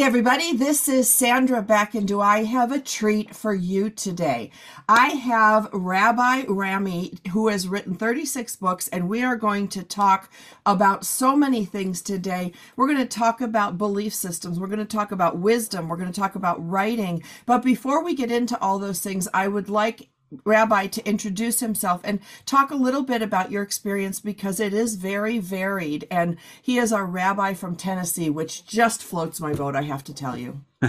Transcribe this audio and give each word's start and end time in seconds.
Everybody, 0.00 0.56
this 0.56 0.88
is 0.88 1.10
Sandra 1.10 1.60
Beck, 1.60 1.92
and 1.92 2.06
do 2.06 2.20
I 2.20 2.44
have 2.44 2.70
a 2.70 2.78
treat 2.78 3.34
for 3.34 3.52
you 3.52 3.90
today? 3.90 4.52
I 4.88 5.08
have 5.08 5.68
Rabbi 5.72 6.44
Rami, 6.48 7.14
who 7.32 7.48
has 7.48 7.66
written 7.66 7.96
36 7.96 8.54
books, 8.56 8.86
and 8.88 9.08
we 9.08 9.24
are 9.24 9.34
going 9.34 9.66
to 9.68 9.82
talk 9.82 10.30
about 10.64 11.04
so 11.04 11.34
many 11.34 11.64
things 11.64 12.00
today. 12.00 12.52
We're 12.76 12.86
going 12.86 13.06
to 13.06 13.06
talk 13.06 13.40
about 13.40 13.76
belief 13.76 14.14
systems, 14.14 14.60
we're 14.60 14.68
going 14.68 14.78
to 14.78 14.84
talk 14.84 15.10
about 15.10 15.38
wisdom, 15.38 15.88
we're 15.88 15.96
going 15.96 16.12
to 16.12 16.20
talk 16.20 16.36
about 16.36 16.64
writing. 16.66 17.24
But 17.44 17.64
before 17.64 18.04
we 18.04 18.14
get 18.14 18.30
into 18.30 18.58
all 18.60 18.78
those 18.78 19.00
things, 19.00 19.26
I 19.34 19.48
would 19.48 19.68
like 19.68 20.10
rabbi 20.44 20.86
to 20.88 21.06
introduce 21.08 21.60
himself 21.60 22.00
and 22.04 22.20
talk 22.46 22.70
a 22.70 22.76
little 22.76 23.02
bit 23.02 23.22
about 23.22 23.50
your 23.50 23.62
experience 23.62 24.20
because 24.20 24.60
it 24.60 24.72
is 24.72 24.96
very 24.96 25.38
varied. 25.38 26.06
And 26.10 26.36
he 26.62 26.78
is 26.78 26.92
our 26.92 27.06
rabbi 27.06 27.54
from 27.54 27.76
Tennessee, 27.76 28.30
which 28.30 28.66
just 28.66 29.02
floats 29.02 29.40
my 29.40 29.52
boat, 29.54 29.76
I 29.76 29.82
have 29.82 30.04
to 30.04 30.14
tell 30.14 30.36
you. 30.36 30.62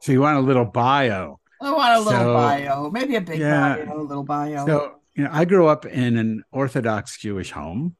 so 0.00 0.12
you 0.12 0.20
want 0.20 0.38
a 0.38 0.42
little 0.42 0.64
bio? 0.64 1.40
I 1.60 1.72
want 1.72 1.94
a 1.94 2.00
little 2.00 2.20
so, 2.20 2.34
bio, 2.34 2.90
maybe 2.90 3.16
a 3.16 3.20
big 3.20 3.40
yeah, 3.40 3.84
bio, 3.84 4.00
a 4.00 4.02
little 4.02 4.24
bio. 4.24 4.64
So, 4.66 4.94
you 5.14 5.24
know, 5.24 5.30
I 5.32 5.44
grew 5.44 5.66
up 5.66 5.86
in 5.86 6.16
an 6.16 6.44
Orthodox 6.52 7.18
Jewish 7.18 7.50
home. 7.50 7.96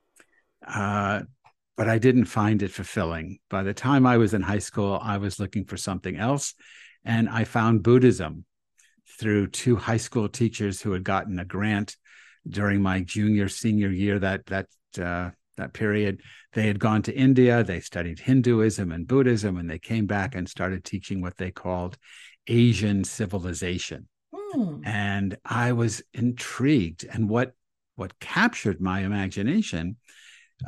Uh, 0.67 1.23
but 1.79 1.89
I 1.89 1.99
didn't 1.99 2.25
find 2.25 2.61
it 2.65 2.73
fulfilling. 2.73 3.39
By 3.49 3.63
the 3.63 3.73
time 3.73 4.05
I 4.05 4.17
was 4.17 4.35
in 4.35 4.43
high 4.43 4.59
school, 4.59 4.99
I 5.01 5.19
was 5.19 5.39
looking 5.39 5.65
for 5.65 5.77
something 5.77 6.17
else. 6.17 6.55
And 7.05 7.29
I 7.29 7.45
found 7.45 7.85
Buddhism 7.85 8.45
through 9.19 9.49
two 9.49 9.77
high 9.77 9.97
school 9.97 10.29
teachers 10.29 10.81
who 10.81 10.93
had 10.93 11.05
gotten 11.05 11.39
a 11.39 11.45
grant 11.45 11.97
during 12.49 12.81
my 12.81 13.01
junior 13.01 13.49
senior 13.49 13.91
year 13.91 14.19
that 14.19 14.47
that 14.47 14.67
uh, 15.01 15.31
that 15.57 15.73
period 15.73 16.21
they 16.53 16.67
had 16.67 16.79
gone 16.79 17.03
to 17.03 17.15
india 17.15 17.65
they 17.65 17.81
studied 17.81 18.19
hinduism 18.19 18.93
and 18.93 19.09
buddhism 19.09 19.57
and 19.57 19.69
they 19.69 19.79
came 19.79 20.07
back 20.07 20.35
and 20.35 20.49
started 20.49 20.85
teaching 20.85 21.21
what 21.21 21.37
they 21.37 21.51
called 21.51 21.99
asian 22.47 23.03
civilization 23.03 24.09
mm. 24.33 24.81
and 24.87 25.37
i 25.45 25.73
was 25.73 26.01
intrigued 26.15 27.05
and 27.05 27.29
what 27.29 27.53
what 27.97 28.19
captured 28.21 28.81
my 28.81 29.01
imagination 29.01 29.97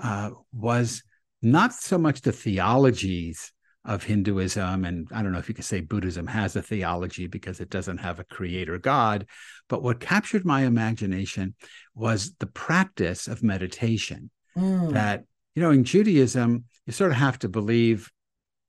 uh, 0.02 0.30
was 0.52 1.02
not 1.42 1.72
so 1.72 1.96
much 1.96 2.20
the 2.20 2.32
theologies 2.32 3.52
of 3.84 4.04
Hinduism. 4.04 4.84
And 4.84 5.08
I 5.12 5.22
don't 5.22 5.32
know 5.32 5.38
if 5.38 5.48
you 5.48 5.54
could 5.54 5.64
say 5.64 5.80
Buddhism 5.80 6.26
has 6.26 6.54
a 6.56 6.62
theology 6.62 7.26
because 7.26 7.60
it 7.60 7.70
doesn't 7.70 7.98
have 7.98 8.18
a 8.18 8.24
creator 8.24 8.78
God. 8.78 9.26
But 9.68 9.82
what 9.82 10.00
captured 10.00 10.44
my 10.44 10.62
imagination 10.62 11.54
was 11.94 12.34
the 12.38 12.46
practice 12.46 13.26
of 13.26 13.42
meditation. 13.42 14.30
Mm. 14.56 14.92
That, 14.92 15.24
you 15.54 15.62
know, 15.62 15.70
in 15.70 15.84
Judaism, 15.84 16.64
you 16.86 16.92
sort 16.92 17.12
of 17.12 17.16
have 17.16 17.38
to 17.40 17.48
believe 17.48 18.10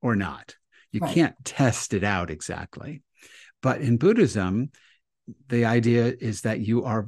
or 0.01 0.15
not. 0.15 0.55
You 0.91 1.01
right. 1.01 1.13
can't 1.13 1.35
test 1.43 1.93
it 1.93 2.03
out 2.03 2.29
exactly. 2.29 3.01
But 3.61 3.81
in 3.81 3.97
Buddhism, 3.97 4.71
the 5.47 5.65
idea 5.65 6.13
is 6.19 6.41
that 6.41 6.59
you 6.59 6.83
are 6.83 7.07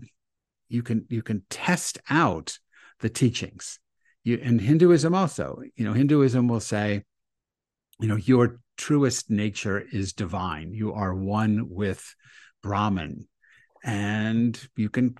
you 0.70 0.84
can 0.84 1.06
you 1.10 1.22
can 1.22 1.44
test 1.50 2.00
out 2.10 2.58
the 3.00 3.10
teachings. 3.10 3.80
You 4.24 4.38
in 4.38 4.60
Hinduism 4.60 5.14
also, 5.14 5.62
you 5.76 5.86
know, 5.86 5.94
Hinduism 5.94 6.48
will 6.48 6.60
say, 6.60 7.04
you 8.04 8.10
know 8.10 8.18
your 8.18 8.60
truest 8.76 9.32
nature 9.32 9.80
is 9.80 10.12
divine. 10.12 10.74
You 10.74 10.92
are 10.94 11.16
one 11.16 11.70
with 11.70 12.14
brahman. 12.62 13.30
And 13.82 14.60
you 14.76 14.90
can 14.90 15.16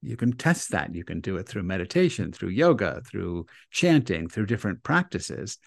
you 0.00 0.16
can 0.16 0.36
test 0.36 0.70
that. 0.70 0.94
You 0.94 1.02
can 1.02 1.20
do 1.20 1.38
it 1.38 1.48
through 1.48 1.64
meditation 1.64 2.30
through 2.30 2.50
yoga 2.50 3.02
through 3.04 3.46
chanting 3.72 4.28
through 4.28 4.46
different 4.46 4.84
practices 4.84 5.58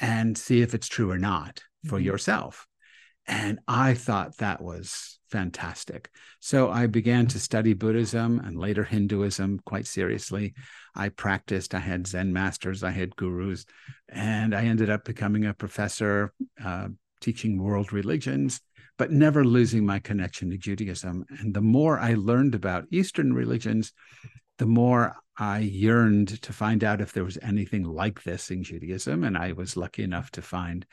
and 0.00 0.36
see 0.36 0.60
if 0.60 0.74
it's 0.74 0.86
true 0.86 1.10
or 1.10 1.18
not 1.18 1.62
for 1.86 1.96
mm-hmm. 1.96 2.04
yourself. 2.04 2.66
And 3.26 3.58
i 3.66 3.94
thought 3.94 4.36
that 4.38 4.60
was 4.60 5.17
fantastic 5.30 6.10
so 6.40 6.70
i 6.70 6.86
began 6.86 7.26
to 7.26 7.38
study 7.38 7.74
buddhism 7.74 8.40
and 8.40 8.58
later 8.58 8.84
hinduism 8.84 9.60
quite 9.64 9.86
seriously 9.86 10.54
I 10.98 11.10
practiced. 11.10 11.74
I 11.74 11.78
had 11.78 12.08
Zen 12.08 12.32
masters, 12.32 12.82
I 12.82 12.90
had 12.90 13.14
gurus, 13.14 13.64
and 14.08 14.54
I 14.54 14.64
ended 14.64 14.90
up 14.90 15.04
becoming 15.04 15.46
a 15.46 15.54
professor 15.54 16.32
uh, 16.62 16.88
teaching 17.20 17.62
world 17.62 17.92
religions, 17.92 18.60
but 18.98 19.12
never 19.12 19.44
losing 19.44 19.86
my 19.86 20.00
connection 20.00 20.50
to 20.50 20.58
Judaism. 20.58 21.24
And 21.38 21.54
the 21.54 21.60
more 21.60 22.00
I 22.00 22.14
learned 22.14 22.56
about 22.56 22.86
Eastern 22.90 23.32
religions, 23.32 23.92
the 24.58 24.66
more 24.66 25.14
I 25.38 25.60
yearned 25.60 26.42
to 26.42 26.52
find 26.52 26.82
out 26.82 27.00
if 27.00 27.12
there 27.12 27.24
was 27.24 27.38
anything 27.42 27.84
like 27.84 28.24
this 28.24 28.50
in 28.50 28.64
Judaism. 28.64 29.22
And 29.22 29.38
I 29.38 29.52
was 29.52 29.76
lucky 29.76 30.02
enough 30.02 30.32
to 30.32 30.42
find 30.42 30.84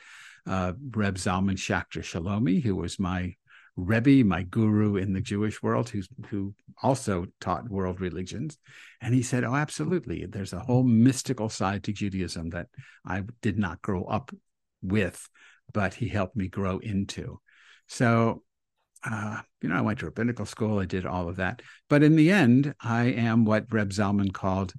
uh, 0.46 0.74
Reb 0.92 1.16
Zalman 1.16 1.58
Schachter 1.58 2.04
Shalomi, 2.04 2.62
who 2.62 2.76
was 2.76 3.00
my 3.00 3.36
Rebbe, 3.76 4.24
my 4.24 4.44
guru 4.44 4.96
in 4.96 5.14
the 5.14 5.22
Jewish 5.22 5.62
world, 5.62 5.92
who 6.30 6.54
also 6.82 7.26
taught 7.42 7.70
world 7.70 8.00
religions. 8.00 8.58
And 9.02 9.14
he 9.14 9.22
said, 9.22 9.44
Oh, 9.44 9.56
absolutely. 9.56 10.26
There's 10.26 10.54
a 10.54 10.60
whole 10.60 10.84
mystical 10.84 11.50
side 11.50 11.84
to 11.84 11.94
Judaism 11.94 12.52
that 12.52 12.68
I 13.06 13.24
did 13.42 13.58
not 13.58 13.82
grow 13.82 14.06
up 14.06 14.32
with, 14.82 15.28
but 15.74 15.94
he 15.94 16.08
helped 16.08 16.36
me 16.36 16.48
grow 16.48 16.78
into. 16.78 17.40
So, 17.88 18.44
uh, 19.04 19.42
you 19.62 19.70
know, 19.70 19.76
I 19.76 19.82
went 19.82 20.00
to 20.00 20.06
rabbinical 20.06 20.46
school, 20.46 20.80
I 20.80 20.86
did 20.86 21.06
all 21.06 21.28
of 21.28 21.36
that. 21.36 21.62
But 21.90 22.02
in 22.02 22.16
the 22.16 22.32
end, 22.32 22.74
I 22.82 23.06
am 23.06 23.46
what 23.46 23.72
Reb 23.72 23.90
Zalman 23.90 24.34
called 24.34 24.74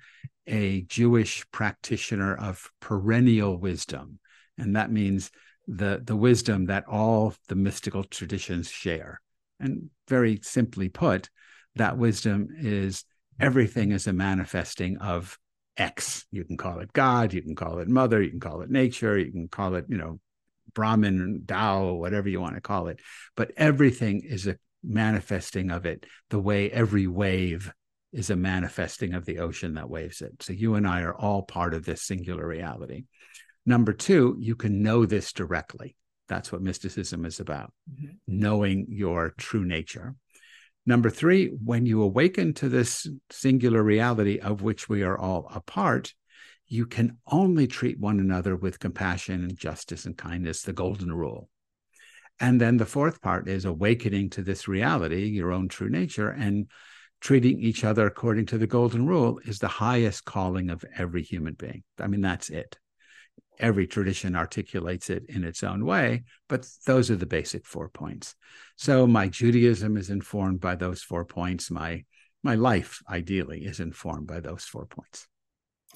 a 0.46 0.82
Jewish 0.82 1.44
practitioner 1.50 2.34
of 2.34 2.70
perennial 2.80 3.58
wisdom. 3.58 4.20
And 4.58 4.76
that 4.76 4.90
means 4.90 5.30
the 5.66 6.00
the 6.04 6.16
wisdom 6.16 6.66
that 6.66 6.84
all 6.88 7.34
the 7.48 7.56
mystical 7.56 8.04
traditions 8.04 8.70
share. 8.70 9.20
And 9.58 9.90
very 10.08 10.40
simply 10.42 10.88
put, 10.88 11.30
that 11.76 11.96
wisdom 11.96 12.48
is 12.58 13.04
everything 13.40 13.92
is 13.92 14.06
a 14.06 14.12
manifesting 14.12 14.98
of 14.98 15.38
X. 15.76 16.26
You 16.30 16.44
can 16.44 16.56
call 16.56 16.80
it 16.80 16.92
God, 16.92 17.32
you 17.32 17.42
can 17.42 17.54
call 17.54 17.78
it 17.78 17.88
mother, 17.88 18.22
you 18.22 18.30
can 18.30 18.40
call 18.40 18.62
it 18.62 18.70
nature, 18.70 19.18
you 19.18 19.30
can 19.30 19.48
call 19.48 19.74
it, 19.74 19.86
you 19.88 19.96
know, 19.96 20.20
Brahman, 20.74 21.44
Tao, 21.46 21.94
whatever 21.94 22.28
you 22.28 22.40
want 22.40 22.54
to 22.54 22.60
call 22.60 22.88
it. 22.88 23.00
But 23.36 23.52
everything 23.56 24.22
is 24.22 24.46
a 24.46 24.56
manifesting 24.82 25.70
of 25.70 25.84
it 25.86 26.06
the 26.30 26.38
way 26.38 26.70
every 26.70 27.06
wave 27.06 27.72
is 28.12 28.30
a 28.30 28.36
manifesting 28.36 29.14
of 29.14 29.24
the 29.24 29.40
ocean 29.40 29.74
that 29.74 29.90
waves 29.90 30.22
it. 30.22 30.42
So 30.42 30.52
you 30.52 30.74
and 30.74 30.86
I 30.86 31.02
are 31.02 31.14
all 31.14 31.42
part 31.42 31.74
of 31.74 31.84
this 31.84 32.02
singular 32.02 32.46
reality. 32.46 33.04
Number 33.68 33.92
two, 33.92 34.36
you 34.38 34.54
can 34.54 34.80
know 34.80 35.04
this 35.04 35.32
directly. 35.32 35.96
That's 36.28 36.52
what 36.52 36.62
mysticism 36.62 37.24
is 37.24 37.40
about, 37.40 37.72
mm-hmm. 37.92 38.14
knowing 38.26 38.86
your 38.88 39.34
true 39.36 39.64
nature. 39.64 40.14
Number 40.86 41.10
three, 41.10 41.48
when 41.48 41.84
you 41.84 42.00
awaken 42.02 42.54
to 42.54 42.68
this 42.68 43.08
singular 43.28 43.82
reality 43.82 44.38
of 44.38 44.62
which 44.62 44.88
we 44.88 45.02
are 45.02 45.18
all 45.18 45.50
a 45.52 45.60
part, 45.60 46.14
you 46.68 46.86
can 46.86 47.18
only 47.26 47.66
treat 47.66 47.98
one 47.98 48.20
another 48.20 48.54
with 48.54 48.78
compassion 48.78 49.42
and 49.42 49.56
justice 49.56 50.04
and 50.04 50.16
kindness, 50.16 50.62
the 50.62 50.72
golden 50.72 51.12
rule. 51.12 51.48
And 52.38 52.60
then 52.60 52.76
the 52.76 52.86
fourth 52.86 53.20
part 53.20 53.48
is 53.48 53.64
awakening 53.64 54.30
to 54.30 54.42
this 54.42 54.68
reality, 54.68 55.24
your 55.26 55.52
own 55.52 55.68
true 55.68 55.88
nature, 55.88 56.30
and 56.30 56.68
treating 57.20 57.60
each 57.60 57.82
other 57.82 58.06
according 58.06 58.46
to 58.46 58.58
the 58.58 58.66
golden 58.66 59.06
rule 59.06 59.40
is 59.44 59.58
the 59.58 59.68
highest 59.68 60.24
calling 60.24 60.70
of 60.70 60.84
every 60.96 61.22
human 61.22 61.54
being. 61.54 61.82
I 61.98 62.06
mean, 62.06 62.20
that's 62.20 62.50
it 62.50 62.78
every 63.58 63.86
tradition 63.86 64.36
articulates 64.36 65.10
it 65.10 65.24
in 65.28 65.44
its 65.44 65.62
own 65.62 65.84
way, 65.84 66.24
but 66.48 66.68
those 66.86 67.10
are 67.10 67.16
the 67.16 67.26
basic 67.26 67.66
four 67.66 67.88
points. 67.88 68.34
So 68.76 69.06
my 69.06 69.28
Judaism 69.28 69.96
is 69.96 70.10
informed 70.10 70.60
by 70.60 70.74
those 70.76 71.02
four 71.02 71.24
points. 71.24 71.70
My 71.70 72.04
my 72.42 72.54
life, 72.54 73.02
ideally, 73.08 73.64
is 73.64 73.80
informed 73.80 74.28
by 74.28 74.40
those 74.40 74.64
four 74.64 74.86
points. 74.86 75.26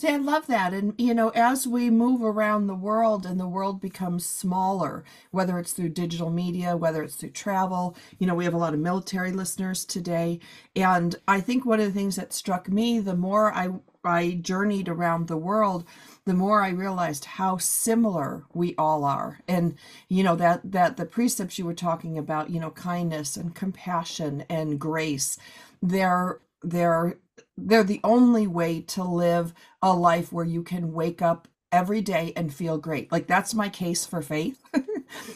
See, 0.01 0.09
I 0.09 0.17
love 0.17 0.47
that. 0.47 0.73
And, 0.73 0.95
you 0.97 1.13
know, 1.13 1.29
as 1.35 1.67
we 1.67 1.91
move 1.91 2.23
around 2.23 2.67
the 2.67 2.75
world 2.75 3.27
and 3.27 3.39
the 3.39 3.47
world 3.47 3.83
becomes 3.83 4.25
smaller, 4.25 5.05
whether 5.31 5.59
it's 5.59 5.75
through 5.75 5.91
digital 5.91 6.31
media, 6.31 6.75
whether 6.75 7.03
it's 7.03 7.17
through 7.17 7.33
travel, 7.33 7.95
you 8.19 8.27
know, 8.27 8.35
we 8.35 8.47
have 8.47 8.55
a 8.55 8.59
lot 8.59 8.73
of 8.73 8.81
military 8.81 9.31
listeners 9.31 9.85
today. 9.85 10.41
And 10.75 11.17
I 11.29 11.43
think 11.43 11.67
one 11.67 11.81
of 11.81 11.87
the 11.87 11.93
things 11.93 12.17
that 12.17 12.33
struck 12.33 12.71
me 12.71 12.99
the 12.99 13.15
more 13.15 13.53
I, 13.53 13.73
I 14.03 14.39
journeyed 14.41 14.89
around 14.89 15.27
the 15.27 15.37
world, 15.37 15.85
the 16.25 16.33
more 16.33 16.63
I 16.63 16.71
realized 16.71 17.27
how 17.27 17.59
similar 17.59 18.47
we 18.55 18.75
all 18.77 19.05
are. 19.05 19.41
And, 19.47 19.75
you 20.09 20.23
know, 20.23 20.37
that, 20.37 20.63
that 20.73 20.97
the 20.97 21.05
precepts 21.05 21.59
you 21.59 21.67
were 21.67 21.75
talking 21.75 22.17
about, 22.17 22.49
you 22.49 22.59
know, 22.59 22.71
kindness 22.71 23.37
and 23.37 23.55
compassion 23.55 24.47
and 24.49 24.81
grace, 24.81 25.37
they're, 25.83 26.41
they're 26.63 27.19
they're 27.57 27.85
the 27.85 28.01
only 28.05 28.47
way 28.47 28.81
to 28.83 29.05
live 29.05 29.55
a 29.83 29.93
life 29.95 30.33
where 30.33 30.45
you 30.45 30.63
can 30.63 30.93
wake 30.93 31.23
up 31.23 31.49
every 31.73 32.01
day 32.01 32.33
and 32.37 32.53
feel 32.53 32.79
great. 32.79 33.11
Like 33.13 33.27
that's 33.27 33.55
my 33.55 33.69
case 33.69 34.07
for 34.07 34.23
faith. 34.23 34.63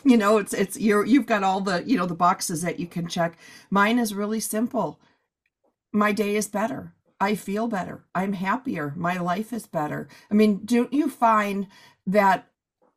You 0.05 0.17
know 0.17 0.39
it's 0.39 0.53
it's 0.55 0.79
you're 0.79 1.05
you've 1.05 1.27
got 1.27 1.43
all 1.43 1.61
the 1.61 1.83
you 1.85 1.97
know 1.97 2.07
the 2.07 2.15
boxes 2.15 2.63
that 2.63 2.79
you 2.79 2.87
can 2.87 3.09
check. 3.09 3.37
Mine 3.71 3.99
is 3.99 4.15
really 4.15 4.41
simple. 4.41 5.01
My 5.93 6.13
day 6.13 6.37
is 6.37 6.47
better. 6.49 6.95
I 7.21 7.35
feel 7.35 7.69
better. 7.69 8.05
I'm 8.15 8.35
happier. 8.35 8.93
My 8.97 9.19
life 9.19 9.53
is 9.53 9.67
better. 9.67 10.09
I 10.31 10.35
mean 10.35 10.63
don't 10.65 10.93
you 10.93 11.09
find 11.11 11.67
that 12.07 12.47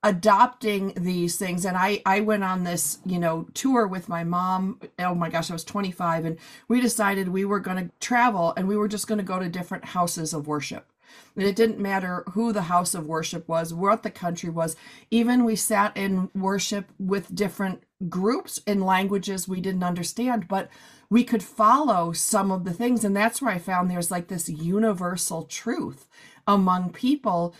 adopting 0.03 0.93
these 0.95 1.37
things. 1.37 1.65
And 1.65 1.75
i 1.75 2.01
i 2.05 2.19
went 2.19 2.43
on 2.43 2.63
this 2.63 2.99
you 3.05 3.19
know 3.19 3.47
tour 3.53 3.87
with 3.87 4.09
my 4.09 4.23
mom. 4.23 4.79
Oh 4.99 5.15
my 5.15 5.29
gosh 5.29 5.49
i 5.49 5.53
was 5.53 5.63
25 5.63 6.25
and 6.25 6.37
we 6.67 6.81
decided 6.81 7.29
we 7.29 7.45
were 7.45 7.59
going 7.59 7.77
to 7.77 7.91
travel 7.99 8.53
and 8.55 8.67
we 8.67 8.77
were 8.77 8.87
just 8.87 9.07
going 9.07 9.17
to 9.17 9.23
go 9.23 9.39
to 9.39 9.49
different 9.49 9.85
houses 9.85 10.33
of 10.33 10.47
worship. 10.47 10.91
And 11.35 11.45
it 11.45 11.55
didn't 11.55 11.79
matter 11.79 12.23
who 12.31 12.51
the 12.51 12.63
house 12.63 12.93
of 12.93 13.07
worship 13.07 13.47
was 13.47 13.73
what 13.73 14.03
the 14.03 14.11
country 14.11 14.49
was. 14.49 14.75
Even 15.09 15.45
we 15.45 15.55
sat 15.55 15.95
in 15.95 16.29
worship 16.35 16.91
with 16.99 17.33
different 17.33 17.83
groups 18.09 18.59
in 18.67 18.81
languages 18.81 19.47
we 19.47 19.59
didn't 19.59 19.83
understand 19.83 20.47
but 20.47 20.69
we 21.09 21.23
could 21.23 21.41
follow 21.41 22.11
some 22.11 22.51
of 22.51 22.65
the 22.65 22.73
things. 22.73 23.03
And 23.03 23.15
that's 23.15 23.41
where 23.41 23.51
i 23.51 23.57
found 23.57 23.89
there's 23.89 24.11
like 24.11 24.27
this 24.27 24.47
universal 24.47 25.43
truth 25.43 26.07
among 26.47 26.91
people 26.91 27.55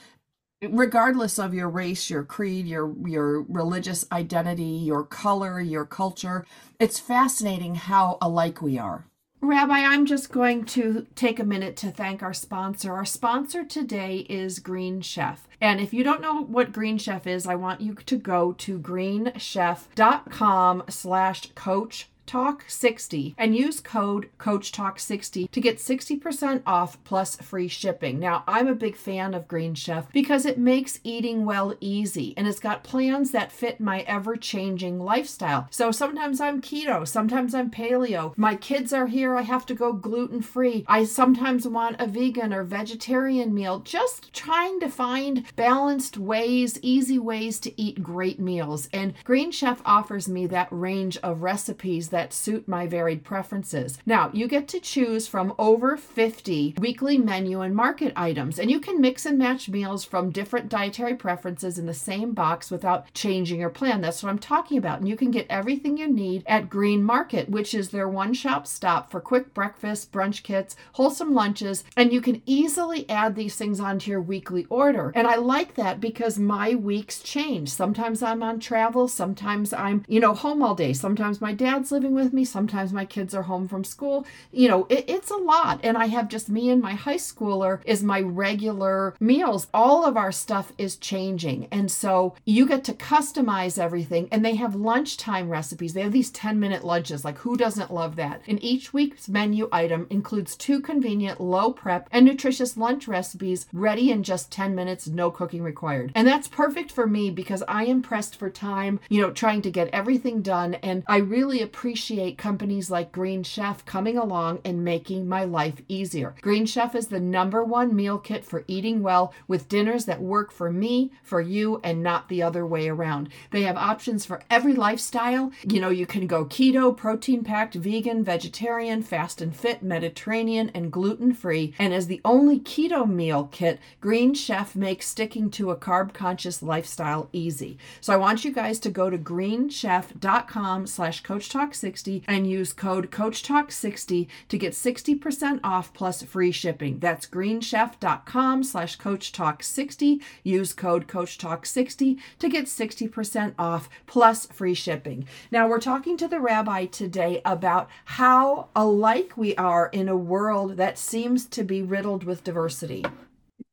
regardless 0.62 1.38
of 1.38 1.54
your 1.54 1.70
race, 1.70 2.10
your 2.10 2.24
creed, 2.24 2.68
your 2.68 2.94
your 3.06 3.42
religious 3.44 4.06
identity, 4.12 4.64
your 4.64 5.04
color, 5.04 5.62
your 5.62 5.86
culture, 5.86 6.46
it's 6.80 7.00
fascinating 7.00 7.76
how 7.76 8.18
alike 8.22 8.62
we 8.62 8.78
are. 8.78 9.06
Rabbi, 9.40 9.78
I'm 9.78 10.08
just 10.08 10.32
going 10.32 10.66
to 10.66 11.06
take 11.14 11.40
a 11.40 11.44
minute 11.44 11.76
to 11.78 11.92
thank 11.92 12.24
our 12.24 12.34
sponsor. 12.34 12.94
Our 12.94 13.06
sponsor 13.06 13.64
today 13.64 14.26
is 14.28 14.58
Green 14.58 15.00
Chef. 15.02 15.48
And 15.62 15.80
if 15.80 15.94
you 15.94 16.04
don't 16.04 16.22
know 16.22 16.42
what 16.42 16.74
Green 16.74 16.98
Chef 16.98 17.28
is, 17.28 17.46
I 17.46 17.54
want 17.54 17.80
you 17.80 17.94
to 17.94 18.18
go 18.18 18.54
to 18.54 18.80
greenchef.com 18.80 20.84
slash 20.90 21.52
coach 21.54 22.10
Talk 22.28 22.66
60 22.68 23.36
and 23.38 23.56
use 23.56 23.80
code 23.80 24.30
Coach 24.38 24.74
Talk 24.74 25.00
60 25.00 25.48
to 25.48 25.62
get 25.62 25.78
60% 25.78 26.62
off 26.66 27.02
plus 27.06 27.38
free 27.38 27.70
shipping. 27.70 28.20
Now, 28.20 28.44
I'm 28.46 28.68
a 28.68 28.76
big 28.76 28.98
fan 28.98 29.34
of 29.34 29.48
Green 29.48 29.74
Chef 29.76 30.12
because 30.12 30.46
it 30.46 30.58
makes 30.58 31.00
eating 31.06 31.46
well 31.46 31.74
easy 31.80 32.34
and 32.36 32.46
it's 32.46 32.60
got 32.60 32.84
plans 32.84 33.32
that 33.32 33.54
fit 33.54 33.80
my 33.80 34.02
ever 34.02 34.36
changing 34.36 35.00
lifestyle. 35.00 35.68
So 35.72 35.90
sometimes 35.92 36.42
I'm 36.42 36.62
keto, 36.62 37.08
sometimes 37.08 37.56
I'm 37.56 37.72
paleo. 37.72 38.38
My 38.38 38.56
kids 38.56 38.92
are 38.92 39.08
here, 39.08 39.36
I 39.38 39.44
have 39.44 39.66
to 39.68 39.74
go 39.74 39.94
gluten 39.94 40.42
free. 40.42 40.84
I 40.88 41.06
sometimes 41.06 41.66
want 41.66 41.96
a 42.00 42.08
vegan 42.08 42.54
or 42.54 42.64
vegetarian 42.64 43.54
meal. 43.54 43.80
Just 43.80 44.34
trying 44.34 44.82
to 44.82 44.90
find 44.90 45.46
balanced 45.56 46.18
ways, 46.18 46.78
easy 46.82 47.18
ways 47.18 47.60
to 47.62 47.82
eat 47.82 48.04
great 48.04 48.40
meals. 48.40 48.90
And 48.92 49.14
Green 49.24 49.52
Chef 49.52 49.82
offers 49.86 50.28
me 50.28 50.46
that 50.48 50.68
range 50.72 51.18
of 51.24 51.42
recipes 51.42 52.10
that 52.10 52.17
that 52.18 52.34
suit 52.34 52.68
my 52.68 52.88
varied 52.88 53.24
preferences. 53.24 54.00
Now, 54.04 54.32
you 54.34 54.48
get 54.48 54.68
to 54.70 54.80
choose 54.80 55.28
from 55.28 55.54
over 55.60 55.96
50 55.96 56.74
weekly 56.80 57.20
menu 57.20 57.62
and 57.62 57.76
market 57.76 58.12
items, 58.16 58.58
and 58.58 58.72
you 58.72 58.80
can 58.80 59.00
mix 59.00 59.28
and 59.28 59.38
match 59.38 59.70
meals 59.70 60.04
from 60.04 60.32
different 60.32 60.68
dietary 60.68 61.14
preferences 61.14 61.78
in 61.78 61.86
the 61.86 61.94
same 61.94 62.34
box 62.34 62.72
without 62.72 63.14
changing 63.14 63.60
your 63.60 63.70
plan. 63.70 64.02
That's 64.02 64.24
what 64.24 64.30
I'm 64.30 64.40
talking 64.40 64.80
about. 64.80 64.98
And 65.00 65.08
you 65.08 65.16
can 65.16 65.30
get 65.30 65.46
everything 65.48 65.98
you 65.98 66.08
need 66.08 66.42
at 66.48 66.72
Green 66.72 67.04
Market, 67.04 67.50
which 67.50 67.76
is 67.76 67.90
their 67.90 68.10
one 68.10 68.34
shop 68.34 68.66
stop 68.66 69.12
for 69.12 69.22
quick 69.22 69.54
breakfast, 69.54 70.12
brunch 70.12 70.42
kits, 70.42 70.76
wholesome 70.94 71.36
lunches, 71.36 71.84
and 71.96 72.12
you 72.12 72.20
can 72.20 72.42
easily 72.48 73.08
add 73.08 73.36
these 73.36 73.56
things 73.56 73.80
onto 73.80 74.10
your 74.10 74.22
weekly 74.22 74.66
order. 74.72 75.12
And 75.14 75.28
I 75.28 75.36
like 75.36 75.76
that 75.76 76.02
because 76.02 76.40
my 76.40 76.74
weeks 76.74 77.20
change. 77.20 77.70
Sometimes 77.70 78.24
I'm 78.24 78.42
on 78.42 78.60
travel, 78.60 79.08
sometimes 79.08 79.72
I'm, 79.72 80.04
you 80.08 80.20
know, 80.20 80.34
home 80.34 80.64
all 80.64 80.74
day, 80.74 80.94
sometimes 80.94 81.40
my 81.40 81.54
dad's 81.54 81.92
living 81.92 82.07
living 82.08 82.24
with 82.24 82.34
me. 82.34 82.46
Sometimes 82.46 82.94
my 82.94 83.06
kids 83.06 83.34
are 83.36 83.44
home 83.44 83.68
from 83.68 83.84
school. 83.84 84.26
You 84.52 84.70
know, 84.70 84.88
it, 84.90 85.06
it's 85.08 85.30
a 85.30 85.36
lot. 85.36 85.80
And 85.84 85.98
I 85.98 86.08
have 86.08 86.30
just 86.30 86.50
me 86.50 86.70
and 86.70 86.82
my 86.82 86.94
high 86.94 87.18
schooler 87.18 87.82
is 87.86 88.04
my 88.04 88.22
regular 88.22 89.14
meals. 89.20 89.68
All 89.74 90.06
of 90.06 90.16
our 90.16 90.32
stuff 90.32 90.72
is 90.78 90.96
changing. 90.96 91.68
And 91.72 91.92
so 91.92 92.36
you 92.46 92.68
get 92.68 92.84
to 92.86 92.94
customize 92.94 93.78
everything. 93.78 94.28
And 94.32 94.44
they 94.44 94.56
have 94.56 94.76
lunchtime 94.76 95.50
recipes. 95.50 95.94
They 95.94 96.02
have 96.02 96.12
these 96.12 96.32
10 96.32 96.60
minute 96.60 96.84
lunches. 96.84 97.26
Like, 97.26 97.40
who 97.40 97.58
doesn't 97.58 97.94
love 97.94 98.16
that? 98.16 98.42
And 98.48 98.64
each 98.64 98.94
week's 98.94 99.28
menu 99.28 99.68
item 99.72 100.08
includes 100.10 100.56
two 100.56 100.80
convenient, 100.80 101.42
low 101.42 101.72
prep, 101.72 102.08
and 102.12 102.26
nutritious 102.26 102.78
lunch 102.78 103.08
recipes 103.08 103.68
ready 103.74 104.12
in 104.12 104.24
just 104.24 104.52
10 104.52 104.76
minutes, 104.76 105.08
no 105.08 105.30
cooking 105.30 105.64
required. 105.64 106.12
And 106.16 106.28
that's 106.28 106.48
perfect 106.48 106.92
for 106.92 107.06
me 107.06 107.30
because 107.32 107.64
I 107.68 107.86
am 107.86 108.02
pressed 108.02 108.38
for 108.38 108.50
time, 108.50 109.00
you 109.10 109.22
know, 109.22 109.32
trying 109.32 109.62
to 109.64 109.72
get 109.72 109.90
everything 109.90 110.42
done. 110.42 110.76
And 110.76 111.04
I 111.08 111.18
really 111.18 111.62
appreciate 111.62 111.97
appreciate 111.98 112.38
companies 112.38 112.92
like 112.92 113.12
Green 113.12 113.42
Chef 113.42 113.84
coming 113.84 114.20
along 114.20 114.60
and 114.64 114.86
making 114.86 115.28
my 115.28 115.44
life 115.44 115.82
easier. 115.88 116.36
Green 116.42 116.68
Chef 116.68 116.94
is 116.94 117.08
the 117.08 117.20
number 117.20 117.64
one 117.64 117.96
meal 117.96 118.20
kit 118.20 118.46
for 118.46 118.64
eating 118.68 119.02
well 119.02 119.34
with 119.48 119.68
dinners 119.68 120.06
that 120.06 120.22
work 120.22 120.52
for 120.52 120.72
me, 120.72 121.12
for 121.24 121.42
you, 121.42 121.82
and 121.84 122.04
not 122.04 122.30
the 122.30 122.44
other 122.44 122.68
way 122.68 122.88
around. 122.88 123.30
They 123.50 123.64
have 123.64 123.78
options 123.78 124.28
for 124.28 124.44
every 124.48 124.76
lifestyle. 124.76 125.52
You 125.68 125.82
know, 125.82 125.90
you 125.90 126.06
can 126.06 126.28
go 126.28 126.46
keto, 126.46 126.96
protein 126.96 127.44
packed, 127.44 127.74
vegan, 127.74 128.24
vegetarian, 128.24 129.02
fast 129.02 129.42
and 129.42 129.56
fit, 129.56 129.82
Mediterranean, 129.82 130.70
and 130.76 130.92
gluten 130.92 131.34
free. 131.34 131.74
And 131.80 131.96
as 131.96 132.06
the 132.06 132.22
only 132.24 132.60
keto 132.60 133.10
meal 133.10 133.50
kit, 133.52 133.80
Green 134.02 134.36
Chef 134.36 134.76
makes 134.76 135.08
sticking 135.08 135.50
to 135.50 135.72
a 135.72 135.76
carb 135.76 136.14
conscious 136.14 136.62
lifestyle 136.62 137.28
easy. 137.34 137.80
So 138.02 138.14
I 138.14 138.18
want 138.18 138.46
you 138.46 138.54
guys 138.54 138.78
to 138.82 138.92
go 138.92 139.10
to 139.10 139.18
greenchef.com 139.18 140.86
slash 140.86 141.22
coach 141.22 141.50
talk 141.50 141.74
60 141.88 142.22
and 142.28 142.46
use 142.46 142.74
code 142.74 143.10
CoachTalk60 143.12 144.28
to 144.50 144.58
get 144.58 144.74
60% 144.74 145.62
off 145.64 145.94
plus 145.94 146.22
free 146.22 146.52
shipping. 146.52 147.00
That's 147.00 147.26
greenchef.com 147.26 148.64
slash 148.66 148.98
CoachTalk60. 148.98 150.22
Use 150.44 150.74
code 150.74 151.08
CoachTalk60 151.08 152.18
to 152.40 152.50
get 152.50 152.66
60% 152.66 153.54
off 153.58 153.90
plus 154.06 154.48
free 154.48 154.74
shipping. 154.74 155.30
Now, 155.50 155.70
we're 155.70 155.80
talking 155.80 156.18
to 156.18 156.28
the 156.28 156.42
rabbi 156.42 156.88
today 156.88 157.42
about 157.46 157.90
how 158.04 158.68
alike 158.76 159.38
we 159.38 159.56
are 159.56 159.88
in 159.94 160.10
a 160.10 160.18
world 160.18 160.76
that 160.76 160.98
seems 160.98 161.46
to 161.46 161.64
be 161.64 161.82
riddled 161.82 162.26
with 162.26 162.44
diversity. 162.44 163.06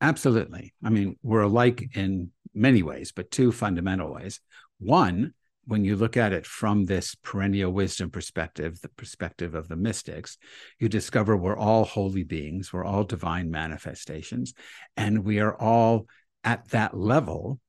Absolutely. 0.01 0.73
I 0.85 0.91
mean, 0.91 1.17
we're 1.25 1.43
alike 1.43 1.91
in 1.95 2.31
many 2.55 2.85
ways, 2.85 3.11
but 3.11 3.33
two 3.33 3.51
fundamental 3.51 4.15
ways. 4.15 4.39
One, 4.79 5.35
when 5.67 5.85
you 5.85 5.97
look 5.97 6.17
at 6.17 6.33
it 6.33 6.47
from 6.47 6.85
this 6.85 7.15
perennial 7.15 7.73
wisdom 7.73 8.11
perspective, 8.11 8.81
the 8.81 8.89
perspective 8.89 9.55
of 9.55 9.69
the 9.69 9.77
mystics, 9.77 10.39
you 10.79 10.89
discover 10.89 11.37
we're 11.37 11.57
all 11.57 11.85
holy 11.85 12.25
beings, 12.25 12.73
we're 12.73 12.85
all 12.85 13.05
divine 13.05 13.51
manifestations, 13.51 14.55
and 14.97 15.25
we 15.25 15.41
are 15.41 15.55
all 15.55 16.07
at 16.43 16.69
that 16.71 16.97
level 16.97 17.61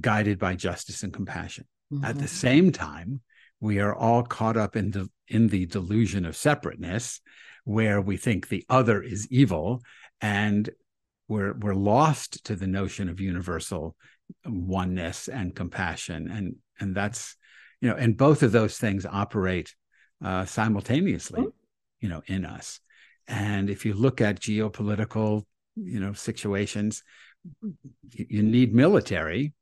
guided 0.00 0.38
by 0.38 0.54
justice 0.54 1.02
and 1.02 1.12
compassion. 1.12 1.64
Mm-hmm. 1.92 2.04
At 2.04 2.16
the 2.16 2.24
mm-hmm. 2.24 2.28
same 2.28 2.72
time, 2.72 3.20
we 3.60 3.80
are 3.80 3.94
all 3.94 4.22
caught 4.22 4.56
up 4.56 4.76
in 4.76 4.90
the 4.90 5.08
in 5.28 5.48
the 5.48 5.66
delusion 5.66 6.24
of 6.24 6.36
separateness, 6.36 7.20
where 7.64 8.00
we 8.00 8.16
think 8.16 8.48
the 8.48 8.64
other 8.68 9.02
is 9.02 9.28
evil, 9.30 9.82
and 10.20 10.70
we're 11.28 11.54
we're 11.54 11.74
lost 11.74 12.44
to 12.44 12.56
the 12.56 12.66
notion 12.66 13.08
of 13.08 13.20
universal 13.20 13.96
oneness 14.44 15.28
and 15.28 15.54
compassion, 15.54 16.30
and 16.30 16.56
and 16.78 16.94
that's 16.94 17.36
you 17.80 17.88
know, 17.88 17.96
and 17.96 18.16
both 18.16 18.42
of 18.42 18.52
those 18.52 18.78
things 18.78 19.06
operate 19.06 19.74
uh, 20.24 20.44
simultaneously, 20.44 21.40
mm-hmm. 21.40 21.48
you 22.00 22.08
know, 22.08 22.22
in 22.26 22.44
us. 22.44 22.80
And 23.26 23.70
if 23.70 23.84
you 23.86 23.94
look 23.94 24.20
at 24.20 24.40
geopolitical, 24.40 25.44
you 25.76 26.00
know, 26.00 26.12
situations, 26.12 27.02
you, 28.12 28.26
you 28.28 28.42
need 28.42 28.74
military 28.74 29.54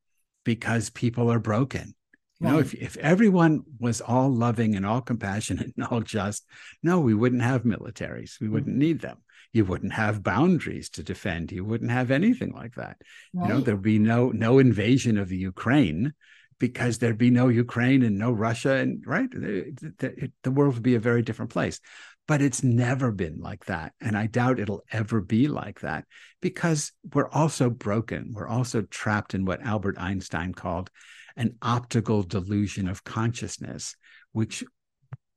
because 0.45 0.91
people 0.91 1.31
are 1.31 1.39
broken 1.39 1.95
You 2.41 2.49
know, 2.49 2.59
if 2.61 2.75
if 2.75 2.97
everyone 2.99 3.63
was 3.81 4.01
all 4.01 4.31
loving 4.31 4.77
and 4.77 4.87
all 4.87 5.01
compassionate 5.01 5.73
and 5.77 5.87
all 5.87 6.01
just, 6.01 6.47
no, 6.83 7.01
we 7.01 7.15
wouldn't 7.15 7.43
have 7.43 7.65
militaries. 7.65 8.41
We 8.41 8.49
wouldn't 8.49 8.75
mm-hmm. 8.75 8.79
need 8.79 9.01
them. 9.01 9.19
You 9.53 9.65
wouldn't 9.65 9.93
have 9.95 10.23
boundaries 10.23 10.89
to 10.91 11.03
defend. 11.03 11.51
You 11.51 11.65
wouldn't 11.65 11.91
have 11.91 12.11
anything 12.13 12.53
like 12.53 12.75
that. 12.77 12.97
Right. 13.35 13.49
You 13.49 13.55
know, 13.55 13.61
there'd 13.61 13.83
be 13.83 13.99
no 13.99 14.31
no 14.31 14.61
invasion 14.61 15.19
of 15.19 15.29
the 15.29 15.37
Ukraine 15.37 16.13
because 16.59 16.99
there'd 16.99 17.19
be 17.19 17.31
no 17.31 17.49
Ukraine 17.49 18.03
and 18.03 18.19
no 18.19 18.33
Russia, 18.33 18.75
and 18.75 19.03
right, 19.07 19.31
the, 19.31 19.73
the, 19.99 20.33
the 20.43 20.50
world 20.50 20.75
would 20.75 20.83
be 20.83 20.97
a 20.97 21.00
very 21.00 21.23
different 21.23 21.50
place. 21.50 21.81
But 22.27 22.43
it's 22.43 22.62
never 22.62 23.11
been 23.11 23.38
like 23.41 23.65
that, 23.67 23.95
and 24.00 24.17
I 24.17 24.27
doubt 24.27 24.61
it'll 24.61 24.85
ever 24.93 25.21
be 25.21 25.49
like 25.49 25.81
that 25.81 26.05
because 26.43 26.93
we're 27.15 27.31
also 27.31 27.71
broken. 27.71 28.33
We're 28.35 28.49
also 28.49 28.83
trapped 28.83 29.35
in 29.35 29.47
what 29.47 29.62
Albert 29.62 29.97
Einstein 29.99 30.53
called 30.53 30.91
an 31.37 31.57
optical 31.62 32.23
delusion 32.23 32.88
of 32.88 33.05
consciousness, 33.05 33.97
which 34.33 34.62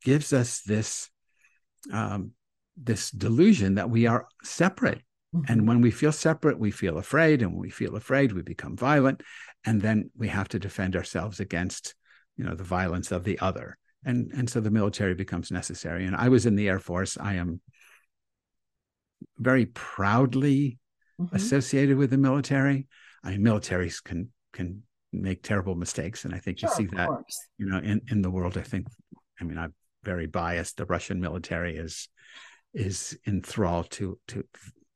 gives 0.04 0.34
us 0.34 0.62
this 0.62 1.10
um, 1.94 2.32
this 2.76 3.12
delusion 3.12 3.76
that 3.76 3.90
we 3.90 4.08
are 4.08 4.28
separate. 4.44 5.02
Mm-hmm. 5.34 5.52
And 5.52 5.68
when 5.68 5.82
we 5.82 5.92
feel 5.92 6.12
separate, 6.12 6.60
we 6.60 6.72
feel 6.72 6.98
afraid, 6.98 7.42
and 7.42 7.54
when 7.54 7.62
we 7.62 7.70
feel 7.70 7.96
afraid, 7.96 8.34
we 8.34 8.42
become 8.42 8.76
violent, 8.76 9.22
and 9.66 9.82
then 9.82 10.10
we 10.18 10.28
have 10.28 10.48
to 10.50 10.60
defend 10.60 10.96
ourselves 10.96 11.40
against, 11.40 11.96
you 12.38 12.44
know, 12.44 12.56
the 12.56 12.64
violence 12.64 13.12
of 13.12 13.24
the 13.24 13.40
other. 13.40 13.78
And 14.04 14.32
and 14.34 14.50
so 14.50 14.60
the 14.60 14.72
military 14.72 15.14
becomes 15.14 15.52
necessary. 15.52 16.06
And 16.06 16.16
I 16.16 16.30
was 16.30 16.46
in 16.46 16.56
the 16.56 16.68
Air 16.68 16.80
Force. 16.80 17.18
I 17.18 17.36
am 17.36 17.62
very 19.38 19.68
proudly 19.68 20.80
mm-hmm. 21.20 21.36
associated 21.36 21.98
with 21.98 22.10
the 22.10 22.18
military. 22.18 22.88
I 23.24 23.32
mean, 23.32 23.42
militaries 23.42 24.04
can 24.04 24.32
can 24.54 24.84
make 25.14 25.44
terrible 25.44 25.76
mistakes, 25.76 26.26
and 26.26 26.34
I 26.34 26.40
think 26.40 26.60
sure, 26.60 26.70
you 26.70 26.76
see 26.76 26.96
that 26.96 27.10
you 27.58 27.68
know 27.68 27.78
in 27.78 28.02
in 28.10 28.22
the 28.22 28.32
world. 28.32 28.58
I 28.58 28.62
think, 28.62 28.88
I 29.40 29.44
mean, 29.44 29.58
I'm 29.58 29.74
very 30.04 30.26
biased. 30.26 30.78
The 30.78 30.86
Russian 30.86 31.22
military 31.22 31.78
is 31.78 32.10
is 32.74 33.18
enthralled 33.28 33.92
to 33.92 34.18
to 34.30 34.44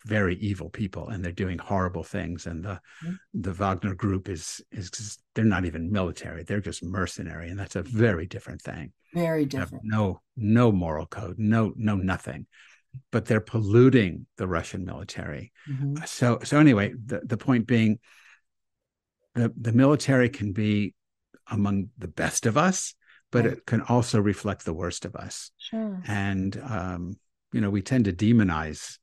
very 0.05 0.35
evil 0.38 0.69
people, 0.69 1.09
and 1.09 1.24
they're 1.24 1.31
doing 1.31 1.57
horrible 1.57 2.03
things. 2.03 2.45
And 2.45 2.63
the 2.63 2.79
mm-hmm. 3.03 3.13
the 3.33 3.53
Wagner 3.53 3.95
Group 3.95 4.29
is 4.29 4.62
is 4.71 4.89
just, 4.91 5.21
they're 5.33 5.45
not 5.45 5.65
even 5.65 5.91
military; 5.91 6.43
they're 6.43 6.62
just 6.62 6.83
mercenary, 6.83 7.50
and 7.50 7.59
that's 7.59 7.75
a 7.75 7.83
very 7.83 8.25
different 8.25 8.62
thing. 8.62 8.93
Very 9.13 9.45
different. 9.45 9.83
No 9.85 10.21
no 10.35 10.71
moral 10.71 11.05
code, 11.05 11.35
no 11.38 11.74
no 11.75 11.95
nothing 11.95 12.47
but 13.12 13.25
they're 13.25 13.41
polluting 13.41 14.25
the 14.38 14.47
Russian 14.47 14.85
military. 14.85 15.51
Mm-hmm. 15.69 15.97
So 16.05 16.39
so 16.43 16.59
anyway, 16.59 16.93
the, 16.93 17.21
the 17.24 17.38
point 17.38 17.67
being 17.67 18.00
the, 19.33 19.53
the 19.59 19.74
military 19.74 20.29
can 20.29 20.53
be 20.53 20.93
among 21.47 21.89
the 21.97 22.07
best 22.07 22.45
of 22.45 22.57
us, 22.57 22.95
but 23.31 23.45
right. 23.45 23.53
it 23.53 23.65
can 23.65 23.81
also 23.81 24.19
reflect 24.19 24.65
the 24.65 24.74
worst 24.74 25.05
of 25.05 25.15
us. 25.15 25.51
Sure. 25.57 26.01
And 26.07 26.59
um, 26.65 27.19
you 27.51 27.62
know, 27.62 27.69
we 27.69 27.81
tend 27.81 28.05
to 28.05 28.13
demonize 28.13 28.97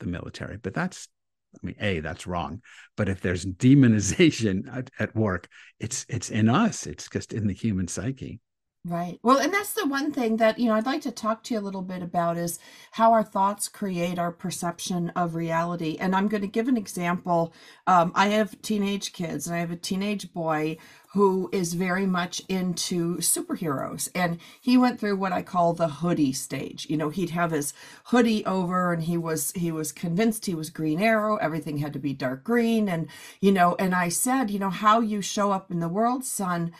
the 0.00 0.06
military, 0.06 0.56
but 0.56 0.74
that's 0.74 1.08
I 1.54 1.66
mean, 1.66 1.76
a 1.80 2.00
that's 2.00 2.26
wrong. 2.26 2.62
But 2.96 3.08
if 3.08 3.20
there's 3.20 3.44
demonization 3.58 4.64
at, 4.74 4.90
at 4.98 5.16
work, 5.16 5.48
it's 5.80 6.04
it's 6.08 6.30
in 6.30 6.48
us. 6.48 6.86
It's 6.86 7.08
just 7.08 7.32
in 7.32 7.46
the 7.46 7.54
human 7.54 7.88
psyche. 7.88 8.40
Right. 8.88 9.18
Well, 9.24 9.38
and 9.38 9.52
that's 9.52 9.72
the 9.72 9.84
one 9.84 10.12
thing 10.12 10.36
that, 10.36 10.60
you 10.60 10.66
know, 10.66 10.74
I'd 10.74 10.86
like 10.86 11.00
to 11.02 11.10
talk 11.10 11.42
to 11.44 11.54
you 11.54 11.58
a 11.58 11.62
little 11.62 11.82
bit 11.82 12.02
about 12.02 12.36
is 12.36 12.60
how 12.92 13.12
our 13.12 13.24
thoughts 13.24 13.68
create 13.68 14.16
our 14.16 14.30
perception 14.30 15.10
of 15.16 15.34
reality. 15.34 15.96
And 15.98 16.14
I'm 16.14 16.28
going 16.28 16.42
to 16.42 16.46
give 16.46 16.68
an 16.68 16.76
example. 16.76 17.52
Um, 17.88 18.12
I 18.14 18.28
have 18.28 18.62
teenage 18.62 19.12
kids, 19.12 19.48
and 19.48 19.56
I 19.56 19.58
have 19.58 19.72
a 19.72 19.76
teenage 19.76 20.32
boy 20.32 20.76
who 21.14 21.48
is 21.52 21.74
very 21.74 22.06
much 22.06 22.42
into 22.48 23.16
superheroes. 23.16 24.08
And 24.14 24.38
he 24.60 24.76
went 24.76 25.00
through 25.00 25.16
what 25.16 25.32
I 25.32 25.42
call 25.42 25.72
the 25.72 25.88
hoodie 25.88 26.34
stage. 26.34 26.86
You 26.88 26.96
know, 26.96 27.08
he'd 27.08 27.30
have 27.30 27.50
his 27.52 27.72
hoodie 28.04 28.44
over 28.44 28.92
and 28.92 29.02
he 29.02 29.16
was 29.16 29.50
he 29.52 29.72
was 29.72 29.92
convinced 29.92 30.44
he 30.46 30.54
was 30.54 30.68
Green 30.70 31.00
Arrow. 31.00 31.36
Everything 31.36 31.78
had 31.78 31.94
to 31.94 31.98
be 31.98 32.12
dark 32.12 32.44
green. 32.44 32.88
And, 32.88 33.08
you 33.40 33.50
know, 33.50 33.74
and 33.78 33.94
I 33.94 34.10
said, 34.10 34.50
you 34.50 34.58
know, 34.58 34.68
how 34.70 35.00
you 35.00 35.22
show 35.22 35.52
up 35.52 35.70
in 35.70 35.80
the 35.80 35.88
world, 35.88 36.24
son 36.24 36.72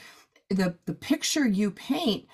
the 0.50 0.76
the 0.86 0.94
picture 0.94 1.46
you 1.46 1.70
paint 1.70 2.26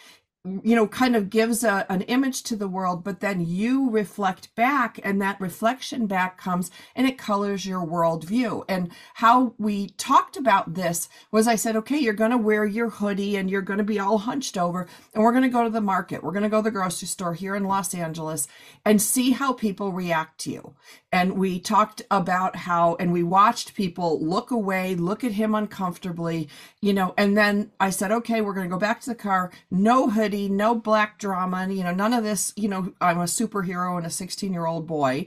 you 0.45 0.75
know 0.75 0.89
kind 0.89 1.15
of 1.15 1.31
gives 1.31 1.63
a, 1.63 1.87
an 1.89 2.01
image 2.03 2.43
to 2.43 2.57
the 2.57 2.67
world 2.67 3.05
but 3.05 3.21
then 3.21 3.47
you 3.47 3.89
reflect 3.91 4.53
back 4.57 4.99
and 5.05 5.23
that 5.23 5.41
reflection 5.41 6.07
back 6.09 6.37
comes 6.37 6.69
and 6.97 7.07
it 7.07 7.17
colors 7.17 7.65
your 7.65 7.87
worldview. 7.87 8.65
And 8.69 8.91
how 9.15 9.55
we 9.57 9.91
talked 9.91 10.37
about 10.37 10.75
this 10.75 11.09
was 11.31 11.47
i 11.47 11.55
said 11.55 11.77
okay 11.77 11.99
you're 11.99 12.13
going 12.13 12.33
to 12.33 12.39
wear 12.39 12.65
your 12.65 12.91
hoodie 12.91 13.37
and 13.37 13.49
you're 13.49 13.63
going 13.63 13.79
to 13.79 13.85
be 13.85 14.01
all 14.01 14.19
hunched 14.19 14.59
over 14.59 14.89
and 15.15 15.23
we're 15.23 15.31
going 15.31 15.43
to 15.45 15.49
go 15.49 15.63
to 15.63 15.71
the 15.71 15.81
market. 15.81 16.25
We're 16.25 16.33
going 16.33 16.43
to 16.43 16.49
go 16.49 16.59
to 16.59 16.65
the 16.65 16.71
grocery 16.73 17.07
store 17.07 17.35
here 17.35 17.55
in 17.55 17.65
los 17.65 17.95
angeles 17.95 18.49
and 18.85 19.01
see 19.01 19.31
how 19.31 19.53
people 19.53 19.93
react 19.93 20.41
to 20.41 20.51
you. 20.51 20.75
And 21.13 21.39
we 21.39 21.61
talked 21.61 22.03
about 22.11 22.57
how 22.57 22.97
and 22.99 23.13
we 23.13 23.23
watched 23.23 23.75
people 23.75 24.25
look 24.25 24.51
away 24.51 24.97
look 24.97 25.23
at 25.23 25.33
him 25.33 25.55
uncomfortably 25.55 26.49
you 26.81 26.93
know 26.93 27.15
and 27.17 27.37
then 27.37 27.71
i 27.79 27.91
said 27.91 28.11
okay 28.11 28.41
we're 28.41 28.55
going 28.55 28.69
to 28.69 28.75
go 28.75 28.79
back 28.79 29.01
to 29.01 29.11
the 29.11 29.15
car 29.15 29.51
no 29.71 30.09
hoodie 30.09 30.32
no 30.33 30.75
black 30.75 31.19
drama, 31.19 31.69
you 31.69 31.85
know, 31.85 31.93
none 31.93 32.13
of 32.13 32.25
this, 32.25 32.53
you 32.57 32.69
know, 32.69 32.93
I'm 33.01 33.19
a 33.19 33.25
superhero 33.25 33.97
and 33.97 34.07
a 34.07 34.11
16 34.11 34.53
year 34.53 34.67
old 34.67 34.87
boy. 34.87 35.27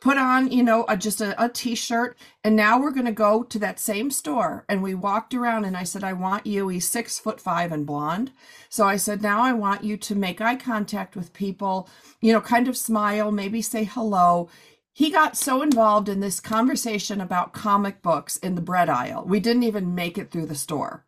Put 0.00 0.18
on, 0.18 0.52
you 0.52 0.62
know, 0.62 0.84
a, 0.86 0.98
just 0.98 1.22
a 1.22 1.42
a 1.42 1.48
t-shirt, 1.48 2.18
and 2.42 2.54
now 2.54 2.78
we're 2.78 2.90
going 2.90 3.06
to 3.06 3.12
go 3.12 3.42
to 3.42 3.58
that 3.60 3.80
same 3.80 4.10
store. 4.10 4.66
And 4.68 4.82
we 4.82 4.94
walked 4.94 5.32
around, 5.32 5.64
and 5.64 5.78
I 5.78 5.84
said, 5.84 6.04
"I 6.04 6.12
want 6.12 6.46
you." 6.46 6.68
He's 6.68 6.86
six 6.86 7.18
foot 7.18 7.40
five 7.40 7.72
and 7.72 7.86
blonde, 7.86 8.30
so 8.68 8.86
I 8.86 8.96
said, 8.96 9.22
"Now 9.22 9.40
I 9.40 9.54
want 9.54 9.82
you 9.82 9.96
to 9.96 10.14
make 10.14 10.42
eye 10.42 10.56
contact 10.56 11.16
with 11.16 11.32
people, 11.32 11.88
you 12.20 12.34
know, 12.34 12.42
kind 12.42 12.68
of 12.68 12.76
smile, 12.76 13.32
maybe 13.32 13.62
say 13.62 13.84
hello." 13.84 14.50
he 14.94 15.10
got 15.10 15.36
so 15.36 15.60
involved 15.60 16.08
in 16.08 16.20
this 16.20 16.38
conversation 16.38 17.20
about 17.20 17.52
comic 17.52 18.00
books 18.00 18.36
in 18.36 18.54
the 18.54 18.60
bread 18.62 18.88
aisle. 18.88 19.24
We 19.26 19.40
didn't 19.40 19.64
even 19.64 19.94
make 19.94 20.16
it 20.16 20.30
through 20.30 20.46
the 20.46 20.54
store. 20.54 21.04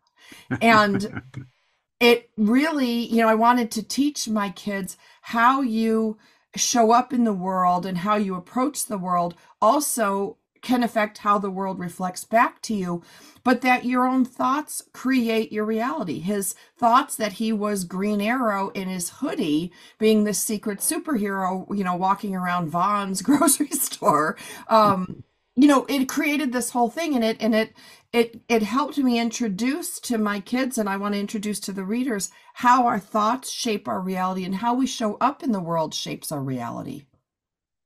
And 0.61 1.21
it 1.99 2.29
really, 2.37 3.05
you 3.05 3.17
know, 3.17 3.29
I 3.29 3.35
wanted 3.35 3.71
to 3.71 3.83
teach 3.83 4.27
my 4.27 4.49
kids 4.49 4.97
how 5.21 5.61
you 5.61 6.17
show 6.55 6.91
up 6.91 7.13
in 7.13 7.23
the 7.23 7.33
world 7.33 7.85
and 7.85 7.99
how 7.99 8.15
you 8.15 8.35
approach 8.35 8.85
the 8.85 8.97
world 8.97 9.35
also 9.61 10.37
can 10.61 10.83
affect 10.83 11.19
how 11.19 11.37
the 11.37 11.49
world 11.49 11.79
reflects 11.79 12.23
back 12.23 12.61
to 12.63 12.73
you, 12.73 13.03
but 13.43 13.61
that 13.61 13.85
your 13.85 14.07
own 14.07 14.25
thoughts 14.25 14.83
create 14.91 15.51
your 15.51 15.65
reality. 15.65 16.19
His 16.19 16.55
thoughts 16.77 17.15
that 17.15 17.33
he 17.33 17.53
was 17.53 17.83
Green 17.83 18.19
Arrow 18.21 18.69
in 18.69 18.89
his 18.89 19.09
hoodie, 19.09 19.71
being 19.97 20.23
this 20.23 20.39
secret 20.39 20.79
superhero, 20.79 21.65
you 21.75 21.83
know, 21.83 21.95
walking 21.95 22.35
around 22.35 22.69
Vons 22.69 23.21
grocery 23.23 23.69
store, 23.69 24.35
um, 24.67 25.23
you 25.55 25.67
know, 25.67 25.85
it 25.89 26.07
created 26.07 26.53
this 26.53 26.69
whole 26.69 26.89
thing 26.89 27.15
and 27.15 27.23
it 27.23 27.37
and 27.39 27.55
it 27.55 27.73
it 28.13 28.41
it 28.47 28.63
helped 28.63 28.97
me 28.97 29.19
introduce 29.19 29.99
to 29.99 30.17
my 30.17 30.39
kids 30.39 30.77
and 30.77 30.89
I 30.89 30.97
want 30.97 31.13
to 31.13 31.19
introduce 31.19 31.59
to 31.61 31.73
the 31.73 31.83
readers 31.83 32.31
how 32.53 32.87
our 32.87 32.99
thoughts 32.99 33.51
shape 33.51 33.87
our 33.87 33.99
reality 33.99 34.45
and 34.45 34.55
how 34.55 34.73
we 34.73 34.87
show 34.87 35.15
up 35.15 35.43
in 35.43 35.51
the 35.51 35.59
world 35.59 35.93
shapes 35.93 36.31
our 36.31 36.41
reality. 36.41 37.05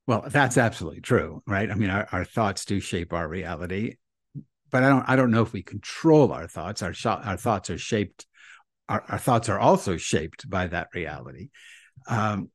Well, 0.08 0.26
that's 0.28 0.58
absolutely 0.58 1.02
true, 1.02 1.42
right? 1.48 1.70
I 1.70 1.76
mean, 1.76 1.90
our, 1.90 2.08
our 2.12 2.26
thoughts 2.26 2.66
do 2.66 2.80
shape 2.80 3.14
our 3.14 3.28
reality, 3.28 3.96
but 4.70 4.84
I 4.84 4.90
don't 4.90 5.10
I 5.10 5.16
don't 5.16 5.32
know 5.32 5.42
if 5.42 5.54
we 5.54 5.64
control 5.64 6.32
our 6.32 6.48
thoughts. 6.48 6.82
Our 6.82 6.94
our 7.06 7.38
thoughts 7.38 7.70
are 7.70 7.78
shaped. 7.78 8.26
Our, 8.90 9.04
our 9.08 9.20
thoughts 9.20 9.50
are 9.50 9.60
also 9.60 9.98
shaped 9.98 10.50
by 10.50 10.68
that 10.68 10.90
reality. 10.94 11.50
Um, 12.08 12.50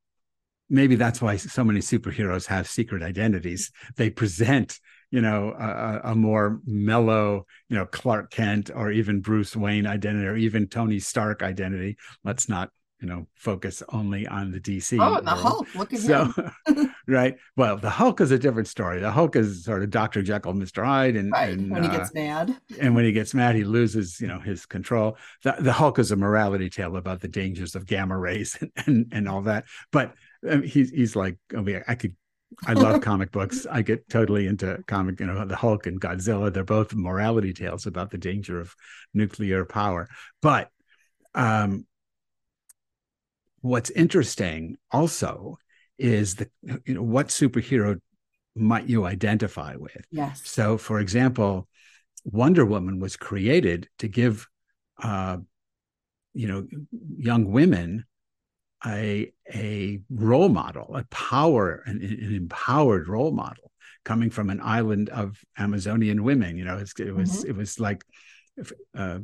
maybe 0.69 0.97
that's 0.97 1.23
why 1.23 1.37
so 1.37 1.65
many 1.65 1.81
superheroes 1.81 2.47
have 2.47 2.69
secret 2.69 3.03
identities. 3.03 3.71
They 3.97 4.11
present, 4.11 4.79
you 5.11 5.21
know, 5.21 5.55
a, 5.59 6.11
a, 6.11 6.15
more 6.15 6.61
mellow, 6.67 7.47
you 7.69 7.77
know, 7.77 7.87
Clark 7.87 8.31
Kent 8.31 8.71
or 8.75 8.91
even 8.91 9.21
Bruce 9.21 9.55
Wayne 9.55 9.87
identity 9.87 10.27
or 10.27 10.37
even 10.37 10.67
Tony 10.67 10.99
Stark 10.99 11.43
identity. 11.43 11.97
Let's 12.25 12.49
not, 12.49 12.71
you 13.01 13.07
know, 13.07 13.27
focus 13.35 13.83
only 13.91 14.27
on 14.27 14.51
the 14.51 14.59
DC. 14.59 14.99
Oh, 15.01 15.17
and 15.17 15.27
the 15.27 15.31
Hulk. 15.31 15.73
Look 15.75 15.93
at 15.93 16.01
so, 16.01 16.33
him. 16.67 16.95
right. 17.07 17.37
Well, 17.57 17.77
the 17.77 17.91
Hulk 17.91 18.21
is 18.21 18.31
a 18.31 18.39
different 18.39 18.69
story. 18.69 19.01
The 19.01 19.11
Hulk 19.11 19.37
is 19.37 19.65
sort 19.65 19.83
of 19.83 19.91
Dr. 19.91 20.23
Jekyll, 20.23 20.55
Mr. 20.55 20.85
Hyde, 20.85 21.15
and, 21.15 21.31
right. 21.31 21.51
and 21.51 21.71
when 21.71 21.83
he 21.83 21.89
gets 21.89 22.11
uh, 22.11 22.15
mad. 22.15 22.57
And 22.81 22.95
when 22.95 23.05
he 23.05 23.13
gets 23.13 23.33
mad, 23.33 23.55
he 23.55 23.65
loses, 23.65 24.21
you 24.21 24.27
know, 24.27 24.41
his 24.41 24.67
control. 24.67 25.19
The, 25.45 25.55
the 25.61 25.73
Hulk 25.73 25.99
is 25.99 26.11
a 26.11 26.17
morality 26.17 26.69
tale 26.69 26.97
about 26.97 27.21
the 27.21 27.29
dangers 27.29 27.77
of 27.77 27.87
gamma 27.87 28.19
rays 28.19 28.57
and, 28.61 28.71
and, 28.87 29.07
and 29.13 29.29
all 29.29 29.43
that. 29.43 29.67
But 29.93 30.15
I 30.49 30.57
mean, 30.57 30.69
he's 30.69 30.91
he's 30.91 31.17
like 31.17 31.39
I 31.57 31.61
mean 31.61 31.83
I 31.87 31.95
could 31.95 32.15
I 32.67 32.73
love 32.73 33.01
comic 33.01 33.33
books. 33.33 33.67
I 33.71 33.83
get 33.83 34.09
totally 34.09 34.47
into 34.47 34.83
comic, 34.87 35.21
you 35.21 35.27
know, 35.27 35.45
the 35.45 35.57
Hulk 35.57 35.87
and 35.87 36.01
Godzilla. 36.01 36.53
They're 36.53 36.65
both 36.65 36.95
morality 36.95 37.53
tales 37.53 37.87
about 37.87 38.11
the 38.11 38.19
danger 38.19 38.61
of 38.61 38.75
nuclear 39.13 39.65
power. 39.65 40.09
But 40.41 40.71
um, 41.35 41.87
what's 43.61 43.91
interesting 43.91 44.77
also 44.91 45.59
is 45.99 46.37
the 46.37 46.51
you 46.85 46.95
know 46.95 47.03
what 47.03 47.29
superhero 47.29 48.01
might 48.55 48.89
you 48.89 49.05
identify 49.05 49.77
with? 49.77 50.05
Yes. 50.11 50.43
So, 50.45 50.79
for 50.79 51.01
example, 51.01 51.69
Wonder 52.25 52.65
Woman 52.65 53.01
was 53.01 53.17
created 53.17 53.89
to 53.99 54.09
give 54.09 54.47
uh, 55.03 55.39
you 56.37 56.47
know, 56.47 56.67
young 57.17 57.51
women 57.51 58.05
a 58.87 59.33
a 59.53 60.01
role 60.11 60.49
model, 60.49 60.95
a 60.97 61.05
power, 61.11 61.83
an, 61.87 62.03
an 62.03 62.35
empowered 62.35 63.09
role 63.09 63.33
model 63.33 63.73
coming 64.05 64.31
from 64.31 64.51
an 64.51 64.61
island 64.63 65.09
of 65.09 65.37
Amazonian 65.59 66.23
women. 66.23 66.57
You 66.57 66.65
know, 66.65 66.77
it 66.77 66.81
was 66.81 66.93
mm-hmm. 66.93 67.51
it 67.51 67.57
was 67.57 67.81
like 67.81 68.05
uh, 68.97 69.19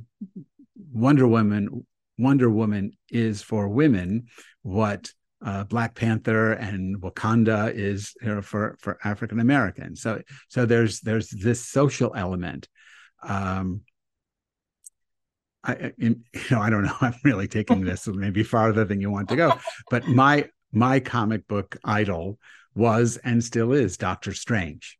Wonder 0.92 1.26
Woman. 1.26 1.86
Wonder 2.18 2.50
Woman 2.50 2.92
is 3.10 3.42
for 3.42 3.68
women 3.68 4.26
what 4.62 5.10
uh, 5.44 5.64
Black 5.64 5.94
Panther 5.94 6.52
and 6.52 7.00
Wakanda 7.00 7.72
is 7.74 8.14
you 8.20 8.28
know, 8.28 8.42
for 8.42 8.76
for 8.80 8.98
African 9.02 9.40
Americans. 9.40 10.02
So 10.02 10.22
so 10.48 10.66
there's 10.66 11.00
there's 11.00 11.30
this 11.30 11.64
social 11.64 12.12
element. 12.16 12.68
Um, 13.22 13.82
I, 15.64 15.92
you 15.98 16.20
know, 16.50 16.60
I 16.60 16.70
don't 16.70 16.84
know. 16.84 16.96
I'm 17.00 17.14
really 17.24 17.48
taking 17.48 17.80
this 17.84 18.06
maybe 18.06 18.42
farther 18.42 18.84
than 18.84 19.00
you 19.00 19.10
want 19.10 19.28
to 19.30 19.36
go, 19.36 19.58
but 19.90 20.06
my 20.08 20.48
my 20.72 21.00
comic 21.00 21.46
book 21.46 21.76
idol 21.84 22.38
was 22.74 23.18
and 23.18 23.44
still 23.44 23.72
is 23.72 23.96
Doctor 23.96 24.32
Strange. 24.32 24.98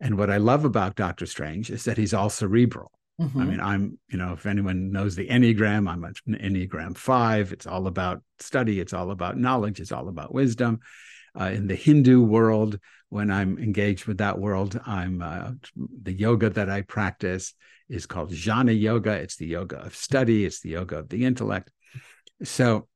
And 0.00 0.18
what 0.18 0.30
I 0.30 0.38
love 0.38 0.64
about 0.64 0.96
Doctor 0.96 1.24
Strange 1.24 1.70
is 1.70 1.84
that 1.84 1.96
he's 1.96 2.12
all 2.12 2.28
cerebral. 2.28 2.90
Mm-hmm. 3.20 3.40
I 3.40 3.44
mean, 3.44 3.60
I'm, 3.60 3.98
you 4.08 4.18
know, 4.18 4.32
if 4.32 4.44
anyone 4.44 4.90
knows 4.90 5.14
the 5.14 5.28
Enneagram, 5.28 5.88
I'm 5.88 6.02
an 6.02 6.14
Enneagram 6.28 6.96
five. 6.96 7.52
It's 7.52 7.66
all 7.66 7.86
about 7.86 8.22
study, 8.40 8.80
it's 8.80 8.92
all 8.92 9.12
about 9.12 9.38
knowledge, 9.38 9.78
it's 9.78 9.92
all 9.92 10.08
about 10.08 10.34
wisdom. 10.34 10.80
Uh, 11.38 11.44
in 11.44 11.66
the 11.66 11.76
Hindu 11.76 12.22
world, 12.22 12.78
when 13.08 13.30
I'm 13.30 13.58
engaged 13.58 14.06
with 14.06 14.18
that 14.18 14.38
world, 14.38 14.80
I'm 14.84 15.22
uh, 15.22 15.52
the 16.02 16.12
yoga 16.12 16.50
that 16.50 16.68
I 16.68 16.82
practice 16.82 17.54
is 17.94 18.06
called 18.06 18.30
jnana 18.30 18.78
yoga. 18.78 19.12
It's 19.12 19.36
the 19.36 19.46
yoga 19.46 19.78
of 19.78 19.94
study, 19.94 20.44
it's 20.44 20.60
the 20.60 20.70
yoga 20.70 20.98
of 20.98 21.08
the 21.08 21.24
intellect. 21.24 21.70
So, 22.42 22.88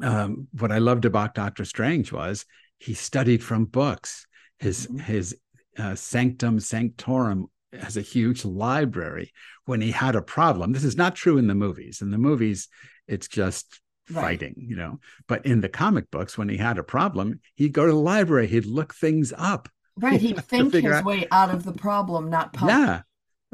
um, 0.00 0.48
what 0.52 0.72
I 0.72 0.78
loved 0.78 1.04
about 1.04 1.34
Doctor 1.34 1.64
Strange 1.64 2.12
was 2.12 2.44
he 2.78 2.94
studied 2.94 3.42
from 3.42 3.66
books. 3.66 4.26
His 4.58 4.86
mm-hmm. 4.86 4.98
his 4.98 5.36
uh, 5.78 5.94
sanctum 5.94 6.60
sanctorum 6.60 7.46
has 7.72 7.96
a 7.96 8.02
huge 8.02 8.44
library. 8.44 9.32
When 9.64 9.80
he 9.80 9.92
had 9.92 10.16
a 10.16 10.22
problem, 10.22 10.72
this 10.72 10.84
is 10.84 10.96
not 10.96 11.14
true 11.14 11.38
in 11.38 11.46
the 11.46 11.54
movies. 11.54 12.02
In 12.02 12.10
the 12.10 12.18
movies, 12.18 12.68
it's 13.06 13.28
just 13.28 13.80
right. 14.10 14.22
fighting, 14.22 14.54
you 14.56 14.76
know. 14.76 14.98
But 15.28 15.46
in 15.46 15.60
the 15.60 15.68
comic 15.68 16.10
books, 16.10 16.36
when 16.36 16.48
he 16.48 16.56
had 16.56 16.78
a 16.78 16.82
problem, 16.82 17.40
he'd 17.54 17.72
go 17.72 17.86
to 17.86 17.92
the 17.92 17.98
library. 17.98 18.48
He'd 18.48 18.66
look 18.66 18.94
things 18.94 19.32
up. 19.36 19.68
Right, 19.96 20.20
he'd 20.20 20.42
think 20.44 20.72
his 20.72 20.84
out. 20.84 21.04
way 21.04 21.26
out 21.30 21.50
of 21.50 21.64
the 21.64 21.72
problem, 21.72 22.30
not 22.30 22.52
pump. 22.52 22.70
Yeah, 22.70 23.02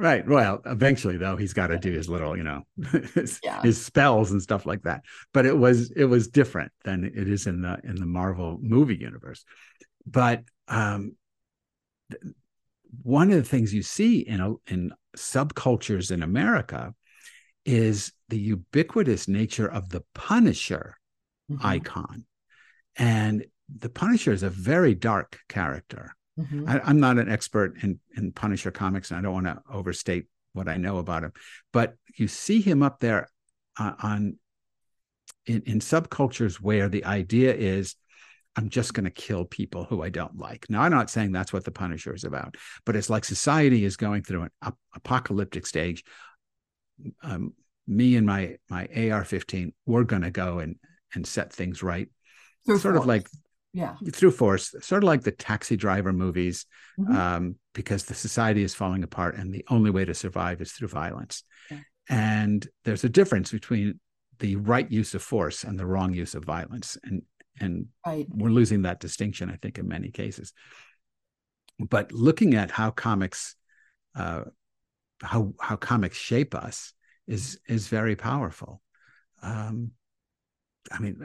Right. 0.00 0.25
Well, 0.25 0.62
eventually 0.64 1.17
though, 1.17 1.37
he's 1.37 1.52
got 1.52 1.67
to 1.67 1.78
do 1.78 1.90
his 1.90 2.09
little, 2.09 2.37
you 2.37 2.45
know, 2.45 2.62
his, 3.14 3.40
yeah. 3.43 3.61
his, 3.62 3.85
spells 3.85 4.31
and 4.31 4.40
stuff 4.40 4.64
like 4.64 4.83
that. 4.83 5.02
But 5.35 5.45
it 5.45 5.59
was 5.59 5.90
it 5.90 6.05
was 6.05 6.28
different 6.28 6.71
than 6.85 7.05
it 7.05 7.28
is 7.28 7.49
in 7.49 7.62
the 7.62 7.81
in 7.83 7.97
the 7.97 8.07
Marvel 8.07 8.59
movie 8.62 8.97
universe. 8.97 9.45
But 10.07 10.45
um, 10.69 11.17
one 13.02 13.33
of 13.33 13.38
the 13.38 13.49
things 13.49 13.75
you 13.75 13.83
see 13.83 14.21
in 14.21 14.40
a, 14.40 14.55
in 14.69 14.93
subcultures 15.17 16.12
in 16.12 16.23
America 16.23 16.95
is 17.64 18.12
the 18.28 18.38
ubiquitous 18.38 19.26
nature 19.26 19.67
of 19.67 19.88
the 19.88 20.05
Punisher 20.14 20.97
mm-hmm. 21.50 21.67
icon, 21.67 22.25
and 22.95 23.45
the 23.69 23.90
Punisher 23.90 24.31
is 24.31 24.45
a 24.45 24.50
very 24.50 24.95
dark 24.95 25.40
character. 25.49 26.14
Mm-hmm. 26.38 26.68
I, 26.68 26.90
am 26.90 27.00
not 27.00 27.18
an 27.18 27.28
expert 27.28 27.83
in 27.83 27.99
in 28.16 28.33
Punisher 28.33 28.71
comics, 28.71 29.11
and 29.11 29.18
I 29.18 29.23
don't 29.23 29.35
want 29.35 29.47
to 29.47 29.61
overstate 29.73 30.26
what 30.52 30.68
I 30.68 30.76
know 30.76 30.99
about 30.99 31.25
him. 31.25 31.33
But 31.73 31.95
you 32.14 32.28
see 32.28 32.61
him 32.61 32.83
up 32.83 33.00
there 33.00 33.28
uh, 33.78 33.92
on 34.02 34.38
in, 35.47 35.62
in 35.62 35.80
subcultures 35.80 36.57
where 36.57 36.88
the 36.88 37.04
idea 37.04 37.54
is 37.54 37.97
I'm 38.57 38.71
just 38.71 38.92
going 38.92 39.04
to 39.04 39.11
kill 39.11 39.45
people 39.45 39.85
who 39.85 40.02
I 40.02 40.09
don't 40.09 40.37
like. 40.37 40.66
Now, 40.68 40.83
I'm 40.83 40.90
not 40.90 41.11
saying 41.11 41.30
that's 41.30 41.52
what 41.52 41.64
the 41.64 41.71
Punisher 41.71 42.12
is 42.12 42.25
about, 42.25 42.57
but 42.85 42.97
it's 42.97 43.09
like 43.09 43.25
society 43.25 43.85
is 43.85 43.97
going 43.97 44.23
through 44.23 44.42
an 44.42 44.50
ap- 44.62 44.78
apocalyptic 44.95 45.64
stage. 45.64 46.02
Um, 47.23 47.54
me 47.87 48.16
and 48.16 48.26
my 48.26 48.57
my 48.68 48.88
AR-15, 48.95 49.73
we're 49.87 50.04
going 50.04 50.23
to 50.23 50.30
go 50.30 50.59
and 50.59 50.76
and 51.14 51.26
set 51.26 51.52
things 51.52 51.83
right. 51.83 52.09
Through 52.66 52.78
sort 52.78 52.95
force. 52.95 53.04
of 53.04 53.09
like 53.09 53.28
yeah 53.73 53.95
through 54.13 54.31
force 54.31 54.75
sort 54.81 55.03
of 55.03 55.07
like 55.07 55.23
the 55.23 55.31
taxi 55.31 55.77
driver 55.77 56.12
movies 56.12 56.66
mm-hmm. 56.99 57.14
um, 57.14 57.57
because 57.75 58.05
the 58.05 58.14
society 58.14 58.62
is 58.62 58.75
falling 58.75 59.03
apart 59.03 59.37
and 59.37 59.53
the 59.53 59.64
only 59.69 59.90
way 59.90 60.05
to 60.05 60.14
survive 60.14 60.61
is 60.61 60.73
through 60.73 60.88
violence 60.88 61.42
yeah. 61.71 61.81
and 62.09 62.69
there's 62.85 63.05
a 63.05 63.09
difference 63.09 63.53
between 63.53 64.01
the 64.38 64.57
right 64.57 64.90
use 64.90 65.14
of 65.14 65.23
force 65.23 65.64
and 65.64 65.79
the 65.79 65.87
wrong 65.87 66.14
use 66.14 66.35
of 66.35 66.45
violence 66.45 66.97
and 67.05 67.23
and 67.61 67.87
right. 68.07 68.27
we're 68.31 68.51
losing 68.51 68.83
that 68.83 69.01
distinction 69.01 69.51
i 69.51 69.57
think 69.57 69.79
in 69.79 69.87
many 69.87 70.11
cases 70.11 70.53
but 71.79 72.11
looking 72.12 72.55
at 72.55 72.71
how 72.71 72.90
comics 72.90 73.55
uh, 74.14 74.42
how 75.23 75.53
how 75.61 75.77
comics 75.77 76.16
shape 76.16 76.55
us 76.55 76.92
is 77.27 77.61
is 77.69 77.88
very 77.88 78.16
powerful 78.16 78.81
um, 79.42 79.90
i 80.90 80.99
mean 80.99 81.19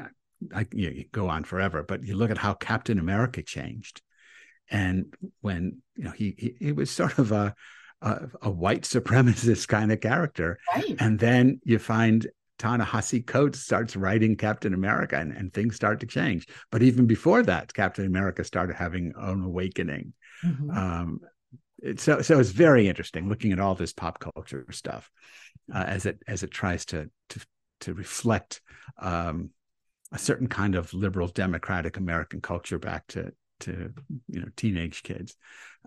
I 0.53 0.67
you 0.71 1.06
go 1.12 1.29
on 1.29 1.43
forever, 1.43 1.84
but 1.84 2.03
you 2.03 2.15
look 2.15 2.32
at 2.32 2.38
how 2.38 2.53
Captain 2.53 2.99
America 2.99 3.41
changed, 3.43 4.01
and 4.69 5.13
when 5.41 5.82
you 5.95 6.06
know 6.06 6.12
he 6.12 6.36
he, 6.38 6.56
he 6.60 6.71
was 6.71 6.89
sort 6.91 7.17
of 7.19 7.32
a, 7.32 7.53
a, 8.01 8.27
a 8.43 8.49
white 8.49 8.84
supremacist 8.84 9.67
kind 9.67 9.91
of 9.91 10.01
character, 10.01 10.60
right. 10.75 10.95
and 10.99 11.19
then 11.19 11.60
you 11.63 11.79
find 11.79 12.27
Ta-Nehisi 12.60 13.25
Coates 13.25 13.60
starts 13.60 13.95
writing 13.95 14.36
Captain 14.38 14.73
America, 14.73 15.17
and, 15.17 15.32
and 15.32 15.53
things 15.53 15.75
start 15.75 15.99
to 15.99 16.06
change. 16.06 16.47
But 16.71 16.84
even 16.84 17.08
before 17.08 17.43
that, 17.43 17.73
Captain 17.73 18.06
America 18.06 18.43
started 18.43 18.75
having 18.75 19.13
an 19.17 19.43
awakening. 19.43 20.13
Mm-hmm. 20.43 20.69
Um, 20.69 21.19
so 21.97 22.21
so 22.21 22.39
it's 22.39 22.51
very 22.51 22.88
interesting 22.88 23.27
looking 23.27 23.51
at 23.51 23.60
all 23.60 23.75
this 23.75 23.93
pop 23.93 24.19
culture 24.19 24.65
stuff 24.71 25.10
uh, 25.73 25.84
as 25.86 26.06
it 26.06 26.19
as 26.27 26.43
it 26.43 26.51
tries 26.51 26.86
to 26.86 27.10
to 27.29 27.45
to 27.82 27.93
reflect 27.93 28.62
um, 28.99 29.49
a 30.13 30.19
certain 30.19 30.47
kind 30.47 30.76
of 30.76 30.93
liberal 30.93 31.28
democratic 31.28 31.97
American 31.97 32.39
culture 32.39 32.80
back 32.80 33.08
to 33.08 33.34
to 33.60 33.91
you 34.30 34.39
know 34.39 34.47
teenage 34.56 35.04
kids 35.04 35.36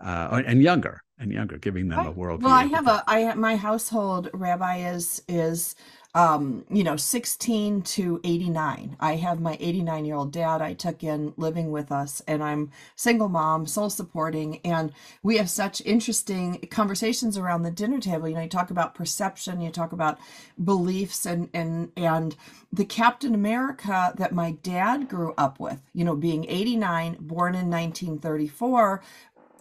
uh, 0.03 0.41
and 0.45 0.61
younger 0.61 1.01
and 1.17 1.31
younger, 1.31 1.57
giving 1.57 1.87
them 1.87 2.05
a 2.05 2.11
world. 2.11 2.43
Well, 2.43 2.53
I 2.53 2.65
have 2.65 2.87
a 2.87 3.03
I 3.07 3.33
my 3.35 3.55
household 3.55 4.29
rabbi 4.33 4.89
is 4.91 5.23
is 5.27 5.75
um, 6.17 6.65
you 6.71 6.83
know, 6.83 6.95
16 6.95 7.83
to 7.83 8.19
89. 8.23 8.97
I 8.99 9.17
have 9.17 9.39
my 9.39 9.55
89 9.59 10.03
year 10.03 10.15
old 10.15 10.31
dad 10.31 10.63
I 10.63 10.73
took 10.73 11.03
in 11.03 11.31
living 11.37 11.69
with 11.69 11.91
us, 11.91 12.23
and 12.27 12.43
I'm 12.43 12.71
single 12.95 13.29
mom, 13.29 13.67
sole 13.67 13.91
supporting, 13.91 14.59
and 14.65 14.91
we 15.21 15.37
have 15.37 15.47
such 15.47 15.79
interesting 15.85 16.67
conversations 16.71 17.37
around 17.37 17.61
the 17.61 17.69
dinner 17.69 17.99
table. 17.99 18.27
You 18.27 18.33
know, 18.33 18.41
you 18.41 18.49
talk 18.49 18.71
about 18.71 18.95
perception, 18.95 19.61
you 19.61 19.69
talk 19.69 19.91
about 19.91 20.17
beliefs, 20.63 21.27
and 21.27 21.51
and 21.53 21.91
and 21.95 22.35
the 22.73 22.85
Captain 22.85 23.35
America 23.35 24.11
that 24.17 24.33
my 24.33 24.53
dad 24.63 25.07
grew 25.07 25.35
up 25.37 25.59
with. 25.59 25.81
You 25.93 26.03
know, 26.03 26.15
being 26.15 26.45
89, 26.49 27.17
born 27.19 27.53
in 27.53 27.69
1934, 27.69 29.03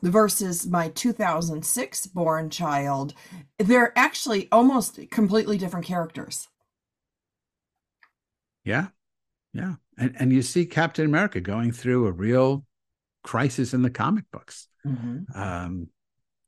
versus 0.02 0.66
my 0.66 0.88
2006 0.88 2.06
born 2.08 2.50
child, 2.50 3.14
they're 3.58 3.92
actually 3.96 4.48
almost 4.52 4.98
completely 5.10 5.58
different 5.58 5.86
characters. 5.86 6.48
Yeah. 8.64 8.88
Yeah. 9.52 9.74
And 9.96 10.14
and 10.18 10.32
you 10.32 10.42
see 10.42 10.66
Captain 10.66 11.06
America 11.06 11.40
going 11.40 11.72
through 11.72 12.06
a 12.06 12.12
real 12.12 12.64
crisis 13.22 13.72
in 13.72 13.82
the 13.82 13.90
comic 13.90 14.24
books. 14.30 14.68
Mm-hmm. 14.86 15.40
Um, 15.40 15.88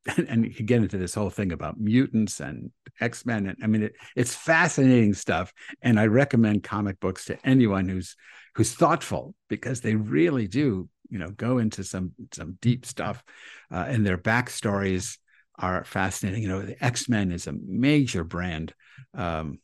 and, 0.17 0.29
and, 0.29 0.45
you 0.45 0.65
get 0.65 0.81
into 0.81 0.97
this 0.97 1.15
whole 1.15 1.29
thing 1.29 1.53
about 1.53 1.79
mutants 1.79 2.41
and 2.41 2.71
X-Men. 3.01 3.47
And 3.49 3.59
I 3.63 3.67
mean, 3.67 3.83
it, 3.83 3.95
it's 4.17 4.35
fascinating 4.35 5.13
stuff. 5.13 5.53
And 5.83 6.01
I 6.01 6.07
recommend 6.07 6.63
comic 6.63 6.99
books 6.99 7.27
to 7.27 7.39
anyone 7.45 7.89
who's 7.89 8.17
who's 8.55 8.73
thoughtful 8.73 9.35
because 9.49 9.81
they 9.81 9.97
really 9.97 10.49
do 10.49 10.89
you 11.09 11.19
know 11.19 11.31
go 11.31 11.59
into 11.59 11.85
some 11.85 12.13
some 12.33 12.59
deep 12.61 12.87
stuff 12.87 13.23
uh, 13.71 13.85
and 13.89 14.07
their 14.07 14.19
backstories 14.19 15.19
are 15.59 15.85
fascinating. 15.85 16.43
You 16.43 16.49
know 16.49 16.63
the 16.63 16.85
x-men 16.85 17.33
is 17.33 17.47
a 17.47 17.53
major 17.53 18.25
brand 18.25 18.75
um, 19.15 19.59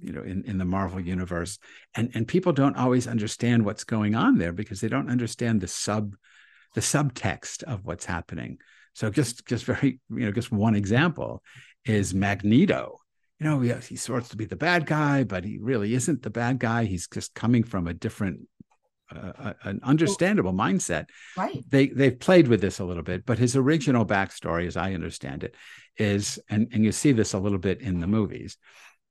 you 0.00 0.12
know 0.12 0.22
in, 0.22 0.44
in 0.44 0.58
the 0.58 0.64
marvel 0.64 1.00
universe 1.00 1.58
and 1.94 2.10
and 2.14 2.26
people 2.26 2.52
don't 2.52 2.76
always 2.76 3.06
understand 3.06 3.64
what's 3.64 3.84
going 3.84 4.14
on 4.14 4.38
there 4.38 4.52
because 4.52 4.80
they 4.80 4.88
don't 4.88 5.10
understand 5.10 5.60
the 5.60 5.68
sub 5.68 6.14
the 6.74 6.80
subtext 6.80 7.62
of 7.64 7.84
what's 7.84 8.06
happening. 8.06 8.58
So 8.94 9.10
just 9.10 9.46
just 9.46 9.64
very 9.64 10.00
you 10.10 10.26
know 10.26 10.32
just 10.32 10.52
one 10.52 10.74
example 10.74 11.42
is 11.84 12.14
magneto. 12.14 12.98
You 13.38 13.46
know 13.46 13.60
he, 13.60 13.72
he's 13.72 14.02
supposed 14.02 14.30
to 14.30 14.36
be 14.36 14.44
the 14.44 14.56
bad 14.56 14.86
guy 14.86 15.24
but 15.24 15.44
he 15.44 15.58
really 15.58 15.94
isn't 15.94 16.22
the 16.22 16.30
bad 16.30 16.58
guy. 16.58 16.84
He's 16.84 17.08
just 17.08 17.34
coming 17.34 17.62
from 17.62 17.86
a 17.86 17.94
different 17.94 18.40
uh, 19.18 19.52
an 19.64 19.80
understandable 19.82 20.52
mindset. 20.52 21.06
Right. 21.36 21.62
They 21.68 21.88
they've 21.88 22.18
played 22.18 22.48
with 22.48 22.60
this 22.60 22.78
a 22.78 22.84
little 22.84 23.02
bit, 23.02 23.24
but 23.26 23.38
his 23.38 23.56
original 23.56 24.06
backstory, 24.06 24.66
as 24.66 24.76
I 24.76 24.94
understand 24.94 25.44
it, 25.44 25.54
is 25.96 26.38
and 26.48 26.68
and 26.72 26.84
you 26.84 26.92
see 26.92 27.12
this 27.12 27.32
a 27.32 27.38
little 27.38 27.58
bit 27.58 27.80
in 27.80 28.00
the 28.00 28.06
movies. 28.06 28.56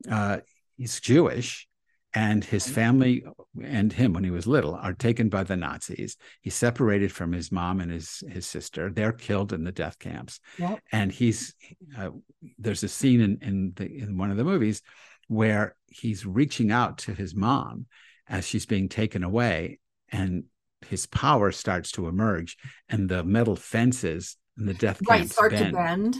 Uh, 0.09 0.39
he's 0.77 0.99
Jewish, 0.99 1.67
and 2.13 2.43
his 2.43 2.67
family 2.67 3.23
and 3.63 3.93
him 3.93 4.13
when 4.13 4.23
he 4.23 4.31
was 4.31 4.47
little 4.47 4.75
are 4.75 4.93
taken 4.93 5.29
by 5.29 5.43
the 5.43 5.55
Nazis. 5.55 6.17
He's 6.41 6.55
separated 6.55 7.11
from 7.11 7.31
his 7.31 7.51
mom 7.51 7.79
and 7.81 7.91
his 7.91 8.23
his 8.29 8.45
sister. 8.45 8.89
They're 8.89 9.13
killed 9.13 9.53
in 9.53 9.63
the 9.63 9.71
death 9.71 9.99
camps, 9.99 10.39
Yep. 10.57 10.79
and 10.91 11.11
he's 11.11 11.53
uh, 11.97 12.09
there's 12.57 12.83
a 12.83 12.87
scene 12.89 13.21
in 13.21 13.37
in 13.41 13.73
the 13.75 13.85
in 13.85 14.17
one 14.17 14.31
of 14.31 14.37
the 14.37 14.43
movies 14.43 14.81
where 15.27 15.75
he's 15.87 16.25
reaching 16.25 16.71
out 16.71 16.97
to 16.97 17.13
his 17.13 17.33
mom 17.33 17.85
as 18.27 18.45
she's 18.47 18.65
being 18.65 18.89
taken 18.89 19.23
away, 19.23 19.79
and 20.11 20.43
his 20.87 21.05
power 21.05 21.51
starts 21.51 21.91
to 21.93 22.07
emerge, 22.07 22.57
and 22.89 23.07
the 23.09 23.23
metal 23.23 23.55
fences 23.55 24.37
and 24.57 24.67
the 24.67 24.73
death 24.73 24.99
Right. 25.07 25.29
Start 25.29 25.51
bend. 25.51 25.71
to 25.71 25.77
bend. 25.77 26.17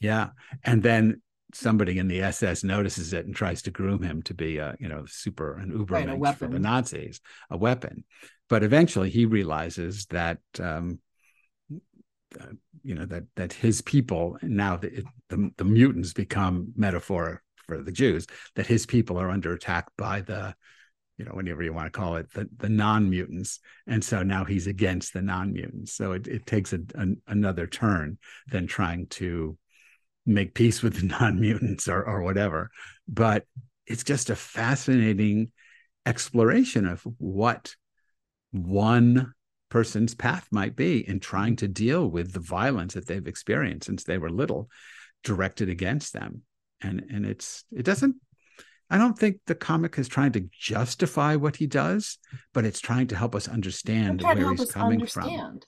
Yeah, 0.00 0.30
and 0.64 0.82
then 0.82 1.22
somebody 1.52 1.98
in 1.98 2.08
the 2.08 2.22
SS 2.22 2.62
notices 2.64 3.12
it 3.12 3.26
and 3.26 3.34
tries 3.34 3.62
to 3.62 3.70
groom 3.70 4.02
him 4.02 4.22
to 4.22 4.34
be 4.34 4.58
a 4.58 4.76
you 4.80 4.88
know 4.88 5.04
super 5.06 5.56
an 5.56 5.70
uber 5.70 5.94
Right, 5.94 6.36
for 6.36 6.46
the. 6.48 6.58
Nazis, 6.58 7.20
a 7.50 7.56
weapon. 7.56 8.04
But 8.48 8.62
eventually, 8.62 9.10
he 9.10 9.26
realizes 9.26 10.06
that 10.06 10.38
um, 10.58 10.98
uh, 12.40 12.46
you 12.82 12.94
know 12.94 13.04
that 13.06 13.24
that 13.36 13.52
his 13.52 13.82
people 13.82 14.38
now 14.42 14.76
the, 14.76 14.98
it- 14.98 15.04
the 15.28 15.50
the 15.56 15.64
mutants 15.64 16.12
become 16.12 16.72
metaphor 16.76 17.42
for 17.66 17.82
the 17.82 17.92
Jews 17.92 18.26
that 18.56 18.66
his 18.66 18.86
people 18.86 19.18
are 19.18 19.30
under 19.30 19.52
attack 19.52 19.88
by 19.96 20.20
the 20.22 20.54
you 21.20 21.26
know 21.26 21.32
whatever 21.32 21.62
you 21.62 21.72
want 21.72 21.86
to 21.86 21.98
call 21.98 22.16
it 22.16 22.32
the 22.32 22.48
the 22.56 22.68
non 22.68 23.08
mutants 23.08 23.60
and 23.86 24.02
so 24.02 24.22
now 24.22 24.44
he's 24.44 24.66
against 24.66 25.12
the 25.12 25.22
non 25.22 25.52
mutants 25.52 25.92
so 25.92 26.12
it, 26.12 26.26
it 26.26 26.46
takes 26.46 26.72
a, 26.72 26.80
an, 26.94 27.20
another 27.28 27.66
turn 27.66 28.18
than 28.48 28.66
trying 28.66 29.06
to 29.06 29.56
make 30.26 30.54
peace 30.54 30.82
with 30.82 31.00
the 31.00 31.06
non 31.20 31.40
mutants 31.40 31.88
or 31.88 32.02
or 32.02 32.22
whatever. 32.22 32.70
But 33.08 33.46
it's 33.86 34.04
just 34.04 34.30
a 34.30 34.36
fascinating 34.36 35.50
exploration 36.06 36.86
of 36.86 37.02
what 37.18 37.74
one 38.52 39.34
person's 39.68 40.14
path 40.14 40.48
might 40.50 40.74
be 40.74 41.06
in 41.06 41.20
trying 41.20 41.56
to 41.56 41.68
deal 41.68 42.08
with 42.08 42.32
the 42.32 42.40
violence 42.40 42.94
that 42.94 43.06
they've 43.06 43.26
experienced 43.26 43.86
since 43.86 44.04
they 44.04 44.18
were 44.18 44.30
little 44.30 44.68
directed 45.22 45.68
against 45.68 46.12
them. 46.12 46.42
And 46.80 47.04
and 47.10 47.26
it's 47.26 47.64
it 47.72 47.84
doesn't 47.84 48.16
i 48.90 48.98
don't 48.98 49.18
think 49.18 49.38
the 49.46 49.54
comic 49.54 49.98
is 49.98 50.08
trying 50.08 50.32
to 50.32 50.48
justify 50.52 51.36
what 51.36 51.56
he 51.56 51.66
does 51.66 52.18
but 52.52 52.64
it's 52.64 52.80
trying 52.80 53.06
to 53.06 53.16
help 53.16 53.34
us 53.34 53.48
understand 53.48 54.22
where 54.22 54.36
help 54.36 54.52
he's 54.52 54.62
us 54.62 54.72
coming 54.72 55.06
from 55.06 55.60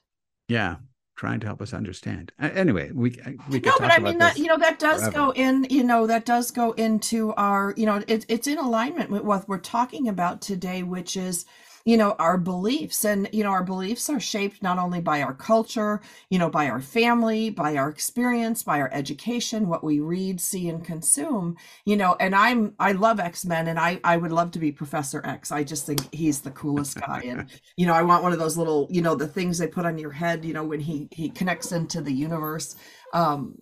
yeah 0.48 0.76
trying 1.16 1.40
to 1.40 1.46
help 1.46 1.62
us 1.62 1.72
understand 1.72 2.32
anyway 2.40 2.90
we 2.92 3.10
uh, 3.20 3.30
we 3.48 3.60
could 3.60 3.66
no, 3.66 3.70
talk 3.72 3.80
about 3.80 3.88
No, 3.88 3.88
but 3.88 3.92
I 3.92 3.98
mean 3.98 4.18
that 4.18 4.38
you 4.38 4.46
know 4.46 4.58
that 4.58 4.78
does 4.78 5.00
forever. 5.00 5.16
go 5.16 5.30
in. 5.32 5.66
You 5.70 5.84
know 5.84 6.06
that 6.06 6.24
does 6.24 6.50
go 6.50 6.72
into 6.72 7.32
our. 7.34 7.74
You 7.76 7.86
know, 7.86 8.02
it, 8.08 8.24
it's 8.28 8.46
in 8.46 8.58
alignment 8.58 9.10
with 9.10 9.22
what 9.22 9.48
we're 9.48 9.58
talking 9.58 10.08
about 10.08 10.40
today, 10.40 10.82
which 10.82 11.16
is 11.16 11.44
you 11.84 11.96
know 11.96 12.12
our 12.18 12.38
beliefs. 12.38 13.04
And 13.04 13.28
you 13.32 13.42
know 13.44 13.50
our 13.50 13.64
beliefs 13.64 14.08
are 14.10 14.20
shaped 14.20 14.62
not 14.62 14.78
only 14.78 15.00
by 15.00 15.22
our 15.22 15.34
culture 15.34 16.00
you 16.30 16.38
know 16.38 16.48
by 16.50 16.68
our 16.68 16.80
family 16.80 17.50
by 17.50 17.76
our 17.76 17.88
experience 17.88 18.62
by 18.62 18.80
our 18.80 18.90
education 18.92 19.68
what 19.68 19.84
we 19.84 20.00
read 20.00 20.40
see 20.40 20.68
and 20.68 20.84
consume 20.84 21.56
you 21.84 21.96
know. 21.96 22.16
And 22.20 22.34
i'm 22.34 22.74
i 22.78 22.92
love 22.92 23.20
x-men 23.20 23.68
and 23.68 23.78
i 23.78 24.00
i 24.04 24.16
would 24.16 24.32
love 24.32 24.50
to 24.52 24.58
be 24.58 24.72
professor 24.72 25.22
x. 25.24 25.50
I 25.52 25.64
just 25.64 25.86
think 25.86 26.12
he's 26.14 26.40
the 26.40 26.50
coolest 26.50 27.00
guy. 27.00 27.22
And 27.26 27.50
you 27.76 27.86
know 27.86 27.94
i 27.94 28.02
want 28.02 28.22
one 28.22 28.32
of 28.32 28.38
those 28.38 28.56
little 28.56 28.86
you 28.90 29.02
know 29.02 29.14
the 29.14 29.28
things 29.28 29.58
they 29.58 29.66
put 29.66 29.86
on 29.86 29.98
your 29.98 30.12
head 30.12 30.44
you 30.44 30.54
know 30.54 30.64
when 30.64 30.80
he 30.80 31.08
he 31.10 31.28
connects 31.30 31.72
into 31.72 32.00
the 32.00 32.12
universe. 32.12 32.76
Um 33.12 33.58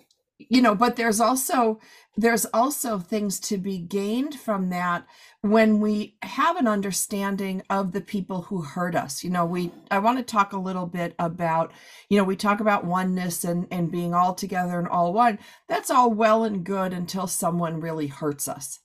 you 0.48 0.62
know 0.62 0.74
but 0.74 0.96
there's 0.96 1.20
also 1.20 1.78
there's 2.16 2.44
also 2.46 2.98
things 2.98 3.38
to 3.40 3.56
be 3.56 3.78
gained 3.78 4.34
from 4.34 4.68
that 4.70 5.06
when 5.42 5.80
we 5.80 6.16
have 6.22 6.56
an 6.56 6.66
understanding 6.66 7.62
of 7.70 7.92
the 7.92 8.00
people 8.00 8.42
who 8.42 8.62
hurt 8.62 8.94
us. 8.94 9.22
You 9.22 9.30
know 9.30 9.46
we 9.46 9.70
i 9.90 9.98
want 9.98 10.18
to 10.18 10.24
talk 10.24 10.52
a 10.52 10.58
little 10.58 10.86
bit 10.86 11.14
about 11.18 11.72
you 12.08 12.18
know 12.18 12.24
we 12.24 12.36
talk 12.36 12.60
about 12.60 12.84
oneness 12.84 13.44
and 13.44 13.66
and 13.70 13.90
being 13.90 14.12
all 14.12 14.34
together 14.34 14.78
and 14.78 14.88
all 14.88 15.12
one. 15.12 15.38
That's 15.68 15.90
all 15.90 16.12
well 16.12 16.44
and 16.44 16.64
good 16.64 16.92
until 16.92 17.26
someone 17.26 17.80
really 17.80 18.08
hurts 18.08 18.48
us. 18.48 18.80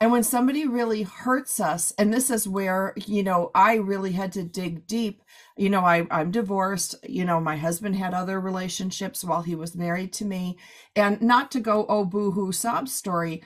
And 0.00 0.10
when 0.10 0.24
somebody 0.24 0.66
really 0.66 1.02
hurts 1.02 1.60
us 1.60 1.92
and 1.96 2.12
this 2.12 2.28
is 2.28 2.48
where 2.48 2.92
you 2.96 3.22
know 3.22 3.50
i 3.54 3.76
really 3.76 4.12
had 4.12 4.32
to 4.32 4.42
dig 4.42 4.86
deep 4.86 5.22
you 5.56 5.70
know 5.70 5.84
I, 5.84 6.06
i'm 6.10 6.30
divorced 6.30 6.94
you 7.08 7.24
know 7.24 7.40
my 7.40 7.56
husband 7.56 7.96
had 7.96 8.14
other 8.14 8.40
relationships 8.40 9.24
while 9.24 9.42
he 9.42 9.54
was 9.54 9.74
married 9.74 10.12
to 10.14 10.24
me. 10.24 10.58
And 10.96 11.20
not 11.22 11.50
to 11.52 11.60
go 11.60 11.86
oh 11.88 12.04
boo-hoo 12.04 12.52
sob 12.52 12.88
story 12.88 13.42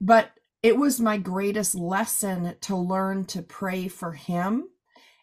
but 0.00 0.32
it 0.62 0.76
was 0.76 1.00
my 1.00 1.18
greatest 1.18 1.74
lesson 1.74 2.54
to 2.62 2.76
learn 2.76 3.24
to 3.26 3.42
pray 3.42 3.88
for 3.88 4.12
him 4.12 4.68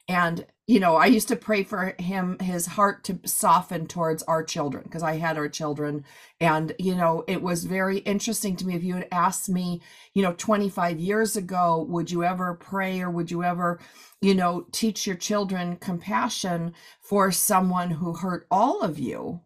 and 0.08 0.46
you 0.70 0.80
know 0.80 0.96
i 0.98 1.08
used 1.08 1.28
to 1.28 1.36
pray 1.36 1.64
for 1.64 1.96
him 1.98 2.38
his 2.40 2.68
heart 2.68 3.04
to 3.04 3.20
soften 3.26 3.88
towards 3.88 4.22
our 4.24 4.44
children 4.44 4.84
because 4.84 5.02
i 5.04 5.18
had 5.18 5.38
our 5.38 5.50
children. 5.50 6.06
And 6.40 6.74
you 6.80 6.96
know 6.96 7.24
it 7.28 7.42
was 7.42 7.64
very 7.66 7.98
interesting 8.00 8.56
to 8.58 8.68
me 8.68 8.76
if 8.76 8.84
you 8.84 8.94
had 8.96 9.08
asked 9.12 9.50
me 9.50 9.82
you 10.14 10.22
know 10.22 10.34
25 10.34 11.00
years 11.00 11.36
ago 11.36 11.86
would 11.90 12.12
you 12.12 12.24
ever 12.24 12.54
pray 12.54 13.02
or 13.02 13.10
would 13.10 13.32
you 13.32 13.44
ever 13.44 13.80
you 14.22 14.36
know 14.36 14.68
teach 14.72 15.08
your 15.08 15.16
children 15.16 15.76
compassion 15.78 16.74
for 17.02 17.32
someone 17.32 17.90
who 17.92 18.14
hurt 18.14 18.46
all 18.52 18.82
of 18.82 19.00
you? 19.00 19.42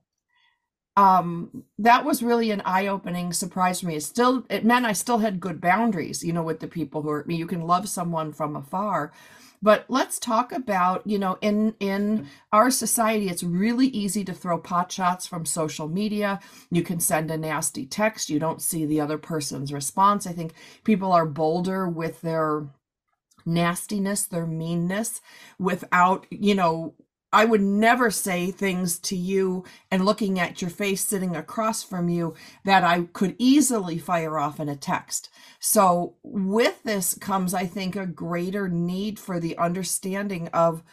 Um 0.98 1.64
that 1.80 2.06
was 2.06 2.22
really 2.22 2.52
an 2.52 2.62
eye-opening 2.66 3.34
surprise 3.34 3.80
for 3.82 3.88
me. 3.88 3.96
It 3.96 4.04
still 4.04 4.46
it 4.50 4.66
meant 4.66 4.86
i 4.86 4.94
still 4.94 5.20
had 5.20 5.40
good 5.40 5.62
boundaries 5.62 6.24
you 6.24 6.34
know 6.34 6.44
with 6.44 6.60
the 6.60 6.68
people 6.68 7.02
who 7.02 7.10
hurt 7.10 7.28
me. 7.28 7.36
You 7.36 7.48
can 7.48 7.62
love 7.62 7.88
someone 7.90 8.34
from 8.34 8.56
afar 8.58 9.12
but 9.64 9.86
let's 9.88 10.20
talk 10.20 10.52
about 10.52 11.08
you 11.08 11.18
know 11.18 11.38
in 11.42 11.74
in 11.80 12.28
our 12.52 12.70
society 12.70 13.30
it's 13.30 13.44
really 13.44 13.88
easy 13.88 14.24
to 14.26 14.34
throw 14.34 14.60
pot 14.60 14.92
shots 14.92 15.26
from 15.26 15.46
social 15.46 15.88
media. 15.88 16.40
You 16.70 16.84
can 16.84 17.00
send 17.00 17.32
a 17.32 17.38
nasty 17.38 17.86
text. 17.86 18.30
You 18.30 18.40
don't 18.40 18.62
see 18.62 18.86
the 18.86 19.02
other 19.02 19.18
person's 19.18 19.74
response. 19.74 20.28
I 20.28 20.34
think 20.34 20.54
people 20.84 21.12
are 21.12 21.26
bolder 21.26 21.88
with 21.88 22.22
their 22.22 22.68
nastiness 23.46 24.24
their 24.24 24.46
meanness 24.48 25.22
without 25.60 26.26
you 26.30 26.56
know 26.56 26.94
I 27.34 27.46
would 27.46 27.62
never 27.62 28.12
say 28.12 28.52
things 28.52 29.00
to 29.00 29.16
you 29.18 29.66
and 29.92 30.06
looking 30.06 30.40
at 30.40 30.62
your 30.62 30.70
face 30.72 31.06
sitting 31.06 31.36
across 31.36 31.84
from 31.84 32.10
you 32.10 32.36
that 32.66 32.84
I 32.84 33.04
could 33.14 33.36
easily 33.40 33.98
fire 33.98 34.38
off 34.38 34.60
in 34.60 34.70
a 34.70 34.76
text. 34.76 35.30
So, 35.60 36.16
with 36.24 36.84
this 36.84 37.16
comes, 37.16 37.54
I 37.54 37.66
think, 37.66 37.96
a 37.96 38.06
greater 38.06 38.70
need 38.70 39.20
for 39.20 39.40
the 39.40 39.58
understanding 39.58 40.48
of 40.50 40.84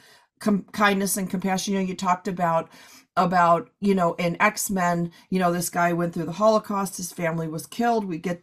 com- 0.40 0.66
kindness 0.72 1.16
and 1.16 1.30
compassion. 1.30 1.74
You 1.74 1.80
know, 1.80 1.86
you 1.86 1.94
talked 1.94 2.28
about 2.28 2.70
about 3.16 3.70
you 3.80 3.94
know 3.94 4.14
in 4.14 4.40
x-men 4.40 5.10
you 5.30 5.38
know 5.40 5.52
this 5.52 5.68
guy 5.68 5.92
went 5.92 6.14
through 6.14 6.24
the 6.24 6.32
holocaust 6.32 6.96
his 6.96 7.12
family 7.12 7.48
was 7.48 7.66
killed 7.66 8.04
we 8.04 8.16
get 8.16 8.40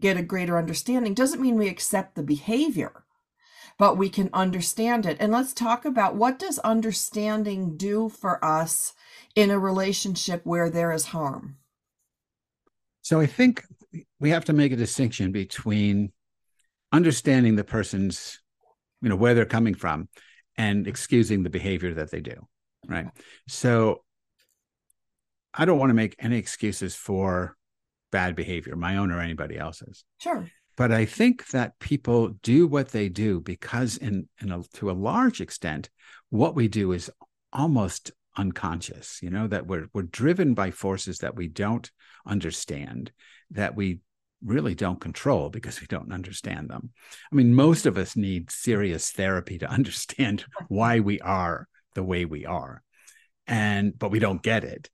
get 0.00 0.16
a 0.16 0.22
greater 0.22 0.56
understanding 0.58 1.14
doesn't 1.14 1.42
mean 1.42 1.56
we 1.56 1.68
accept 1.68 2.14
the 2.14 2.22
behavior 2.22 3.04
but 3.78 3.96
we 3.96 4.08
can 4.08 4.28
understand 4.32 5.06
it. 5.06 5.16
And 5.20 5.32
let's 5.32 5.52
talk 5.52 5.84
about 5.84 6.16
what 6.16 6.38
does 6.38 6.58
understanding 6.60 7.76
do 7.76 8.08
for 8.08 8.44
us 8.44 8.92
in 9.34 9.50
a 9.50 9.58
relationship 9.58 10.40
where 10.44 10.68
there 10.68 10.92
is 10.92 11.06
harm? 11.06 11.56
So 13.02 13.20
I 13.20 13.26
think 13.26 13.64
we 14.20 14.30
have 14.30 14.44
to 14.46 14.52
make 14.52 14.72
a 14.72 14.76
distinction 14.76 15.32
between 15.32 16.12
understanding 16.92 17.56
the 17.56 17.64
person's, 17.64 18.40
you 19.00 19.08
know, 19.08 19.16
where 19.16 19.34
they're 19.34 19.46
coming 19.46 19.74
from 19.74 20.08
and 20.56 20.86
excusing 20.86 21.42
the 21.42 21.50
behavior 21.50 21.94
that 21.94 22.10
they 22.10 22.20
do. 22.20 22.46
Right. 22.86 23.06
So 23.46 24.02
I 25.54 25.64
don't 25.64 25.78
want 25.78 25.90
to 25.90 25.94
make 25.94 26.16
any 26.18 26.36
excuses 26.36 26.94
for 26.94 27.56
bad 28.10 28.34
behavior, 28.34 28.74
my 28.76 28.96
own 28.96 29.10
or 29.10 29.20
anybody 29.20 29.56
else's. 29.56 30.04
Sure. 30.20 30.48
But 30.78 30.92
I 30.92 31.06
think 31.06 31.48
that 31.48 31.80
people 31.80 32.28
do 32.28 32.68
what 32.68 32.90
they 32.90 33.08
do 33.08 33.40
because, 33.40 33.96
in, 33.96 34.28
in 34.40 34.52
a, 34.52 34.62
to 34.74 34.92
a 34.92 34.92
large 34.92 35.40
extent, 35.40 35.90
what 36.30 36.54
we 36.54 36.68
do 36.68 36.92
is 36.92 37.10
almost 37.52 38.12
unconscious. 38.36 39.18
You 39.20 39.30
know 39.30 39.48
that 39.48 39.66
we're 39.66 39.88
we're 39.92 40.02
driven 40.02 40.54
by 40.54 40.70
forces 40.70 41.18
that 41.18 41.34
we 41.34 41.48
don't 41.48 41.90
understand, 42.24 43.10
that 43.50 43.74
we 43.74 43.98
really 44.44 44.76
don't 44.76 45.00
control 45.00 45.50
because 45.50 45.80
we 45.80 45.88
don't 45.88 46.12
understand 46.12 46.70
them. 46.70 46.90
I 47.32 47.34
mean, 47.34 47.56
most 47.56 47.84
of 47.84 47.98
us 47.98 48.14
need 48.14 48.52
serious 48.52 49.10
therapy 49.10 49.58
to 49.58 49.68
understand 49.78 50.44
why 50.68 51.00
we 51.00 51.20
are 51.20 51.66
the 51.96 52.04
way 52.04 52.24
we 52.24 52.46
are, 52.46 52.84
and 53.48 53.98
but 53.98 54.12
we 54.12 54.20
don't 54.20 54.44
get 54.44 54.62
it. 54.62 54.90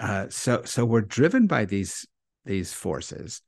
Uh, 0.00 0.26
so 0.30 0.62
so 0.64 0.84
we're 0.84 1.00
driven 1.00 1.46
by 1.46 1.64
these 1.64 2.08
these 2.44 2.72
forces 2.72 3.40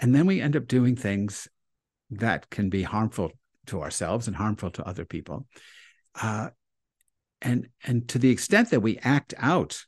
and 0.00 0.14
then 0.14 0.26
we 0.26 0.40
end 0.40 0.56
up 0.56 0.66
doing 0.66 0.96
things 0.96 1.48
that 2.10 2.48
can 2.50 2.70
be 2.70 2.82
harmful 2.82 3.32
to 3.66 3.82
ourselves 3.82 4.26
and 4.26 4.36
harmful 4.36 4.70
to 4.70 4.86
other 4.86 5.04
people 5.04 5.46
uh, 6.22 6.48
and 7.42 7.68
and 7.84 8.08
to 8.08 8.18
the 8.18 8.30
extent 8.30 8.70
that 8.70 8.80
we 8.80 8.98
act 8.98 9.34
out 9.38 9.84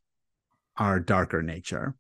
our 0.77 1.01
darker 1.01 1.42
nature 1.42 1.94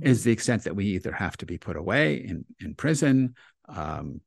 is 0.00 0.24
the 0.24 0.32
extent 0.32 0.64
that 0.64 0.74
we 0.74 0.86
either 0.86 1.12
have 1.12 1.36
to 1.36 1.46
be 1.46 1.58
put 1.58 1.76
away 1.76 2.16
in 2.16 2.44
in 2.60 2.74
prison 2.74 3.34
um, 3.68 4.20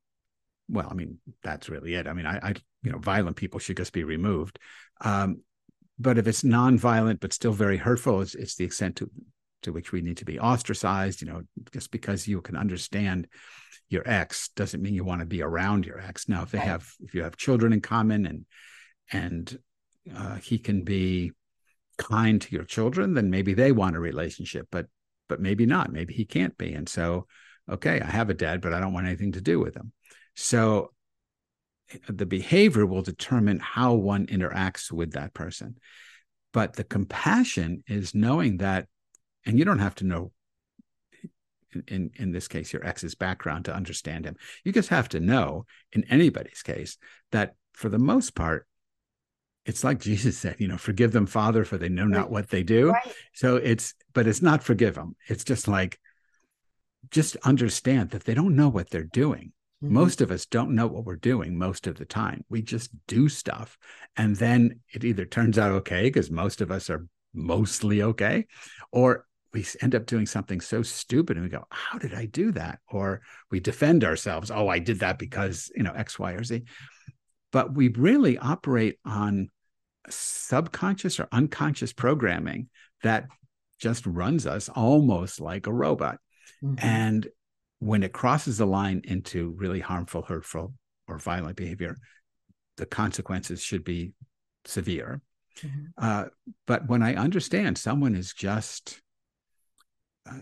well, 0.70 0.88
I 0.90 0.94
mean, 0.94 1.20
that's 1.44 1.70
really 1.70 1.94
it. 1.96 2.08
I 2.08 2.14
mean, 2.14 2.26
I, 2.26 2.38
I 2.38 2.54
you 2.84 2.92
know, 2.92 2.98
violent 2.98 3.38
people 3.38 3.60
should 3.60 3.78
just 3.78 3.94
be 3.94 4.04
removed. 4.04 4.60
Um, 5.02 5.42
but 6.00 6.18
if 6.18 6.28
it's 6.28 6.44
non-violent 6.44 7.20
but 7.20 7.34
still 7.34 7.54
very 7.54 7.78
hurtful, 7.78 8.22
it's, 8.22 8.36
it's 8.36 8.56
the 8.56 8.66
extent 8.66 8.98
to 8.98 9.10
to 9.64 9.74
which 9.74 9.92
we 9.92 10.02
need 10.02 10.18
to 10.18 10.26
be 10.26 10.40
ostracized. 10.40 11.22
You 11.22 11.28
know, 11.28 11.42
just 11.72 11.92
because 11.92 12.28
you 12.28 12.42
can 12.42 12.56
understand 12.56 13.28
your 13.90 14.04
ex 14.06 14.50
doesn't 14.50 14.82
mean 14.82 14.94
you 14.94 15.04
want 15.04 15.22
to 15.22 15.28
be 15.28 15.42
around 15.42 15.86
your 15.86 16.00
ex. 16.00 16.28
Now, 16.28 16.44
if 16.44 16.52
they 16.52 16.60
have 16.60 16.90
if 17.02 17.14
you 17.14 17.24
have 17.24 17.38
children 17.38 17.74
in 17.74 17.82
common 17.82 18.26
and 18.26 18.46
and 19.12 19.60
uh, 20.16 20.36
he 20.36 20.58
can 20.60 20.84
be 20.84 21.32
kind 21.98 22.42
to 22.42 22.56
your 22.56 22.66
children, 22.66 23.14
then 23.14 23.30
maybe 23.30 23.54
they 23.54 23.72
want 23.72 23.96
a 23.96 24.00
relationship, 24.00 24.68
but 24.72 24.88
but 25.30 25.42
maybe 25.42 25.66
not. 25.66 25.92
Maybe 25.92 26.14
he 26.14 26.26
can't 26.26 26.58
be. 26.58 26.74
And 26.74 26.88
so, 26.88 27.28
okay, 27.70 28.00
I 28.00 28.06
have 28.06 28.30
a 28.30 28.34
dad, 28.34 28.62
but 28.62 28.74
I 28.74 28.80
don't 28.80 28.94
want 28.94 29.08
anything 29.08 29.34
to 29.34 29.42
do 29.42 29.60
with 29.60 29.76
him. 29.76 29.92
So 30.36 30.92
the 32.08 32.26
behavior 32.26 32.86
will 32.86 33.02
determine 33.02 33.60
how 33.60 33.94
one 33.94 34.28
interacts 34.28 34.92
with 34.92 35.14
that 35.14 35.34
person. 35.34 35.78
But 36.54 36.76
the 36.76 36.84
compassion 36.84 37.84
is 37.88 38.16
knowing 38.16 38.58
that, 38.58 38.88
and 39.48 39.58
you 39.58 39.66
don't 39.66 39.80
have 39.80 39.96
to 39.96 40.06
know 40.06 40.32
in, 41.88 42.12
in 42.16 42.32
this 42.32 42.48
case 42.48 42.72
your 42.72 42.86
ex's 42.86 43.16
background 43.16 43.66
to 43.66 43.74
understand 43.74 44.26
him. 44.26 44.36
You 44.64 44.72
just 44.72 44.90
have 44.90 45.10
to 45.10 45.20
know 45.20 45.66
in 45.94 46.04
anybody's 46.06 46.62
case 46.62 46.98
that 47.32 47.56
for 47.74 47.90
the 47.90 47.98
most 47.98 48.36
part, 48.36 48.68
it's 49.66 49.84
like 49.84 50.00
Jesus 50.02 50.38
said, 50.38 50.58
you 50.60 50.68
know, 50.68 50.78
forgive 50.78 51.12
them, 51.12 51.26
Father, 51.26 51.64
for 51.66 51.78
they 51.78 51.90
know 51.90 52.04
right. 52.04 52.12
not 52.12 52.32
what 52.32 52.50
they 52.50 52.64
do. 52.64 52.92
Right. 52.92 53.14
So 53.34 53.56
it's, 53.56 53.94
but 54.14 54.28
it's 54.28 54.42
not 54.42 54.64
forgive 54.64 54.96
them. 54.96 55.16
It's 55.28 55.44
just 55.44 55.68
like, 55.68 56.00
just 57.10 57.38
understand 57.38 58.10
that 58.10 58.26
they 58.26 58.34
don't 58.34 58.56
know 58.56 58.70
what 58.70 58.90
they're 58.90 59.04
doing. 59.04 59.54
Mm-hmm. 59.84 59.94
Most 59.94 60.22
of 60.22 60.32
us 60.32 60.46
don't 60.46 60.76
know 60.76 60.88
what 60.88 61.06
we're 61.06 61.16
doing 61.16 61.58
most 61.58 61.88
of 61.88 61.98
the 61.98 62.06
time. 62.06 62.44
We 62.50 62.62
just 62.62 62.90
do 63.08 63.30
stuff. 63.30 63.78
And 64.18 64.36
then 64.36 64.80
it 64.92 65.06
either 65.06 65.26
turns 65.26 65.58
out 65.58 65.72
okay, 65.72 66.04
because 66.04 66.32
most 66.32 66.60
of 66.62 66.72
us 66.72 66.90
are 66.90 67.06
mostly 67.34 68.02
okay, 68.02 68.48
or 68.92 69.26
we 69.54 69.66
end 69.82 69.96
up 69.96 70.06
doing 70.06 70.26
something 70.26 70.62
so 70.62 70.82
stupid 70.84 71.38
and 71.38 71.44
we 71.44 71.50
go, 71.50 71.66
How 71.70 71.98
did 71.98 72.14
I 72.14 72.26
do 72.26 72.52
that? 72.54 72.80
Or 72.90 73.22
we 73.52 73.60
defend 73.60 74.04
ourselves. 74.04 74.52
Oh, 74.52 74.68
I 74.68 74.80
did 74.80 75.00
that 75.00 75.20
because, 75.20 75.72
you 75.76 75.84
know, 75.84 75.94
X, 75.94 76.20
Y, 76.20 76.34
or 76.34 76.44
Z. 76.44 76.64
But 77.52 77.74
we 77.74 77.90
really 77.90 78.38
operate 78.38 79.00
on 79.06 79.50
subconscious 80.10 81.20
or 81.20 81.28
unconscious 81.32 81.94
programming 81.94 82.70
that 83.04 83.28
just 83.80 84.06
runs 84.06 84.46
us 84.48 84.70
almost 84.70 85.40
like 85.40 85.68
a 85.68 85.74
robot. 85.74 86.20
Mm-hmm. 86.64 86.86
And 86.86 87.28
when 87.80 88.04
it 88.04 88.14
crosses 88.14 88.58
the 88.58 88.66
line 88.66 89.02
into 89.04 89.52
really 89.58 89.80
harmful, 89.80 90.24
hurtful, 90.24 90.74
or 91.08 91.18
violent 91.20 91.56
behavior, 91.56 91.98
the 92.78 92.86
consequences 92.86 93.62
should 93.62 93.84
be 93.84 94.14
severe. 94.66 95.22
Mm-hmm. 95.62 95.86
Uh, 95.98 96.26
but 96.66 96.88
when 96.88 97.02
I 97.02 97.16
understand 97.16 97.78
someone 97.78 98.16
is 98.16 98.34
just, 98.34 99.02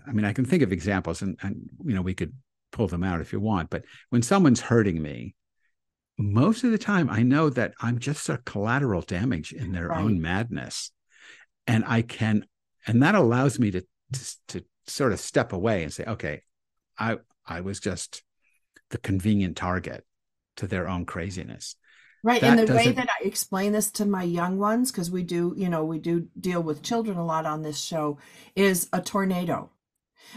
I 0.07 0.11
mean, 0.11 0.25
I 0.25 0.33
can 0.33 0.45
think 0.45 0.63
of 0.63 0.71
examples, 0.71 1.21
and, 1.21 1.37
and 1.41 1.69
you 1.83 1.93
know, 1.93 2.01
we 2.01 2.13
could 2.13 2.33
pull 2.71 2.87
them 2.87 3.03
out 3.03 3.21
if 3.21 3.31
you 3.31 3.39
want. 3.39 3.69
But 3.69 3.83
when 4.09 4.21
someone's 4.21 4.61
hurting 4.61 5.01
me, 5.01 5.35
most 6.17 6.63
of 6.63 6.71
the 6.71 6.77
time 6.77 7.09
I 7.09 7.23
know 7.23 7.49
that 7.49 7.73
I'm 7.81 7.99
just 7.99 8.29
a 8.29 8.37
collateral 8.39 9.01
damage 9.01 9.51
in 9.51 9.71
their 9.71 9.87
right. 9.87 9.99
own 9.99 10.21
madness. 10.21 10.91
And 11.67 11.83
I 11.85 12.03
can, 12.03 12.45
and 12.87 13.01
that 13.03 13.15
allows 13.15 13.59
me 13.59 13.71
to, 13.71 13.81
to, 14.13 14.35
to 14.49 14.65
sort 14.87 15.13
of 15.13 15.19
step 15.19 15.51
away 15.51 15.83
and 15.83 15.91
say, 15.91 16.05
okay, 16.05 16.41
I 16.97 17.17
I 17.45 17.61
was 17.61 17.79
just 17.79 18.23
the 18.89 18.97
convenient 18.97 19.57
target 19.57 20.05
to 20.57 20.67
their 20.67 20.87
own 20.87 21.05
craziness. 21.05 21.75
Right. 22.23 22.41
That 22.41 22.59
and 22.59 22.67
the 22.67 22.73
way 22.73 22.91
that 22.91 23.09
I 23.21 23.27
explain 23.27 23.71
this 23.71 23.91
to 23.91 24.05
my 24.05 24.23
young 24.23 24.57
ones, 24.57 24.91
because 24.91 25.11
we 25.11 25.21
do, 25.21 25.53
you 25.55 25.69
know, 25.69 25.85
we 25.85 25.99
do 25.99 26.27
deal 26.39 26.63
with 26.63 26.81
children 26.81 27.17
a 27.17 27.25
lot 27.25 27.45
on 27.45 27.61
this 27.61 27.79
show, 27.79 28.17
is 28.55 28.89
a 28.91 29.01
tornado 29.01 29.69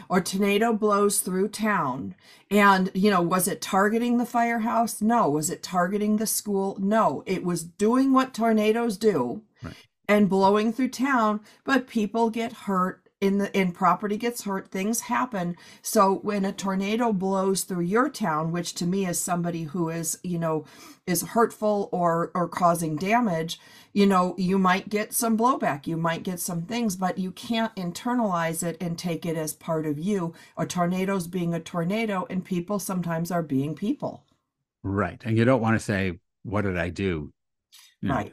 or 0.08 0.20
tornado 0.20 0.72
blows 0.72 1.20
through 1.20 1.48
town. 1.48 2.14
And 2.50 2.90
you 2.94 3.10
know 3.10 3.22
was 3.22 3.48
it 3.48 3.60
targeting 3.60 4.18
the 4.18 4.26
firehouse? 4.26 5.00
No. 5.02 5.28
Was 5.28 5.50
it 5.50 5.62
targeting 5.62 6.16
the 6.16 6.26
school? 6.26 6.76
No. 6.80 7.22
It 7.26 7.44
was 7.44 7.64
doing 7.64 8.12
what 8.12 8.34
tornadoes 8.34 8.96
do 8.96 9.42
right. 9.62 9.74
and 10.08 10.28
blowing 10.28 10.72
through 10.72 10.90
town 10.90 11.40
but 11.64 11.86
people 11.86 12.30
get 12.30 12.52
hurt 12.52 13.07
in 13.20 13.38
the 13.38 13.56
in 13.58 13.72
property 13.72 14.16
gets 14.16 14.44
hurt 14.44 14.70
things 14.70 15.02
happen. 15.02 15.56
So 15.82 16.14
when 16.22 16.44
a 16.44 16.52
tornado 16.52 17.12
blows 17.12 17.64
through 17.64 17.82
your 17.82 18.08
town 18.08 18.52
which 18.52 18.74
to 18.74 18.86
me 18.86 19.06
is 19.06 19.18
somebody 19.18 19.64
who 19.64 19.88
is 19.88 20.18
you 20.22 20.38
know 20.38 20.64
is 21.06 21.22
hurtful 21.22 21.88
or 21.90 22.30
or 22.34 22.48
causing 22.48 22.96
damage 22.96 23.58
you 23.92 24.06
know 24.06 24.34
you 24.38 24.58
might 24.58 24.88
get 24.88 25.12
some 25.12 25.36
blowback 25.36 25.86
you 25.86 25.96
might 25.96 26.22
get 26.22 26.38
some 26.38 26.62
things 26.62 26.94
but 26.94 27.18
you 27.18 27.32
can't 27.32 27.74
internalize 27.74 28.62
it 28.62 28.76
and 28.80 28.98
take 28.98 29.26
it 29.26 29.36
as 29.36 29.52
part 29.52 29.84
of 29.84 29.98
you. 29.98 30.32
A 30.56 30.66
tornado's 30.66 31.26
being 31.26 31.54
a 31.54 31.60
tornado 31.60 32.26
and 32.30 32.44
people 32.44 32.78
sometimes 32.78 33.30
are 33.30 33.42
being 33.42 33.74
people. 33.74 34.24
Right 34.84 35.20
and 35.24 35.36
you 35.36 35.44
don't 35.44 35.60
want 35.60 35.74
to 35.78 35.84
say 35.84 36.20
what 36.44 36.62
did 36.62 36.78
i 36.78 36.88
do 36.88 37.32
you 38.00 38.08
know, 38.08 38.14
right. 38.14 38.32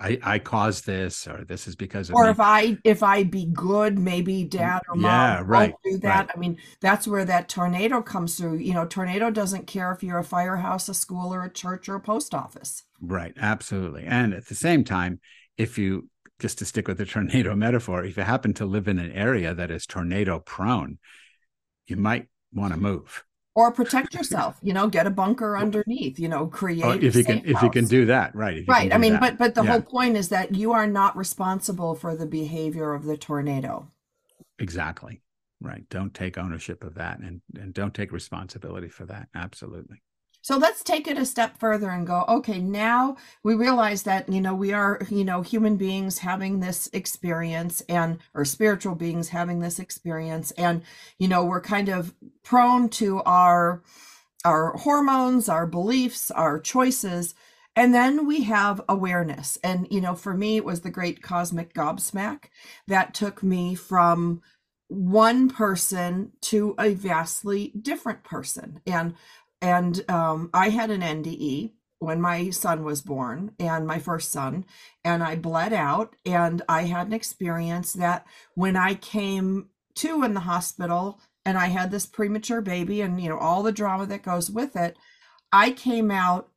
I, 0.00 0.18
I 0.22 0.38
caused 0.38 0.84
this 0.84 1.26
or 1.26 1.44
this 1.44 1.66
is 1.66 1.74
because 1.74 2.10
of 2.10 2.16
or 2.16 2.24
me. 2.24 2.30
if 2.30 2.40
I 2.40 2.76
if 2.84 3.02
I 3.02 3.22
be 3.24 3.46
good, 3.46 3.98
maybe 3.98 4.44
dad 4.44 4.82
or 4.88 4.94
mom 4.94 5.10
yeah, 5.10 5.42
right, 5.44 5.74
do 5.84 5.98
that. 5.98 6.26
Right. 6.26 6.30
I 6.34 6.38
mean, 6.38 6.58
that's 6.82 7.08
where 7.08 7.24
that 7.24 7.48
tornado 7.48 8.02
comes 8.02 8.36
through. 8.36 8.56
You 8.56 8.74
know, 8.74 8.84
tornado 8.84 9.30
doesn't 9.30 9.66
care 9.66 9.90
if 9.92 10.02
you're 10.02 10.18
a 10.18 10.24
firehouse, 10.24 10.88
a 10.90 10.94
school, 10.94 11.32
or 11.32 11.44
a 11.44 11.52
church 11.52 11.88
or 11.88 11.94
a 11.94 12.00
post 12.00 12.34
office. 12.34 12.82
Right, 13.00 13.32
absolutely. 13.38 14.04
And 14.04 14.34
at 14.34 14.46
the 14.46 14.54
same 14.54 14.84
time, 14.84 15.20
if 15.56 15.78
you 15.78 16.10
just 16.38 16.58
to 16.58 16.66
stick 16.66 16.86
with 16.86 16.98
the 16.98 17.06
tornado 17.06 17.54
metaphor, 17.54 18.04
if 18.04 18.18
you 18.18 18.22
happen 18.22 18.52
to 18.54 18.66
live 18.66 18.86
in 18.86 18.98
an 18.98 19.12
area 19.12 19.54
that 19.54 19.70
is 19.70 19.86
tornado 19.86 20.40
prone, 20.40 20.98
you 21.86 21.96
might 21.96 22.26
want 22.52 22.74
to 22.74 22.80
move 22.80 23.24
or 23.56 23.72
protect 23.72 24.14
yourself 24.14 24.56
you 24.62 24.72
know 24.72 24.86
get 24.86 25.06
a 25.06 25.10
bunker 25.10 25.56
underneath 25.56 26.20
you 26.20 26.28
know 26.28 26.40
oh, 26.40 26.46
create 26.46 26.84
oh, 26.84 26.92
if 26.92 27.16
you 27.16 27.24
can 27.24 27.38
house. 27.38 27.46
if 27.46 27.62
you 27.62 27.70
can 27.70 27.86
do 27.86 28.04
that 28.06 28.32
right 28.36 28.62
right 28.68 28.94
i 28.94 28.98
mean 28.98 29.14
that. 29.14 29.20
but 29.20 29.38
but 29.38 29.54
the 29.56 29.64
yeah. 29.64 29.72
whole 29.72 29.80
point 29.80 30.16
is 30.16 30.28
that 30.28 30.54
you 30.54 30.72
are 30.72 30.86
not 30.86 31.16
responsible 31.16 31.96
for 31.96 32.14
the 32.14 32.26
behavior 32.26 32.94
of 32.94 33.04
the 33.04 33.16
tornado 33.16 33.90
exactly 34.60 35.20
right 35.60 35.88
don't 35.88 36.14
take 36.14 36.38
ownership 36.38 36.84
of 36.84 36.94
that 36.94 37.18
and 37.18 37.40
and 37.58 37.74
don't 37.74 37.94
take 37.94 38.12
responsibility 38.12 38.88
for 38.88 39.06
that 39.06 39.28
absolutely 39.34 40.02
so 40.46 40.56
let's 40.56 40.84
take 40.84 41.08
it 41.08 41.18
a 41.18 41.26
step 41.26 41.58
further 41.58 41.90
and 41.90 42.06
go, 42.06 42.24
okay, 42.28 42.60
now 42.60 43.16
we 43.42 43.56
realize 43.56 44.04
that, 44.04 44.28
you 44.28 44.40
know, 44.40 44.54
we 44.54 44.72
are, 44.72 45.00
you 45.10 45.24
know, 45.24 45.42
human 45.42 45.76
beings 45.76 46.18
having 46.18 46.60
this 46.60 46.88
experience 46.92 47.80
and, 47.88 48.18
or 48.32 48.44
spiritual 48.44 48.94
beings 48.94 49.30
having 49.30 49.58
this 49.58 49.80
experience. 49.80 50.52
And, 50.52 50.82
you 51.18 51.26
know, 51.26 51.44
we're 51.44 51.60
kind 51.60 51.88
of 51.88 52.14
prone 52.44 52.88
to 52.90 53.22
our, 53.24 53.82
our 54.44 54.76
hormones, 54.76 55.48
our 55.48 55.66
beliefs, 55.66 56.30
our 56.30 56.60
choices. 56.60 57.34
And 57.74 57.92
then 57.92 58.24
we 58.24 58.44
have 58.44 58.80
awareness. 58.88 59.58
And, 59.64 59.88
you 59.90 60.00
know, 60.00 60.14
for 60.14 60.32
me, 60.32 60.58
it 60.58 60.64
was 60.64 60.82
the 60.82 60.90
great 60.90 61.22
cosmic 61.22 61.74
gobsmack 61.74 62.44
that 62.86 63.14
took 63.14 63.42
me 63.42 63.74
from 63.74 64.42
one 64.86 65.48
person 65.50 66.30
to 66.40 66.76
a 66.78 66.94
vastly 66.94 67.72
different 67.82 68.22
person. 68.22 68.80
And 68.86 69.16
and 69.60 70.08
um, 70.10 70.50
I 70.52 70.70
had 70.70 70.90
an 70.90 71.00
NDE 71.00 71.72
when 71.98 72.20
my 72.20 72.50
son 72.50 72.84
was 72.84 73.00
born 73.02 73.52
and 73.58 73.86
my 73.86 73.98
first 73.98 74.30
son 74.30 74.66
and 75.02 75.22
i 75.22 75.34
bled 75.34 75.72
out 75.72 76.14
and 76.26 76.60
i 76.68 76.82
had 76.82 77.06
an 77.06 77.14
experience 77.14 77.94
that 77.94 78.26
when 78.54 78.76
i 78.76 78.92
came 78.92 79.66
to 79.94 80.22
in 80.22 80.34
the 80.34 80.40
hospital 80.40 81.18
and 81.46 81.56
i 81.56 81.68
had 81.68 81.90
this 81.90 82.04
premature 82.04 82.60
baby 82.60 83.00
and 83.00 83.18
you 83.18 83.30
know 83.30 83.38
all 83.38 83.62
the 83.62 83.72
drama 83.72 84.04
that 84.04 84.22
goes 84.22 84.50
with 84.50 84.76
it 84.76 84.94
i 85.52 85.70
came 85.70 86.10
out 86.10 86.50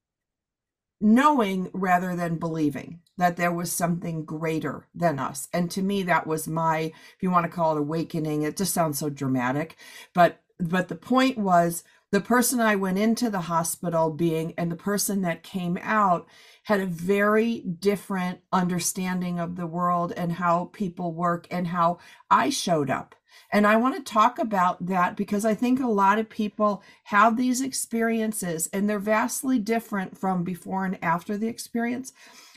knowing 1.02 1.70
rather 1.74 2.16
than 2.16 2.38
believing 2.38 3.00
that 3.18 3.38
there 3.38 3.52
was 3.52 3.72
something 3.72 4.26
greater 4.26 4.88
than 4.94 5.20
us. 5.20 5.48
And 5.54 5.72
to 5.72 5.82
me 5.82 6.04
that 6.04 6.28
was 6.28 6.48
my 6.48 6.80
if 6.80 7.18
you 7.22 7.32
want 7.32 7.46
to 7.46 7.52
call 7.52 7.76
it 7.76 7.80
awakening 7.80 8.42
it 8.42 8.58
just 8.58 8.74
sounds 8.74 9.00
so 9.00 9.10
dramatic 9.10 9.78
but 10.14 10.42
but 10.60 10.90
the 10.90 10.96
point 10.96 11.38
was 11.38 11.84
the 12.12 12.22
person 12.22 12.60
I 12.60 12.76
went 12.76 12.98
into 12.98 13.30
the 13.30 13.42
hospital 13.42 14.10
being 14.10 14.54
and 14.58 14.72
the 14.72 14.76
person 14.76 15.22
that 15.22 15.44
came 15.44 15.78
out 15.82 16.28
had 16.64 16.80
a 16.80 16.86
very 16.86 17.60
different 17.60 18.40
understanding 18.52 19.40
of 19.40 19.56
the 19.56 19.68
world 19.68 20.14
and 20.18 20.34
how 20.34 20.66
people 20.74 21.14
work 21.14 21.48
and 21.52 21.68
how 21.68 22.00
I 22.30 22.50
showed 22.50 22.90
up. 22.90 23.16
And 23.52 23.66
I 23.66 23.78
want 23.78 23.96
to 23.96 24.14
talk 24.14 24.38
about 24.38 24.88
that 24.88 25.16
because 25.16 25.46
I 25.46 25.54
think 25.56 25.80
a 25.80 25.88
lot 25.88 26.20
of 26.20 26.30
people 26.30 26.84
have 27.06 27.38
these 27.38 27.62
experiences 27.62 28.68
and 28.74 28.90
they're 28.90 29.00
vastly 29.00 29.60
different 29.60 30.18
from 30.18 30.44
before 30.44 30.86
and 30.86 30.98
after 31.04 31.38
the 31.38 31.48
experience. 31.48 32.12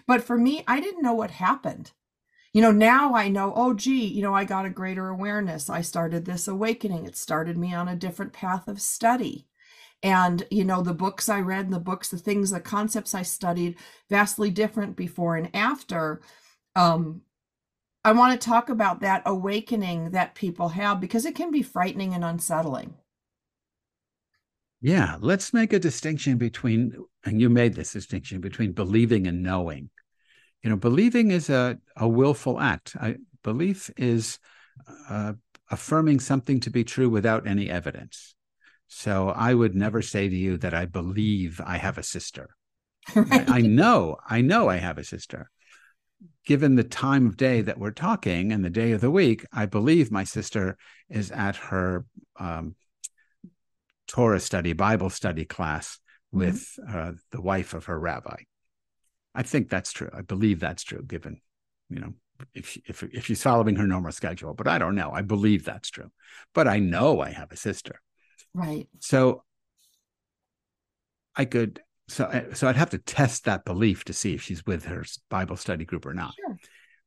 But 0.06 0.22
for 0.22 0.36
me, 0.36 0.64
I 0.66 0.80
didn't 0.80 1.02
know 1.02 1.14
what 1.14 1.30
happened 1.30 1.92
you 2.52 2.60
know, 2.60 2.70
now 2.72 3.14
I 3.14 3.28
know, 3.28 3.52
oh, 3.56 3.72
gee, 3.72 4.06
you 4.06 4.22
know, 4.22 4.34
I 4.34 4.44
got 4.44 4.66
a 4.66 4.70
greater 4.70 5.08
awareness. 5.08 5.70
I 5.70 5.80
started 5.80 6.24
this 6.24 6.46
awakening. 6.46 7.06
It 7.06 7.16
started 7.16 7.56
me 7.56 7.74
on 7.74 7.88
a 7.88 7.96
different 7.96 8.32
path 8.32 8.68
of 8.68 8.80
study. 8.80 9.46
And, 10.02 10.42
you 10.50 10.64
know, 10.64 10.82
the 10.82 10.92
books 10.92 11.28
I 11.28 11.40
read 11.40 11.66
and 11.66 11.72
the 11.72 11.78
books, 11.80 12.08
the 12.08 12.18
things, 12.18 12.50
the 12.50 12.60
concepts 12.60 13.14
I 13.14 13.22
studied, 13.22 13.76
vastly 14.10 14.50
different 14.50 14.96
before 14.96 15.36
and 15.36 15.48
after. 15.54 16.20
Um, 16.74 17.22
I 18.04 18.12
want 18.12 18.38
to 18.38 18.44
talk 18.44 18.68
about 18.68 19.00
that 19.00 19.22
awakening 19.24 20.10
that 20.10 20.34
people 20.34 20.70
have 20.70 21.00
because 21.00 21.24
it 21.24 21.36
can 21.36 21.52
be 21.52 21.62
frightening 21.62 22.14
and 22.14 22.24
unsettling. 22.24 22.94
Yeah, 24.80 25.16
let's 25.20 25.54
make 25.54 25.72
a 25.72 25.78
distinction 25.78 26.36
between, 26.36 26.96
and 27.24 27.40
you 27.40 27.48
made 27.48 27.74
this 27.74 27.92
distinction 27.92 28.40
between 28.40 28.72
believing 28.72 29.28
and 29.28 29.40
knowing. 29.40 29.88
You 30.62 30.70
know, 30.70 30.76
believing 30.76 31.30
is 31.30 31.50
a, 31.50 31.78
a 31.96 32.08
willful 32.08 32.60
act. 32.60 32.96
I, 33.00 33.16
belief 33.42 33.90
is 33.96 34.38
uh, 35.08 35.34
affirming 35.70 36.20
something 36.20 36.60
to 36.60 36.70
be 36.70 36.84
true 36.84 37.08
without 37.08 37.46
any 37.46 37.68
evidence. 37.68 38.34
So 38.86 39.30
I 39.30 39.54
would 39.54 39.74
never 39.74 40.02
say 40.02 40.28
to 40.28 40.36
you 40.36 40.58
that 40.58 40.74
I 40.74 40.84
believe 40.84 41.60
I 41.64 41.78
have 41.78 41.98
a 41.98 42.02
sister. 42.02 42.50
Right. 43.14 43.48
I, 43.50 43.58
I 43.58 43.60
know, 43.62 44.18
I 44.28 44.42
know 44.42 44.68
I 44.68 44.76
have 44.76 44.98
a 44.98 45.04
sister. 45.04 45.50
Given 46.44 46.74
the 46.74 46.84
time 46.84 47.26
of 47.26 47.36
day 47.36 47.62
that 47.62 47.78
we're 47.78 47.90
talking 47.90 48.52
and 48.52 48.64
the 48.64 48.70
day 48.70 48.92
of 48.92 49.00
the 49.00 49.10
week, 49.10 49.44
I 49.52 49.66
believe 49.66 50.10
my 50.10 50.24
sister 50.24 50.76
is 51.08 51.30
at 51.30 51.56
her 51.56 52.04
um, 52.38 52.76
Torah 54.06 54.40
study, 54.40 54.72
Bible 54.72 55.10
study 55.10 55.44
class 55.44 55.98
mm-hmm. 56.28 56.38
with 56.38 56.78
mm-hmm. 56.78 56.96
uh, 56.96 57.12
the 57.30 57.40
wife 57.40 57.74
of 57.74 57.86
her 57.86 57.98
rabbi. 57.98 58.42
I 59.34 59.42
think 59.42 59.68
that's 59.68 59.92
true. 59.92 60.10
I 60.12 60.22
believe 60.22 60.60
that's 60.60 60.82
true, 60.82 61.02
given, 61.02 61.40
you 61.88 62.00
know, 62.00 62.14
if 62.54 62.68
she, 62.68 62.82
if 62.86 63.02
if 63.02 63.26
she's 63.26 63.42
following 63.42 63.76
her 63.76 63.86
normal 63.86 64.12
schedule. 64.12 64.54
But 64.54 64.68
I 64.68 64.78
don't 64.78 64.94
know. 64.94 65.10
I 65.12 65.22
believe 65.22 65.64
that's 65.64 65.90
true. 65.90 66.10
But 66.54 66.68
I 66.68 66.78
know 66.78 67.20
I 67.20 67.30
have 67.30 67.52
a 67.52 67.56
sister. 67.56 68.00
Right. 68.54 68.88
So 68.98 69.44
I 71.34 71.44
could 71.44 71.80
so 72.08 72.46
so 72.52 72.68
I'd 72.68 72.76
have 72.76 72.90
to 72.90 72.98
test 72.98 73.44
that 73.44 73.64
belief 73.64 74.04
to 74.04 74.12
see 74.12 74.34
if 74.34 74.42
she's 74.42 74.66
with 74.66 74.84
her 74.86 75.04
Bible 75.30 75.56
study 75.56 75.84
group 75.84 76.04
or 76.04 76.14
not. 76.14 76.34
Sure. 76.34 76.58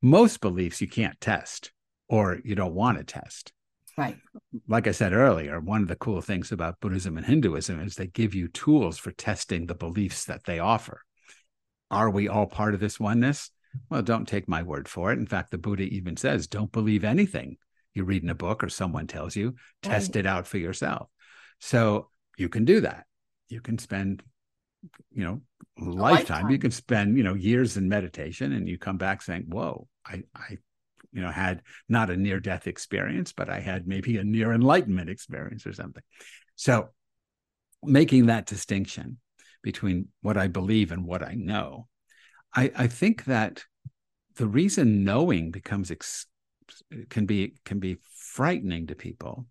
Most 0.01 0.41
beliefs 0.41 0.81
you 0.81 0.87
can't 0.87 1.19
test 1.19 1.71
or 2.07 2.39
you 2.43 2.55
don't 2.55 2.73
want 2.73 2.97
to 2.97 3.03
test. 3.03 3.51
Right. 3.97 4.17
Like 4.67 4.87
I 4.87 4.91
said 4.91 5.13
earlier, 5.13 5.59
one 5.59 5.81
of 5.81 5.87
the 5.87 5.95
cool 5.95 6.21
things 6.21 6.51
about 6.51 6.79
Buddhism 6.81 7.17
and 7.17 7.25
Hinduism 7.25 7.79
is 7.79 7.95
they 7.95 8.07
give 8.07 8.35
you 8.35 8.49
tools 8.49 8.97
for 8.97 9.11
testing 9.11 9.65
the 9.65 9.75
beliefs 9.75 10.25
that 10.25 10.43
they 10.45 10.59
offer. 10.59 11.01
Are 11.91 12.09
we 12.09 12.27
all 12.27 12.47
part 12.47 12.73
of 12.73 12.79
this 12.79 12.99
oneness? 12.99 13.51
Well, 13.89 14.01
don't 14.01 14.27
take 14.27 14.47
my 14.47 14.63
word 14.63 14.87
for 14.87 15.11
it. 15.11 15.19
In 15.19 15.27
fact, 15.27 15.51
the 15.51 15.57
Buddha 15.57 15.83
even 15.83 16.17
says, 16.17 16.47
don't 16.47 16.71
believe 16.71 17.03
anything 17.03 17.57
you 17.93 18.03
read 18.03 18.23
in 18.23 18.29
a 18.29 18.35
book 18.35 18.63
or 18.63 18.69
someone 18.69 19.07
tells 19.07 19.35
you, 19.35 19.55
test 19.81 20.15
it 20.15 20.25
out 20.25 20.47
for 20.47 20.57
yourself. 20.57 21.09
So 21.59 22.09
you 22.37 22.49
can 22.49 22.65
do 22.65 22.81
that. 22.81 23.05
You 23.47 23.61
can 23.61 23.77
spend, 23.77 24.23
you 25.11 25.23
know, 25.23 25.41
lifetime. 25.77 26.01
lifetime. 26.01 26.49
You 26.49 26.59
can 26.59 26.71
spend, 26.71 27.17
you 27.17 27.23
know, 27.23 27.33
years 27.33 27.77
in 27.77 27.87
meditation 27.87 28.53
and 28.53 28.67
you 28.67 28.77
come 28.77 28.97
back 28.97 29.21
saying, 29.21 29.45
whoa, 29.47 29.87
I, 30.05 30.23
I, 30.35 30.57
you 31.11 31.21
know, 31.21 31.31
had 31.31 31.61
not 31.87 32.09
a 32.09 32.17
near 32.17 32.39
death 32.39 32.67
experience, 32.67 33.31
but 33.31 33.49
I 33.49 33.59
had 33.61 33.87
maybe 33.87 34.17
a 34.17 34.23
near 34.23 34.51
enlightenment 34.51 35.09
experience 35.09 35.65
or 35.65 35.73
something. 35.73 36.03
So 36.55 36.89
making 37.83 38.25
that 38.25 38.45
distinction 38.45 39.17
between 39.65 40.07
what 40.21 40.37
I 40.37 40.47
believe 40.47 40.93
and 40.93 41.03
what 41.05 41.21
I 41.21 41.33
know 41.33 41.87
I, 42.55 42.71
I 42.75 42.87
think 42.87 43.25
that 43.25 43.63
the 44.37 44.47
reason 44.47 45.03
knowing 45.03 45.51
becomes 45.51 45.91
ex- 45.91 46.27
can 47.09 47.25
be 47.25 47.55
can 47.65 47.79
be 47.79 47.97
frightening 48.15 48.87
to 48.87 48.95
people 48.95 49.45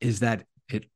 is 0.00 0.20
that 0.20 0.44
it 0.68 0.86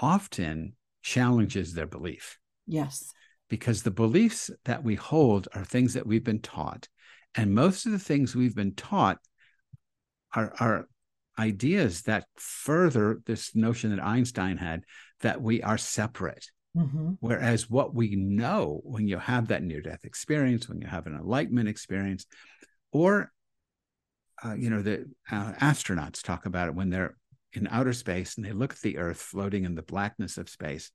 often 0.00 0.74
challenges 1.02 1.74
their 1.74 1.86
belief. 1.86 2.38
Yes. 2.66 3.12
Because 3.50 3.82
the 3.82 3.90
beliefs 3.90 4.50
that 4.64 4.84
we 4.84 4.94
hold 4.94 5.48
are 5.54 5.64
things 5.64 5.94
that 5.94 6.06
we've 6.06 6.24
been 6.24 6.40
taught. 6.40 6.88
And 7.34 7.54
most 7.54 7.86
of 7.86 7.92
the 7.92 7.98
things 7.98 8.34
we've 8.34 8.54
been 8.54 8.74
taught 8.74 9.18
are, 10.34 10.52
are 10.60 10.88
ideas 11.38 12.02
that 12.02 12.26
further 12.36 13.20
this 13.26 13.54
notion 13.54 13.94
that 13.94 14.04
Einstein 14.04 14.56
had 14.56 14.84
that 15.20 15.40
we 15.40 15.62
are 15.62 15.78
separate, 15.78 16.50
Mm-hmm. 16.78 17.12
Whereas 17.20 17.68
what 17.68 17.94
we 17.94 18.14
know 18.14 18.80
when 18.84 19.08
you 19.08 19.18
have 19.18 19.48
that 19.48 19.62
near 19.62 19.80
death 19.80 20.04
experience, 20.04 20.68
when 20.68 20.80
you 20.80 20.86
have 20.86 21.06
an 21.06 21.14
enlightenment 21.14 21.68
experience, 21.68 22.26
or 22.92 23.32
uh, 24.44 24.54
you 24.54 24.70
know 24.70 24.82
the 24.82 25.06
uh, 25.30 25.52
astronauts 25.54 26.22
talk 26.22 26.46
about 26.46 26.68
it 26.68 26.74
when 26.74 26.90
they're 26.90 27.16
in 27.52 27.66
outer 27.70 27.92
space 27.92 28.36
and 28.36 28.44
they 28.44 28.52
look 28.52 28.72
at 28.72 28.80
the 28.80 28.98
Earth 28.98 29.20
floating 29.20 29.64
in 29.64 29.74
the 29.74 29.82
blackness 29.82 30.38
of 30.38 30.48
space. 30.48 30.90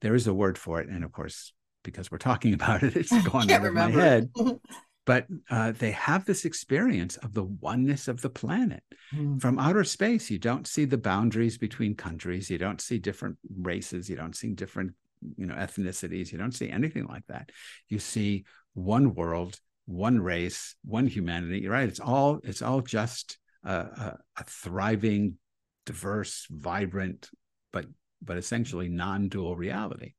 There 0.00 0.14
is 0.14 0.26
a 0.26 0.34
word 0.34 0.56
for 0.56 0.80
it, 0.80 0.88
and 0.88 1.04
of 1.04 1.12
course, 1.12 1.52
because 1.84 2.10
we're 2.10 2.18
talking 2.18 2.54
about 2.60 2.82
it, 2.82 2.96
it's 2.96 3.22
gone 3.28 3.50
out 3.50 3.64
of 3.64 3.74
my 3.74 3.90
head. 3.90 4.30
but 5.06 5.26
uh, 5.50 5.72
they 5.72 5.90
have 5.90 6.24
this 6.24 6.44
experience 6.44 7.16
of 7.18 7.34
the 7.34 7.44
oneness 7.44 8.08
of 8.08 8.22
the 8.22 8.30
planet. 8.30 8.82
Mm. 9.14 9.40
From 9.40 9.58
outer 9.58 9.84
space, 9.84 10.30
you 10.30 10.38
don't 10.38 10.66
see 10.66 10.84
the 10.84 10.98
boundaries 10.98 11.58
between 11.58 11.94
countries. 11.94 12.48
You 12.48 12.58
don't 12.58 12.80
see 12.80 12.98
different 12.98 13.36
races. 13.60 14.08
You 14.08 14.16
don't 14.16 14.36
see 14.36 14.52
different 14.52 14.92
you 15.36 15.46
know 15.46 15.54
ethnicities 15.54 16.32
you 16.32 16.38
don't 16.38 16.54
see 16.54 16.70
anything 16.70 17.06
like 17.06 17.26
that. 17.28 17.50
You 17.88 17.98
see 17.98 18.44
one 18.74 19.14
world 19.14 19.58
one 19.86 20.20
race 20.20 20.76
one 20.84 21.06
humanity 21.06 21.66
right 21.66 21.88
it's 21.88 21.98
all 21.98 22.38
it's 22.44 22.62
all 22.62 22.80
just 22.80 23.38
a, 23.64 23.72
a, 23.72 24.18
a 24.36 24.44
thriving 24.44 25.36
diverse 25.84 26.46
vibrant 26.50 27.28
but 27.72 27.86
but 28.22 28.36
essentially 28.36 28.88
non-dual 28.88 29.56
reality. 29.56 30.14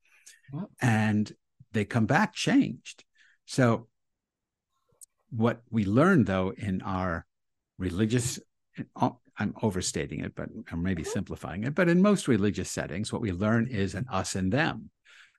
And 0.82 1.32
they 1.72 1.86
come 1.86 2.06
back 2.06 2.34
changed. 2.34 3.04
So 3.46 3.88
what 5.30 5.62
we 5.70 5.86
learn 5.86 6.26
though 6.26 6.54
in 6.58 6.82
our 6.82 7.26
religious 7.78 8.40
uh, 8.96 9.12
I'm 9.41 9.56
overstating 9.63 10.19
it, 10.19 10.36
but 10.36 10.49
I'm 10.71 10.84
maybe 10.84 11.01
mm-hmm. 11.01 11.12
simplifying 11.12 11.63
it. 11.63 11.73
But 11.73 11.89
in 11.89 12.01
most 12.01 12.27
religious 12.27 12.69
settings, 12.69 13.12
what 13.12 13.21
we 13.21 13.32
learn 13.32 13.67
is 13.67 13.95
an 13.95 14.06
us 14.12 14.36
and 14.36 14.54
them. 14.54 14.91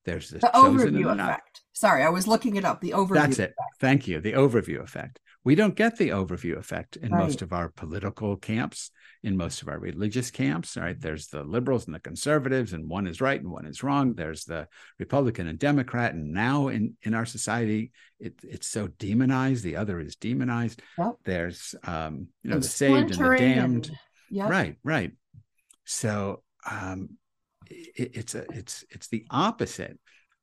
There's 0.05 0.31
the 0.31 0.41
overview 0.41 1.13
effect. 1.13 1.61
Sorry, 1.73 2.03
I 2.03 2.09
was 2.09 2.27
looking 2.27 2.57
it 2.57 2.65
up. 2.65 2.81
The 2.81 2.91
overview. 2.91 3.15
That's 3.15 3.39
it. 3.39 3.55
Effect. 3.57 3.81
Thank 3.81 4.09
you. 4.09 4.21
The 4.21 4.33
overview 4.33 4.83
effect. 4.83 5.21
We 5.45 5.55
don't 5.55 5.75
get 5.75 5.97
the 5.97 6.11
overview 6.11 6.57
effect 6.57 6.97
in 6.97 7.11
right. 7.11 7.25
most 7.25 7.43
of 7.43 7.53
our 7.53 7.69
political 7.69 8.37
camps, 8.37 8.91
in 9.23 9.37
most 9.37 9.61
of 9.61 9.69
our 9.69 9.79
religious 9.79 10.31
camps. 10.31 10.77
Right? 10.77 10.99
There's 10.99 11.29
the 11.29 11.43
liberals 11.43 11.87
and 11.87 11.95
the 11.95 12.01
conservatives, 12.01 12.73
and 12.73 12.89
one 12.89 13.07
is 13.07 13.21
right 13.21 13.41
and 13.41 13.51
one 13.51 13.67
is 13.67 13.83
wrong. 13.83 14.15
There's 14.15 14.45
the 14.45 14.69
Republican 14.99 15.49
and 15.49 15.59
Democrat, 15.59 16.15
and 16.15 16.33
now 16.33 16.69
in 16.69 16.97
in 17.03 17.15
our 17.15 17.27
society, 17.27 17.91
it, 18.21 18.35
it's 18.43 18.69
so 18.69 18.87
demonized. 18.87 19.65
The 19.65 19.77
other 19.77 19.99
is 19.99 20.17
demonized. 20.17 20.81
Yep. 20.99 21.15
There's 21.25 21.75
um, 21.85 22.29
you 22.43 22.51
know, 22.51 22.57
and 22.57 22.65
the 22.65 22.69
saved 22.69 23.13
and 23.13 23.25
the 23.25 23.37
damned. 23.37 23.87
And, 23.87 23.99
yep. 24.31 24.49
Right. 24.49 24.77
Right. 24.85 25.13
So 25.85 26.43
um, 26.71 27.19
it, 27.69 28.13
it's 28.15 28.35
a 28.35 28.45
it's 28.53 28.85
it's 28.91 29.09
the 29.09 29.27
opposite 29.31 29.99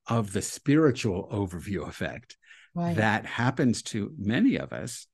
of 0.08 0.34
the 0.34 0.42
spiritual 0.42 1.30
overview 1.32 1.88
effect 1.88 2.36
right. 2.74 2.96
that 2.96 3.26
happens 3.26 3.82
to 3.84 4.14
many 4.18 4.58
of 4.58 4.74
us 4.74 5.08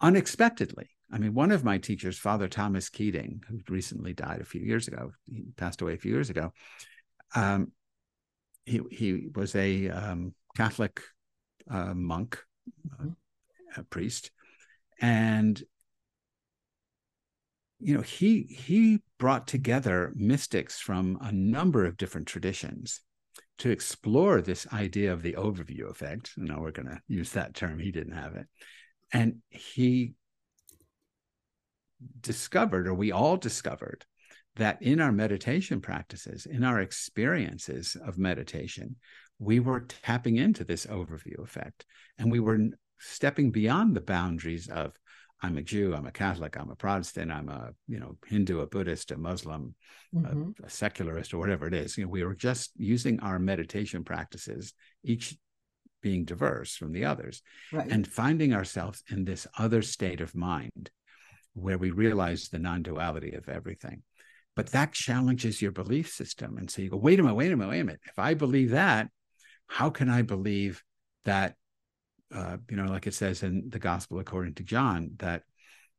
unexpectedly. 0.00 0.90
I 1.10 1.18
mean, 1.18 1.34
one 1.34 1.52
of 1.52 1.64
my 1.64 1.78
teachers, 1.78 2.18
Father 2.18 2.48
Thomas 2.48 2.90
Keating, 2.90 3.42
who 3.48 3.60
recently 3.68 4.12
died 4.12 4.40
a 4.40 4.44
few 4.44 4.60
years 4.60 4.88
ago, 4.88 5.12
he 5.24 5.44
passed 5.56 5.80
away 5.80 5.94
a 5.94 5.98
few 5.98 6.12
years 6.12 6.30
ago. 6.30 6.52
Um, 7.34 7.72
he 8.66 8.80
he 8.90 9.28
was 9.34 9.54
a 9.54 9.88
um, 9.88 10.34
Catholic 10.54 11.00
uh, 11.70 11.94
monk, 11.94 12.38
mm-hmm. 12.90 13.10
a 13.76 13.82
priest, 13.84 14.30
and 15.00 15.62
you 17.80 17.94
know 17.94 18.02
he 18.02 18.42
he 18.42 19.00
brought 19.18 19.46
together 19.46 20.12
mystics 20.14 20.78
from 20.78 21.18
a 21.22 21.32
number 21.32 21.86
of 21.86 21.96
different 21.96 22.26
traditions 22.26 23.00
to 23.58 23.70
explore 23.70 24.40
this 24.40 24.66
idea 24.72 25.12
of 25.12 25.22
the 25.22 25.34
overview 25.34 25.90
effect. 25.90 26.32
Now 26.36 26.60
we're 26.60 26.70
going 26.70 26.88
to 26.88 27.00
use 27.08 27.32
that 27.32 27.54
term 27.54 27.78
he 27.78 27.90
didn't 27.90 28.16
have 28.16 28.34
it. 28.34 28.46
And 29.12 29.36
he 29.48 30.14
discovered 32.20 32.86
or 32.86 32.94
we 32.94 33.10
all 33.10 33.36
discovered 33.36 34.04
that 34.54 34.80
in 34.80 35.00
our 35.00 35.10
meditation 35.10 35.80
practices 35.80 36.46
in 36.46 36.62
our 36.62 36.80
experiences 36.80 37.96
of 38.06 38.18
meditation 38.18 38.94
we 39.38 39.60
were 39.60 39.80
tapping 39.80 40.36
into 40.36 40.64
this 40.64 40.86
overview 40.86 41.42
effect. 41.42 41.86
And 42.18 42.30
we 42.30 42.40
were 42.40 42.58
stepping 42.98 43.50
beyond 43.50 43.94
the 43.94 44.00
boundaries 44.00 44.68
of 44.68 44.94
I'm 45.40 45.56
a 45.56 45.62
Jew, 45.62 45.94
I'm 45.94 46.06
a 46.06 46.10
Catholic, 46.10 46.56
I'm 46.58 46.70
a 46.70 46.74
Protestant, 46.76 47.30
I'm 47.30 47.48
a 47.48 47.70
you 47.86 48.00
know 48.00 48.16
Hindu, 48.26 48.60
a 48.60 48.66
Buddhist, 48.66 49.12
a 49.12 49.16
Muslim, 49.16 49.74
mm-hmm. 50.14 50.50
a, 50.62 50.66
a, 50.66 50.70
secularist, 50.70 51.32
or 51.32 51.38
whatever 51.38 51.66
it 51.66 51.74
is. 51.74 51.96
You 51.96 52.04
know, 52.04 52.10
we 52.10 52.24
were 52.24 52.34
just 52.34 52.72
using 52.76 53.20
our 53.20 53.38
meditation 53.38 54.02
practices, 54.04 54.74
each 55.04 55.36
being 56.02 56.24
diverse 56.24 56.76
from 56.76 56.92
the 56.92 57.04
others, 57.04 57.42
right. 57.72 57.90
and 57.90 58.06
finding 58.06 58.52
ourselves 58.52 59.02
in 59.10 59.24
this 59.24 59.46
other 59.58 59.82
state 59.82 60.20
of 60.20 60.34
mind 60.34 60.90
where 61.54 61.78
we 61.78 61.90
realize 61.90 62.48
the 62.48 62.58
non-duality 62.58 63.32
of 63.32 63.48
everything. 63.48 64.02
but 64.54 64.72
that 64.72 64.92
challenges 64.92 65.62
your 65.62 65.70
belief 65.70 66.10
system. 66.10 66.58
And 66.58 66.68
so 66.68 66.82
you 66.82 66.90
go, 66.90 66.96
wait 66.96 67.20
a 67.20 67.22
minute, 67.22 67.36
wait 67.36 67.52
a 67.52 67.56
minute, 67.56 67.70
wait 67.70 67.80
a 67.80 67.84
minute. 67.84 68.00
If 68.06 68.18
I 68.18 68.34
believe 68.34 68.70
that, 68.70 69.08
how 69.68 69.88
can 69.90 70.08
I 70.08 70.22
believe 70.22 70.82
that, 71.26 71.54
uh, 72.34 72.58
you 72.70 72.76
know, 72.76 72.86
like 72.86 73.06
it 73.06 73.14
says 73.14 73.42
in 73.42 73.70
the 73.70 73.78
gospel 73.78 74.18
according 74.18 74.54
to 74.54 74.62
John, 74.62 75.12
that, 75.18 75.42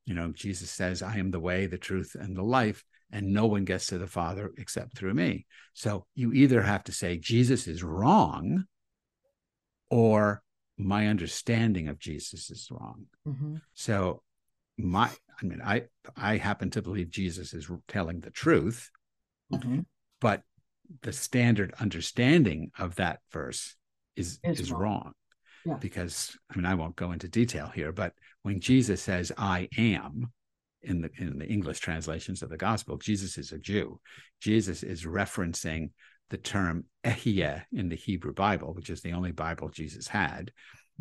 you 0.05 0.13
know, 0.13 0.31
Jesus 0.31 0.69
says, 0.69 1.01
I 1.01 1.17
am 1.17 1.31
the 1.31 1.39
way, 1.39 1.65
the 1.65 1.77
truth, 1.77 2.15
and 2.19 2.35
the 2.35 2.43
life, 2.43 2.83
and 3.11 3.33
no 3.33 3.47
one 3.47 3.65
gets 3.65 3.87
to 3.87 3.97
the 3.97 4.07
Father 4.07 4.51
except 4.57 4.97
through 4.97 5.13
me. 5.13 5.45
So 5.73 6.05
you 6.15 6.33
either 6.33 6.61
have 6.61 6.83
to 6.85 6.91
say 6.91 7.17
Jesus 7.17 7.67
is 7.67 7.83
wrong 7.83 8.65
or 9.89 10.43
my 10.77 11.07
understanding 11.07 11.87
of 11.87 11.99
Jesus 11.99 12.49
is 12.49 12.69
wrong. 12.71 13.05
Mm-hmm. 13.27 13.55
So 13.73 14.21
my 14.77 15.09
I 15.41 15.45
mean 15.45 15.61
I 15.63 15.83
I 16.15 16.37
happen 16.37 16.69
to 16.71 16.81
believe 16.81 17.09
Jesus 17.09 17.53
is 17.53 17.69
telling 17.87 18.21
the 18.21 18.31
truth, 18.31 18.89
mm-hmm. 19.51 19.81
but 20.21 20.43
the 21.01 21.13
standard 21.13 21.73
understanding 21.79 22.71
of 22.77 22.95
that 22.95 23.19
verse 23.31 23.75
is 24.15 24.39
is, 24.43 24.61
is 24.61 24.71
wrong. 24.71 24.81
wrong. 24.81 25.13
Because 25.79 26.37
I 26.51 26.55
mean 26.55 26.65
I 26.65 26.75
won't 26.75 26.95
go 26.95 27.11
into 27.11 27.27
detail 27.27 27.71
here, 27.73 27.91
but 27.91 28.13
when 28.43 28.59
Jesus 28.59 29.01
says 29.01 29.31
I 29.37 29.67
am 29.77 30.31
in 30.81 31.01
the 31.01 31.09
in 31.17 31.37
the 31.37 31.47
English 31.47 31.79
translations 31.79 32.41
of 32.41 32.49
the 32.49 32.57
gospel, 32.57 32.97
Jesus 32.97 33.37
is 33.37 33.51
a 33.51 33.57
Jew. 33.57 33.99
Jesus 34.41 34.83
is 34.83 35.05
referencing 35.05 35.91
the 36.29 36.37
term 36.37 36.85
Ehyeh 37.03 37.63
in 37.73 37.89
the 37.89 37.95
Hebrew 37.95 38.33
Bible, 38.33 38.73
which 38.73 38.89
is 38.89 39.01
the 39.01 39.13
only 39.13 39.31
Bible 39.31 39.69
Jesus 39.69 40.07
had. 40.07 40.51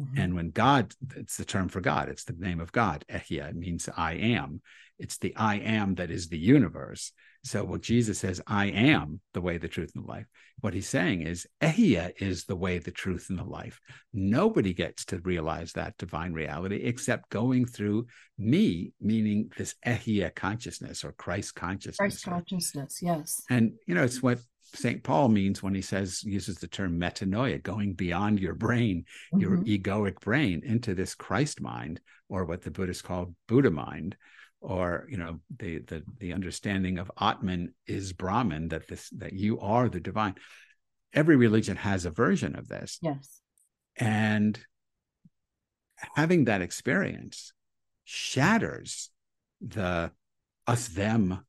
Mm-hmm. 0.01 0.21
And 0.21 0.35
when 0.35 0.51
God, 0.51 0.95
it's 1.17 1.37
the 1.37 1.45
term 1.45 1.69
for 1.69 1.81
God, 1.81 2.09
it's 2.09 2.25
the 2.25 2.37
name 2.39 2.61
of 2.61 2.73
God. 2.73 3.05
Ehyeh 3.11 3.55
means 3.55 3.89
I 3.97 4.15
am. 4.15 4.61
It's 4.99 5.19
the 5.19 5.35
I 5.37 5.57
am 5.57 5.95
that 5.97 6.11
is 6.11 6.29
the 6.29 6.39
universe. 6.39 7.13
So 7.45 7.65
when 7.65 7.81
Jesus 7.81 8.19
says, 8.19 8.41
I 8.47 8.67
am 8.67 9.21
the 9.33 9.41
way, 9.41 9.59
the 9.59 9.69
truth, 9.69 9.93
and 9.95 10.05
the 10.05 10.09
life, 10.09 10.27
what 10.61 10.75
he's 10.75 10.89
saying 10.89 11.23
is 11.23 11.47
Ehyeh 11.63 12.13
is 12.21 12.45
the 12.45 12.57
way, 12.57 12.79
the 12.79 12.91
truth, 12.91 13.27
and 13.31 13.39
the 13.39 13.45
life. 13.45 13.81
Nobody 14.13 14.75
gets 14.75 15.05
to 15.07 15.19
realize 15.21 15.73
that 15.73 15.97
divine 15.99 16.33
reality 16.33 16.77
except 16.77 17.31
going 17.31 17.65
through 17.65 18.07
me, 18.39 18.93
meaning 19.01 19.53
this 19.57 19.77
Ehyeh 19.87 20.35
consciousness 20.35 21.05
or 21.05 21.13
Christ 21.13 21.55
consciousness. 21.55 21.97
Christ 21.97 22.25
consciousness, 22.25 22.99
yes. 23.01 23.43
And 23.49 23.75
you 23.87 23.95
know, 23.95 24.03
it's 24.03 24.23
what 24.23 24.41
St. 24.75 25.03
Paul 25.03 25.29
means 25.29 25.63
when 25.63 25.75
he 25.75 25.83
says, 25.83 26.23
uses 26.23 26.59
the 26.59 26.69
term 26.69 27.01
metanoia, 27.01 27.63
going 27.63 27.95
beyond 27.95 28.41
your 28.41 28.55
brain, 28.55 29.05
mm-hmm. 29.33 29.41
your 29.41 29.59
egoic 29.59 30.21
brain, 30.21 30.63
into 30.65 30.95
this 30.95 31.15
Christ 31.15 31.61
mind, 31.61 32.01
or 32.29 32.45
what 32.45 32.63
the 32.63 32.71
Buddhists 32.71 33.03
call 33.03 33.35
Buddha 33.47 33.71
mind, 33.71 34.17
or 34.61 35.07
you 35.09 35.17
know, 35.17 35.41
the 35.59 35.79
the 35.79 36.03
the 36.19 36.33
understanding 36.33 36.99
of 36.99 37.11
Atman 37.21 37.75
is 37.87 38.13
Brahman, 38.13 38.69
that 38.69 38.89
this 38.89 39.09
that 39.11 39.33
you 39.33 39.61
are 39.61 39.89
the 39.89 40.01
divine. 40.01 40.35
Every 41.13 41.37
religion 41.37 41.77
has 41.77 42.05
a 42.05 42.11
version 42.11 42.57
of 42.57 42.69
this. 42.69 42.99
Yes. 43.01 43.41
And 43.97 44.59
having 46.15 46.45
that 46.45 46.63
experience 46.63 47.53
shatters 48.05 49.11
the 49.61 50.13
us 50.67 50.89
them 50.89 51.41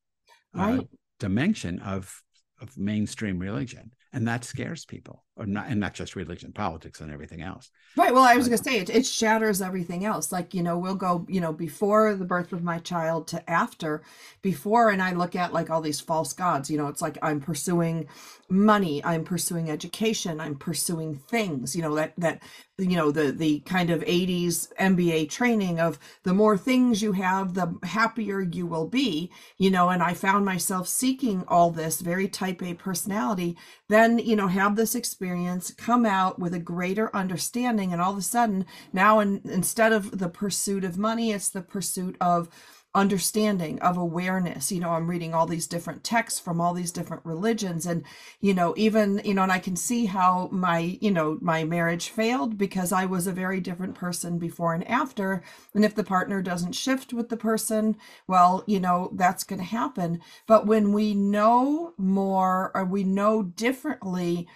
right. 0.53 0.80
uh, 0.80 0.84
dimension 1.20 1.80
of 1.80 2.24
of 2.62 2.78
mainstream 2.78 3.39
religion 3.39 3.91
and 4.14 4.28
that 4.28 4.43
scares 4.43 4.86
people 4.86 5.24
or 5.39 5.45
not 5.45 5.67
and 5.67 5.79
not 5.79 5.93
just 5.93 6.15
religion 6.15 6.51
politics 6.51 7.01
and 7.01 7.11
everything 7.11 7.41
else. 7.41 7.71
Right 7.95 8.13
well 8.13 8.23
i 8.23 8.35
was 8.35 8.47
going 8.47 8.57
to 8.57 8.63
say 8.63 8.79
it, 8.79 8.89
it 8.89 9.05
shatters 9.05 9.61
everything 9.61 10.05
else. 10.05 10.31
Like 10.31 10.53
you 10.53 10.61
know 10.61 10.77
we'll 10.77 10.95
go 10.95 11.25
you 11.27 11.41
know 11.41 11.53
before 11.53 12.13
the 12.15 12.25
birth 12.25 12.53
of 12.53 12.63
my 12.63 12.79
child 12.79 13.27
to 13.27 13.49
after 13.49 14.03
before 14.41 14.89
and 14.89 15.01
i 15.01 15.11
look 15.13 15.35
at 15.35 15.53
like 15.53 15.69
all 15.69 15.81
these 15.81 15.99
false 15.99 16.33
gods 16.33 16.69
you 16.69 16.77
know 16.77 16.87
it's 16.87 17.01
like 17.01 17.17
i'm 17.21 17.39
pursuing 17.39 18.07
money 18.49 19.03
i'm 19.03 19.23
pursuing 19.23 19.69
education 19.69 20.39
i'm 20.39 20.55
pursuing 20.55 21.15
things 21.15 21.75
you 21.75 21.81
know 21.81 21.95
that 21.95 22.13
that 22.17 22.41
you 22.77 22.95
know 22.95 23.11
the 23.11 23.31
the 23.31 23.59
kind 23.61 23.89
of 23.89 24.01
80s 24.01 24.69
mba 24.79 25.29
training 25.29 25.79
of 25.79 25.99
the 26.23 26.33
more 26.33 26.57
things 26.57 27.01
you 27.01 27.11
have 27.11 27.53
the 27.53 27.75
happier 27.83 28.41
you 28.41 28.65
will 28.65 28.87
be 28.87 29.31
you 29.57 29.69
know 29.69 29.89
and 29.89 30.01
i 30.01 30.13
found 30.13 30.45
myself 30.45 30.87
seeking 30.87 31.43
all 31.47 31.69
this 31.69 32.01
very 32.01 32.27
type 32.27 32.63
a 32.63 32.73
personality 32.73 33.57
then 33.87 34.17
you 34.19 34.35
know 34.35 34.47
have 34.47 34.75
this 34.75 34.95
experience 34.95 35.28
come 35.77 36.05
out 36.05 36.39
with 36.39 36.53
a 36.53 36.59
greater 36.59 37.15
understanding 37.15 37.91
and 37.91 38.01
all 38.01 38.11
of 38.11 38.17
a 38.17 38.21
sudden 38.21 38.65
now 38.93 39.19
in, 39.19 39.41
instead 39.45 39.91
of 39.91 40.19
the 40.19 40.30
pursuit 40.30 40.84
of 40.84 40.97
money 40.97 41.32
it's 41.32 41.49
the 41.49 41.61
pursuit 41.61 42.15
of 42.21 42.49
understanding 42.95 43.80
of 43.82 43.97
awareness. 43.97 44.71
You 44.71 44.80
know 44.80 44.91
i'm 44.91 45.07
reading 45.07 45.34
all 45.34 45.45
these 45.45 45.67
different 45.67 46.03
texts 46.03 46.39
from 46.39 46.59
all 46.59 46.73
these 46.73 46.91
different 46.91 47.23
religions 47.23 47.86
and 47.86 48.03
you 48.41 48.53
know 48.53 48.73
even 48.77 49.21
you 49.23 49.36
know 49.36 49.43
and 49.43 49.51
i 49.51 49.59
can 49.59 49.75
see 49.75 50.05
how 50.05 50.49
my 50.51 50.97
you 50.99 51.11
know 51.11 51.38
my 51.39 51.63
marriage 51.63 52.09
failed 52.09 52.57
because 52.57 52.91
i 52.91 53.05
was 53.05 53.27
a 53.27 53.32
very 53.32 53.59
different 53.59 53.93
person 53.95 54.39
before 54.39 54.73
and 54.73 54.88
after. 54.88 55.43
And 55.75 55.86
if 55.86 55.93
the 55.93 56.03
partner 56.03 56.41
doesn't 56.41 56.73
shift 56.73 57.13
with 57.13 57.30
the 57.30 57.38
person 57.38 57.95
well 58.27 58.63
you 58.65 58.80
know 58.80 59.11
that's 59.13 59.43
going 59.43 59.59
to 59.59 59.65
happen. 59.65 60.19
But 60.47 60.65
when 60.65 60.91
we 60.91 61.13
know 61.13 61.93
more 61.97 62.71
or 62.73 62.86
we 62.86 63.03
know 63.03 63.43
differently 63.43 64.47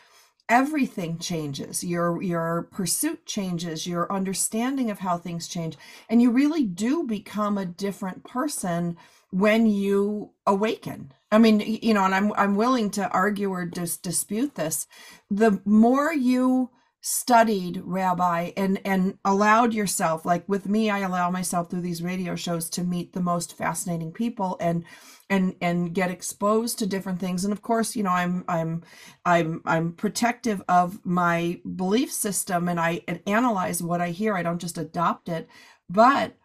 everything 0.49 1.17
changes. 1.19 1.83
Your 1.83 2.21
your 2.21 2.67
pursuit 2.71 3.25
changes 3.25 3.87
your 3.87 4.11
understanding 4.11 4.91
of 4.91 4.99
how 4.99 5.17
things 5.17 5.47
change 5.47 5.77
and 6.09 6.21
you 6.21 6.31
really 6.31 6.63
do 6.63 7.03
become 7.03 7.57
a 7.57 7.65
different 7.65 8.23
person 8.23 8.97
when 9.31 9.65
you 9.67 10.31
awaken. 10.45 11.13
I 11.31 11.39
mean 11.39 11.59
you 11.61 11.93
know 11.93 12.05
and 12.05 12.13
i'm 12.15 12.33
i'm 12.33 12.55
willing 12.55 12.91
to 12.91 13.09
argue 13.09 13.49
or 13.51 13.65
dis- 13.65 13.97
dispute 13.97 14.55
this. 14.55 14.87
The 15.31 15.61
more 15.65 16.13
you 16.13 16.69
studied 17.05 17.81
rabbi 17.83 18.51
and 18.55 18.79
and 18.85 19.17
allowed 19.25 19.73
yourself 19.73 20.25
like 20.25 20.47
with 20.47 20.69
me 20.69 20.89
i 20.89 20.99
allow 20.99 21.29
myself 21.29 21.69
through 21.69 21.81
these 21.81 22.01
radio 22.01 22.33
shows 22.33 22.69
to 22.69 22.81
meet 22.81 23.11
the 23.11 23.19
most 23.21 23.57
fascinating 23.57 24.09
people 24.11 24.55
and 24.61 24.85
and 25.29 25.55
and 25.61 25.93
get 25.93 26.11
exposed 26.11 26.77
to 26.79 26.85
different 26.85 27.19
things. 27.19 27.43
And 27.43 27.51
of 27.51 27.61
course 27.61 27.95
you 27.95 28.03
know 28.03 28.11
i'm 28.11 28.43
i'm 28.47 28.83
i'm 29.25 29.61
i'm 29.65 29.93
protective 29.93 30.61
of 30.67 31.03
my 31.05 31.59
belief 31.75 32.11
system 32.11 32.67
and 32.67 32.79
i 32.79 33.01
and 33.07 33.19
analyze 33.25 33.81
what 33.81 34.01
i 34.01 34.09
hear. 34.09 34.35
I 34.35 34.43
don't 34.43 34.61
just 34.61 34.77
adopt 34.77 35.29
it. 35.29 35.47
But 35.89 36.35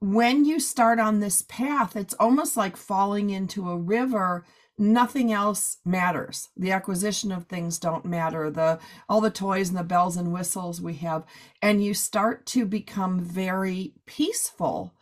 when 0.00 0.44
you 0.44 0.60
start 0.60 1.00
on 1.00 1.18
this 1.18 1.42
path 1.42 1.96
it's 1.96 2.14
almost 2.14 2.56
like 2.56 2.76
falling 2.76 3.30
into 3.30 3.68
a 3.68 3.76
river 3.76 4.44
nothing 4.78 5.32
else 5.32 5.78
matters. 5.84 6.48
The 6.56 6.72
acquisition 6.72 7.32
of 7.32 7.46
things 7.46 7.78
don't 7.78 8.04
matter. 8.06 8.50
The 8.50 8.80
all 9.08 9.20
the 9.20 9.30
toys 9.30 9.70
and 9.70 9.78
the 9.78 9.84
bells 9.84 10.16
and 10.16 10.32
whistles 10.32 10.80
we 10.80 10.94
have. 10.96 11.24
And 11.62 11.84
you 11.84 11.94
start 11.94 12.46
to 12.48 12.66
become 12.66 13.20
very 13.20 13.94
peaceful. 14.06 14.94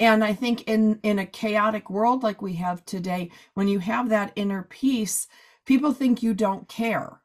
And 0.00 0.24
i 0.24 0.32
think 0.34 0.62
in 0.62 1.00
in 1.02 1.18
a 1.20 1.26
chaotic 1.26 1.90
world 1.90 2.22
like 2.24 2.42
we 2.42 2.54
have 2.54 2.84
today 2.86 3.30
when 3.54 3.68
you 3.68 3.80
have 3.80 4.08
that 4.10 4.32
inner 4.36 4.62
peace 4.64 5.28
people 5.66 5.92
think 5.92 6.22
you 6.22 6.34
don't 6.34 6.68
care. 6.68 7.20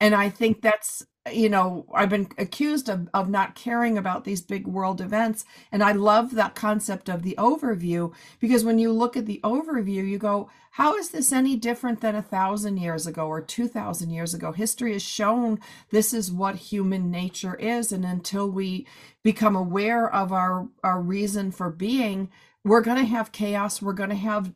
And 0.00 0.14
i 0.14 0.28
think 0.30 0.62
that's 0.62 1.06
you 1.32 1.48
know 1.50 1.86
i've 1.94 2.10
been 2.10 2.28
accused 2.38 2.88
of, 2.90 3.08
of 3.14 3.28
not 3.30 3.54
caring 3.56 3.98
about 3.98 4.24
these 4.24 4.42
big 4.42 4.66
world 4.68 5.00
events. 5.00 5.44
And 5.72 5.82
i 5.84 5.92
love 5.92 6.34
that 6.36 6.54
concept 6.56 7.08
of 7.10 7.22
the 7.22 7.36
overview 7.38 8.14
because 8.40 8.64
when 8.64 8.78
you 8.80 8.92
look 8.92 9.16
at 9.16 9.26
the 9.26 9.40
overview 9.44 10.08
you 10.08 10.18
go 10.18 10.50
how 10.76 10.96
is 10.96 11.10
this 11.10 11.32
any 11.32 11.56
different 11.56 12.00
than 12.00 12.14
a 12.14 12.22
thousand 12.22 12.76
years 12.78 13.06
ago 13.06 13.26
or 13.26 13.40
two 13.40 13.68
thousand 13.68 14.10
years 14.10 14.34
ago 14.34 14.52
history 14.52 14.92
has 14.92 15.02
shown 15.02 15.58
this 15.90 16.14
is 16.14 16.32
what 16.32 16.56
human 16.56 17.10
nature 17.10 17.54
is 17.56 17.92
and 17.92 18.04
until 18.04 18.50
we 18.50 18.86
become 19.22 19.56
aware 19.56 20.12
of 20.12 20.32
our 20.32 20.68
our 20.82 21.00
reason 21.00 21.50
for 21.50 21.70
being 21.70 22.30
we're 22.64 22.80
going 22.80 22.98
to 22.98 23.04
have 23.04 23.32
chaos 23.32 23.82
we're 23.82 23.92
going 23.92 24.10
to 24.10 24.16
have 24.16 24.52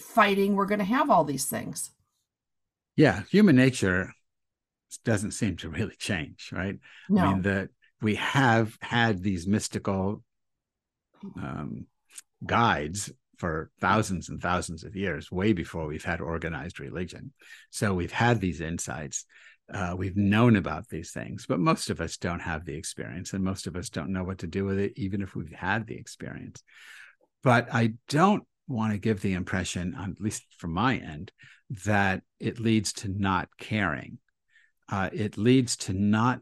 fighting 0.00 0.56
we're 0.56 0.66
going 0.66 0.78
to 0.78 0.84
have 0.84 1.10
all 1.10 1.24
these 1.24 1.46
things 1.46 1.90
yeah 2.96 3.22
human 3.30 3.56
nature 3.56 4.12
doesn't 5.04 5.32
seem 5.32 5.56
to 5.58 5.68
really 5.68 5.96
change, 5.96 6.50
right? 6.52 6.78
No. 7.08 7.22
I 7.22 7.32
mean, 7.32 7.42
that 7.42 7.68
we 8.00 8.16
have 8.16 8.76
had 8.80 9.22
these 9.22 9.46
mystical 9.46 10.22
um, 11.36 11.86
guides 12.44 13.12
for 13.42 13.70
thousands 13.80 14.28
and 14.28 14.40
thousands 14.40 14.84
of 14.84 14.94
years, 14.94 15.32
way 15.32 15.52
before 15.52 15.86
we've 15.86 16.04
had 16.04 16.20
organized 16.20 16.78
religion. 16.78 17.32
So 17.70 17.92
we've 17.92 18.12
had 18.12 18.40
these 18.40 18.60
insights. 18.60 19.24
Uh, 19.72 19.94
we've 19.98 20.16
known 20.16 20.54
about 20.54 20.88
these 20.88 21.10
things, 21.10 21.46
but 21.48 21.58
most 21.58 21.90
of 21.90 22.00
us 22.00 22.16
don't 22.16 22.40
have 22.40 22.64
the 22.64 22.76
experience, 22.76 23.32
and 23.32 23.42
most 23.42 23.66
of 23.66 23.74
us 23.74 23.88
don't 23.88 24.12
know 24.12 24.22
what 24.22 24.38
to 24.38 24.46
do 24.46 24.64
with 24.64 24.78
it, 24.78 24.92
even 24.96 25.22
if 25.22 25.34
we've 25.34 25.52
had 25.52 25.86
the 25.86 25.96
experience. 25.96 26.62
But 27.42 27.68
I 27.74 27.94
don't 28.08 28.44
want 28.68 28.92
to 28.92 28.98
give 28.98 29.20
the 29.20 29.32
impression, 29.32 29.96
at 29.98 30.20
least 30.20 30.44
from 30.58 30.72
my 30.72 30.96
end, 30.96 31.32
that 31.84 32.22
it 32.38 32.60
leads 32.60 32.92
to 32.92 33.08
not 33.08 33.48
caring 33.58 34.18
uh, 34.92 35.08
it 35.10 35.38
leads 35.38 35.74
to 35.74 35.94
not 35.94 36.40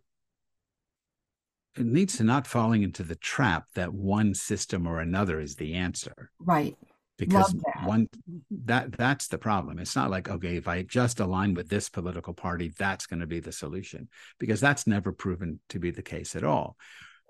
it 1.77 1.87
leads 1.87 2.17
to 2.17 2.25
not 2.25 2.49
falling 2.49 2.83
into 2.83 3.05
the 3.05 3.15
trap 3.15 3.65
that 3.77 3.95
one 3.95 4.35
system 4.35 4.89
or 4.89 4.99
another 4.99 5.41
is 5.41 5.55
the 5.55 5.75
answer. 5.75 6.31
Right. 6.41 6.77
Because 7.21 7.53
that. 7.53 7.87
one 7.87 8.09
that 8.51 8.93
that's 8.93 9.29
the 9.29 9.39
problem. 9.39 9.79
It's 9.79 9.95
not 9.95 10.11
like 10.11 10.29
okay 10.29 10.57
if 10.57 10.67
i 10.67 10.83
just 10.83 11.21
align 11.21 11.55
with 11.55 11.69
this 11.69 11.89
political 11.89 12.35
party 12.35 12.73
that's 12.79 13.07
going 13.07 13.21
to 13.21 13.27
be 13.27 13.41
the 13.41 13.53
solution 13.53 14.09
because 14.39 14.61
that's 14.61 14.87
never 14.87 15.13
proven 15.13 15.61
to 15.69 15.79
be 15.79 15.91
the 15.91 16.03
case 16.03 16.35
at 16.35 16.45
all 16.45 16.77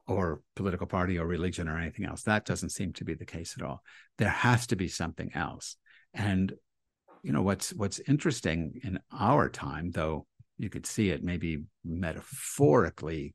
or 0.06 0.40
political 0.56 0.86
party 0.86 1.18
or 1.18 1.26
religion 1.26 1.68
or 1.68 1.78
anything 1.78 2.04
else. 2.04 2.22
That 2.22 2.44
doesn't 2.44 2.70
seem 2.70 2.92
to 2.94 3.04
be 3.04 3.14
the 3.14 3.24
case 3.24 3.54
at 3.58 3.64
all. 3.64 3.82
There 4.18 4.28
has 4.28 4.66
to 4.68 4.76
be 4.76 4.88
something 4.88 5.30
else. 5.34 5.76
And 6.14 6.52
you 7.22 7.32
know 7.32 7.42
what's 7.42 7.72
what's 7.72 8.00
interesting 8.00 8.80
in 8.82 8.98
our 9.12 9.48
time 9.50 9.90
though 9.90 10.26
you 10.56 10.70
could 10.70 10.86
see 10.86 11.10
it 11.10 11.22
maybe 11.22 11.64
metaphorically 11.84 13.34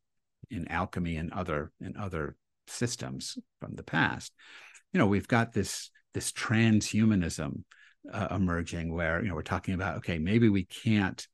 in 0.50 0.68
alchemy 0.68 1.18
and 1.18 1.32
other 1.34 1.72
in 1.80 1.96
other 1.98 2.36
systems 2.68 3.38
from 3.60 3.76
the 3.76 3.84
past. 3.84 4.34
You 4.92 5.00
know 5.00 5.08
we've 5.08 5.28
got 5.28 5.54
this 5.54 5.92
this 6.16 6.32
transhumanism 6.32 7.64
uh, 8.12 8.28
emerging 8.32 8.92
where 8.92 9.22
you 9.22 9.28
know 9.30 9.36
we're 9.36 9.42
talking 9.56 9.74
about 9.76 9.98
okay 9.98 10.18
maybe 10.18 10.48
we 10.50 10.64
can't 10.64 11.28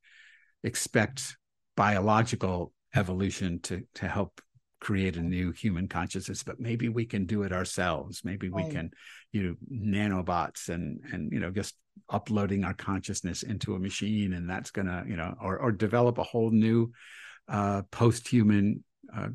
expect 0.64 1.36
biological 1.76 2.72
evolution 2.94 3.60
to 3.60 3.82
to 3.94 4.06
help 4.06 4.40
create 4.80 5.16
a 5.16 5.22
new 5.22 5.52
human 5.52 5.86
consciousness 5.86 6.42
but 6.42 6.58
maybe 6.58 6.88
we 6.88 7.04
can 7.06 7.24
do 7.24 7.44
it 7.44 7.52
ourselves. 7.52 8.22
Maybe 8.24 8.48
we 8.50 8.64
can 8.74 8.90
you 9.30 9.42
know 9.44 9.54
nanobots 9.96 10.68
and 10.68 11.00
and 11.12 11.32
you 11.32 11.40
know 11.40 11.52
just 11.52 11.74
uploading 12.10 12.64
our 12.64 12.74
consciousness 12.74 13.44
into 13.44 13.76
a 13.76 13.78
machine 13.78 14.32
and 14.32 14.50
that's 14.50 14.72
gonna 14.72 15.04
you 15.06 15.16
know 15.16 15.34
or 15.40 15.58
or 15.58 15.70
develop 15.72 16.18
a 16.18 16.24
whole 16.24 16.50
new 16.50 16.90
uh 17.48 17.82
post-human 17.90 18.82
uh, 19.16 19.28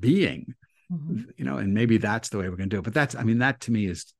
being 0.00 0.54
Mhm. 0.90 1.24
you 1.36 1.44
know 1.44 1.58
and 1.58 1.74
maybe 1.74 1.98
that's 1.98 2.28
the 2.30 2.38
way 2.38 2.48
we're 2.48 2.56
going 2.56 2.70
to 2.70 2.76
do 2.76 2.80
it. 2.80 2.84
But 2.84 2.94
that's 2.94 3.14
i 3.16 3.24
mean 3.24 3.38
that 3.38 3.60
to 3.62 3.72
me 3.72 3.86
is 3.86 4.14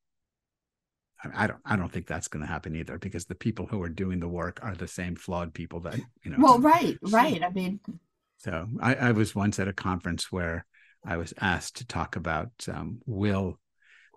I 1.34 1.46
don't. 1.46 1.60
I 1.64 1.76
don't 1.76 1.90
think 1.90 2.06
that's 2.06 2.28
going 2.28 2.44
to 2.44 2.50
happen 2.50 2.76
either, 2.76 2.98
because 2.98 3.24
the 3.24 3.34
people 3.34 3.66
who 3.66 3.82
are 3.82 3.88
doing 3.88 4.20
the 4.20 4.28
work 4.28 4.60
are 4.62 4.74
the 4.74 4.88
same 4.88 5.16
flawed 5.16 5.54
people 5.54 5.80
that 5.80 5.98
you 6.22 6.30
know. 6.30 6.36
Well, 6.38 6.58
right, 6.60 6.98
right. 7.02 7.42
I 7.42 7.50
mean, 7.50 7.80
So 8.38 8.68
I, 8.80 8.94
I 8.94 9.12
was 9.12 9.34
once 9.34 9.58
at 9.58 9.68
a 9.68 9.72
conference 9.72 10.30
where 10.30 10.66
I 11.04 11.16
was 11.16 11.32
asked 11.40 11.76
to 11.76 11.86
talk 11.86 12.16
about 12.16 12.50
um, 12.72 13.00
will 13.06 13.58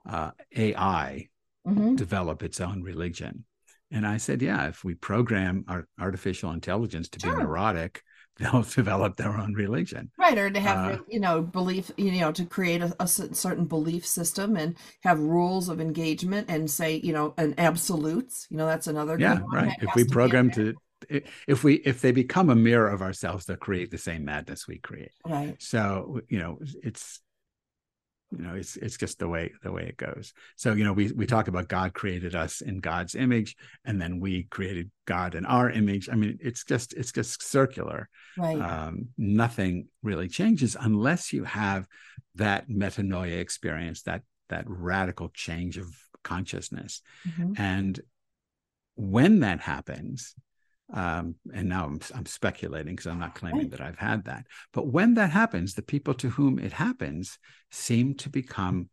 uh, 0.08 0.32
AI 0.56 1.30
mhm. 1.68 1.95
develop 1.95 2.43
its 2.43 2.60
own 2.60 2.84
religion, 2.84 3.45
and 3.91 4.06
I 4.06 4.18
said, 4.18 4.41
yeah, 4.41 4.68
if 4.68 4.84
we 4.84 4.95
program 4.95 5.66
our 5.68 5.88
artificial 6.00 6.52
intelligence 6.52 7.10
to 7.10 7.20
Sure. 7.20 7.36
be 7.36 7.43
neurotic, 7.43 8.04
develop 8.76 9.18
their 9.18 9.38
own 9.38 9.54
religion. 9.54 10.12
right, 10.18 10.38
or 10.38 10.50
to 10.50 10.60
have 10.60 10.78
Uh, 10.78 10.98
you 11.08 11.20
know 11.20 11.42
belief, 11.42 11.92
you 11.98 12.12
know, 12.12 12.32
to 12.32 12.46
create 12.46 12.82
a, 12.82 12.96
a 13.00 13.08
certain 13.08 13.66
belief 13.66 14.06
system 14.06 14.56
and 14.56 14.78
have 15.02 15.20
rules 15.20 15.70
of 15.70 15.82
engagement 15.82 16.50
and 16.50 16.70
say, 16.70 17.02
you 17.04 17.14
know, 17.14 17.34
an 17.38 17.54
absolutes. 17.58 18.48
You 18.50 18.58
know, 18.58 18.66
that's 18.66 18.88
another. 18.88 19.18
Yeah, 19.20 19.40
right. 19.52 19.78
If 19.82 19.96
we 19.96 20.04
to 20.04 20.10
program 20.10 20.52
to, 20.52 20.76
if 21.48 21.64
we 21.64 21.76
if 21.76 22.02
they 22.02 22.12
become 22.12 22.50
a 22.50 22.56
mirror 22.56 22.90
of 22.90 23.02
ourselves, 23.02 23.46
they'll 23.46 23.58
create 23.58 23.92
the 23.92 23.98
same 23.98 24.26
madness 24.26 24.68
we 24.68 24.80
create. 24.80 25.12
right, 25.26 25.56
so 25.60 26.22
you 26.30 26.40
know 26.40 26.60
it's 26.84 27.20
you 28.32 28.44
know 28.44 28.54
it's 28.54 28.78
it's 28.78 28.98
just 28.98 29.18
the 29.20 29.28
way 29.28 29.52
the 29.64 29.72
way 29.72 29.84
it 29.88 29.98
goes. 29.98 30.34
So 30.56 30.74
you 30.74 30.84
know 30.84 30.94
we 30.94 31.12
we 31.12 31.26
talk 31.26 31.48
about 31.48 31.68
god 31.68 31.94
created 31.94 32.36
us 32.36 32.62
in 32.62 32.80
god's 32.80 33.16
image 33.16 33.56
and 33.86 34.00
then 34.02 34.20
we 34.20 34.44
created 34.44 34.92
god 35.06 35.36
in 35.36 35.46
our 35.46 35.70
image. 35.70 36.10
I 36.12 36.16
mean 36.16 36.38
it's 36.42 36.64
just 36.64 36.94
it's 36.94 37.12
just 37.12 37.42
circular. 37.42 38.10
Right, 38.38 38.62
um 38.62 39.08
nothing 39.18 39.88
really 40.04 40.28
changes 40.28 40.78
unless 40.80 41.34
you 41.34 41.44
have 41.44 41.88
that 42.36 42.70
metanoia 42.70 43.40
experience 43.40 44.04
that 44.04 44.22
that 44.50 44.66
radical 44.68 45.30
change 45.30 45.78
of 45.78 45.88
consciousness. 46.24 47.02
Mhm. 47.28 47.60
and 47.60 48.00
when 48.96 49.40
that 49.40 49.62
happens, 49.62 50.36
um, 50.94 51.36
and 51.54 51.70
now 51.70 51.86
I'm, 51.86 52.00
I'm 52.16 52.26
speculating 52.26 52.96
because 52.96 53.08
I'm 53.08 53.20
not 53.20 53.36
claiming 53.36 53.70
that 53.70 53.82
I've 53.82 53.98
had 54.00 54.26
that, 54.26 54.46
but 54.74 54.88
when 54.88 55.14
that 55.16 55.30
happens, 55.32 55.74
the 55.74 55.82
people 55.82 56.14
to 56.16 56.30
whom 56.30 56.60
it 56.60 56.72
happens 56.74 57.38
seem 57.72 58.16
to 58.16 58.30
become 58.30 58.90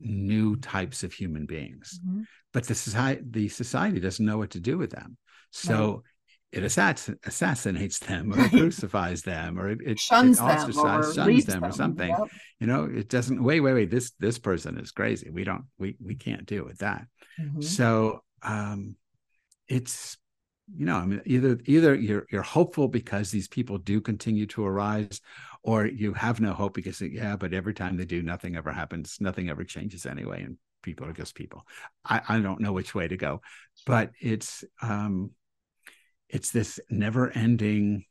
new 0.00 0.56
types 0.56 1.02
of 1.04 1.12
human 1.12 1.46
beings. 1.46 2.00
Mhm. 2.06 2.26
But 2.52 2.64
the 2.64 2.74
society, 2.74 3.22
the 3.30 3.48
society 3.48 4.00
doesn't 4.00 4.24
know 4.24 4.38
what 4.38 4.50
to 4.50 4.60
do 4.60 4.76
with 4.78 4.90
them. 4.90 5.16
So 5.50 6.02
it 6.50 6.62
assass- 6.64 7.14
assassinates 7.24 7.98
them 8.00 8.32
or 8.32 8.36
Right. 8.36 8.50
crucifies 8.52 9.22
them 9.22 9.58
or 9.58 9.70
it, 9.70 9.80
it, 9.84 9.98
shuns 9.98 10.38
it 10.38 10.42
them 10.46 10.70
or 10.78 11.02
shuns 11.14 11.26
leaves 11.26 11.46
them 11.46 11.64
or 11.64 11.72
something 11.72 12.10
Yep. 12.10 12.28
you 12.60 12.66
know 12.66 12.84
it 12.84 13.08
doesn't 13.08 13.42
wait 13.42 13.60
wait 13.60 13.72
wait 13.72 13.90
this 13.90 14.10
this 14.20 14.38
person 14.38 14.78
is 14.78 14.90
crazy 14.90 15.30
we 15.30 15.44
don't 15.44 15.64
we 15.78 15.96
we 16.04 16.14
can't 16.14 16.44
deal 16.44 16.62
with 16.64 16.78
that 16.78 17.06
Mhm. 17.40 17.64
so 17.64 18.22
um 18.42 18.96
it's 19.66 20.18
you 20.76 20.86
know 20.86 20.96
i 20.96 21.04
mean 21.04 21.20
either 21.26 21.58
either 21.66 21.94
you're 21.94 22.26
you're 22.30 22.42
hopeful 22.42 22.88
because 22.88 23.30
these 23.30 23.48
people 23.48 23.78
do 23.78 24.00
continue 24.00 24.46
to 24.46 24.64
arise 24.64 25.20
or 25.62 25.86
you 25.86 26.12
have 26.14 26.40
no 26.40 26.52
hope 26.52 26.74
because 26.74 27.00
yeah 27.00 27.36
but 27.36 27.52
every 27.52 27.74
time 27.74 27.96
they 27.96 28.04
do 28.04 28.22
nothing 28.22 28.56
ever 28.56 28.72
happens 28.72 29.18
nothing 29.20 29.48
ever 29.50 29.64
changes 29.64 30.06
anyway 30.06 30.42
and 30.42 30.56
people 30.82 31.06
are 31.06 31.12
just 31.12 31.34
people 31.34 31.66
i 32.04 32.20
i 32.28 32.38
don't 32.40 32.60
know 32.60 32.72
which 32.72 32.94
way 32.94 33.06
to 33.06 33.16
go 33.16 33.40
but 33.86 34.10
it's 34.20 34.64
um 34.80 35.30
it's 36.28 36.50
this 36.50 36.80
never 36.90 37.30
ending 37.30 38.04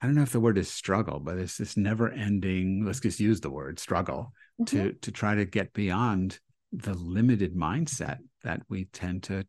i 0.00 0.06
don't 0.06 0.14
know 0.14 0.22
if 0.22 0.32
the 0.32 0.40
word 0.40 0.58
is 0.58 0.70
struggle 0.70 1.18
but 1.20 1.36
it's 1.38 1.56
this 1.58 1.76
never 1.76 2.10
ending 2.10 2.84
let's 2.84 3.00
just 3.00 3.20
use 3.20 3.40
the 3.40 3.50
word 3.50 3.78
struggle 3.78 4.32
Mhm. 4.60 4.66
to 4.68 4.92
to 4.92 5.12
try 5.12 5.34
to 5.34 5.44
get 5.44 5.72
beyond 5.74 6.38
the 6.72 6.94
limited 6.94 7.54
mindset 7.54 8.18
that 8.42 8.62
we 8.68 8.86
tend 8.86 9.24
to 9.24 9.44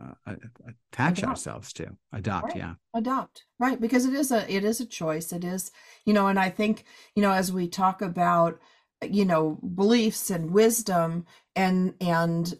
uh, 0.00 0.34
attach 0.92 1.18
Adopt. 1.18 1.28
ourselves 1.28 1.72
to 1.74 1.96
adopt 2.12 2.48
Right. 2.48 2.56
yeah 2.56 2.74
adopt 2.94 3.44
right 3.58 3.80
because 3.80 4.04
it 4.06 4.14
is 4.14 4.30
a 4.32 4.50
it 4.52 4.64
is 4.64 4.80
a 4.80 4.86
choice 4.86 5.32
it 5.32 5.44
is 5.44 5.70
you 6.04 6.12
know 6.14 6.26
and 6.28 6.38
i 6.38 6.48
think 6.50 6.84
you 7.14 7.22
know 7.22 7.32
as 7.32 7.52
we 7.52 7.68
talk 7.68 8.00
about 8.02 8.58
you 9.02 9.24
know 9.24 9.58
beliefs 9.74 10.30
and 10.30 10.50
wisdom 10.50 11.24
and 11.56 11.94
and 12.00 12.54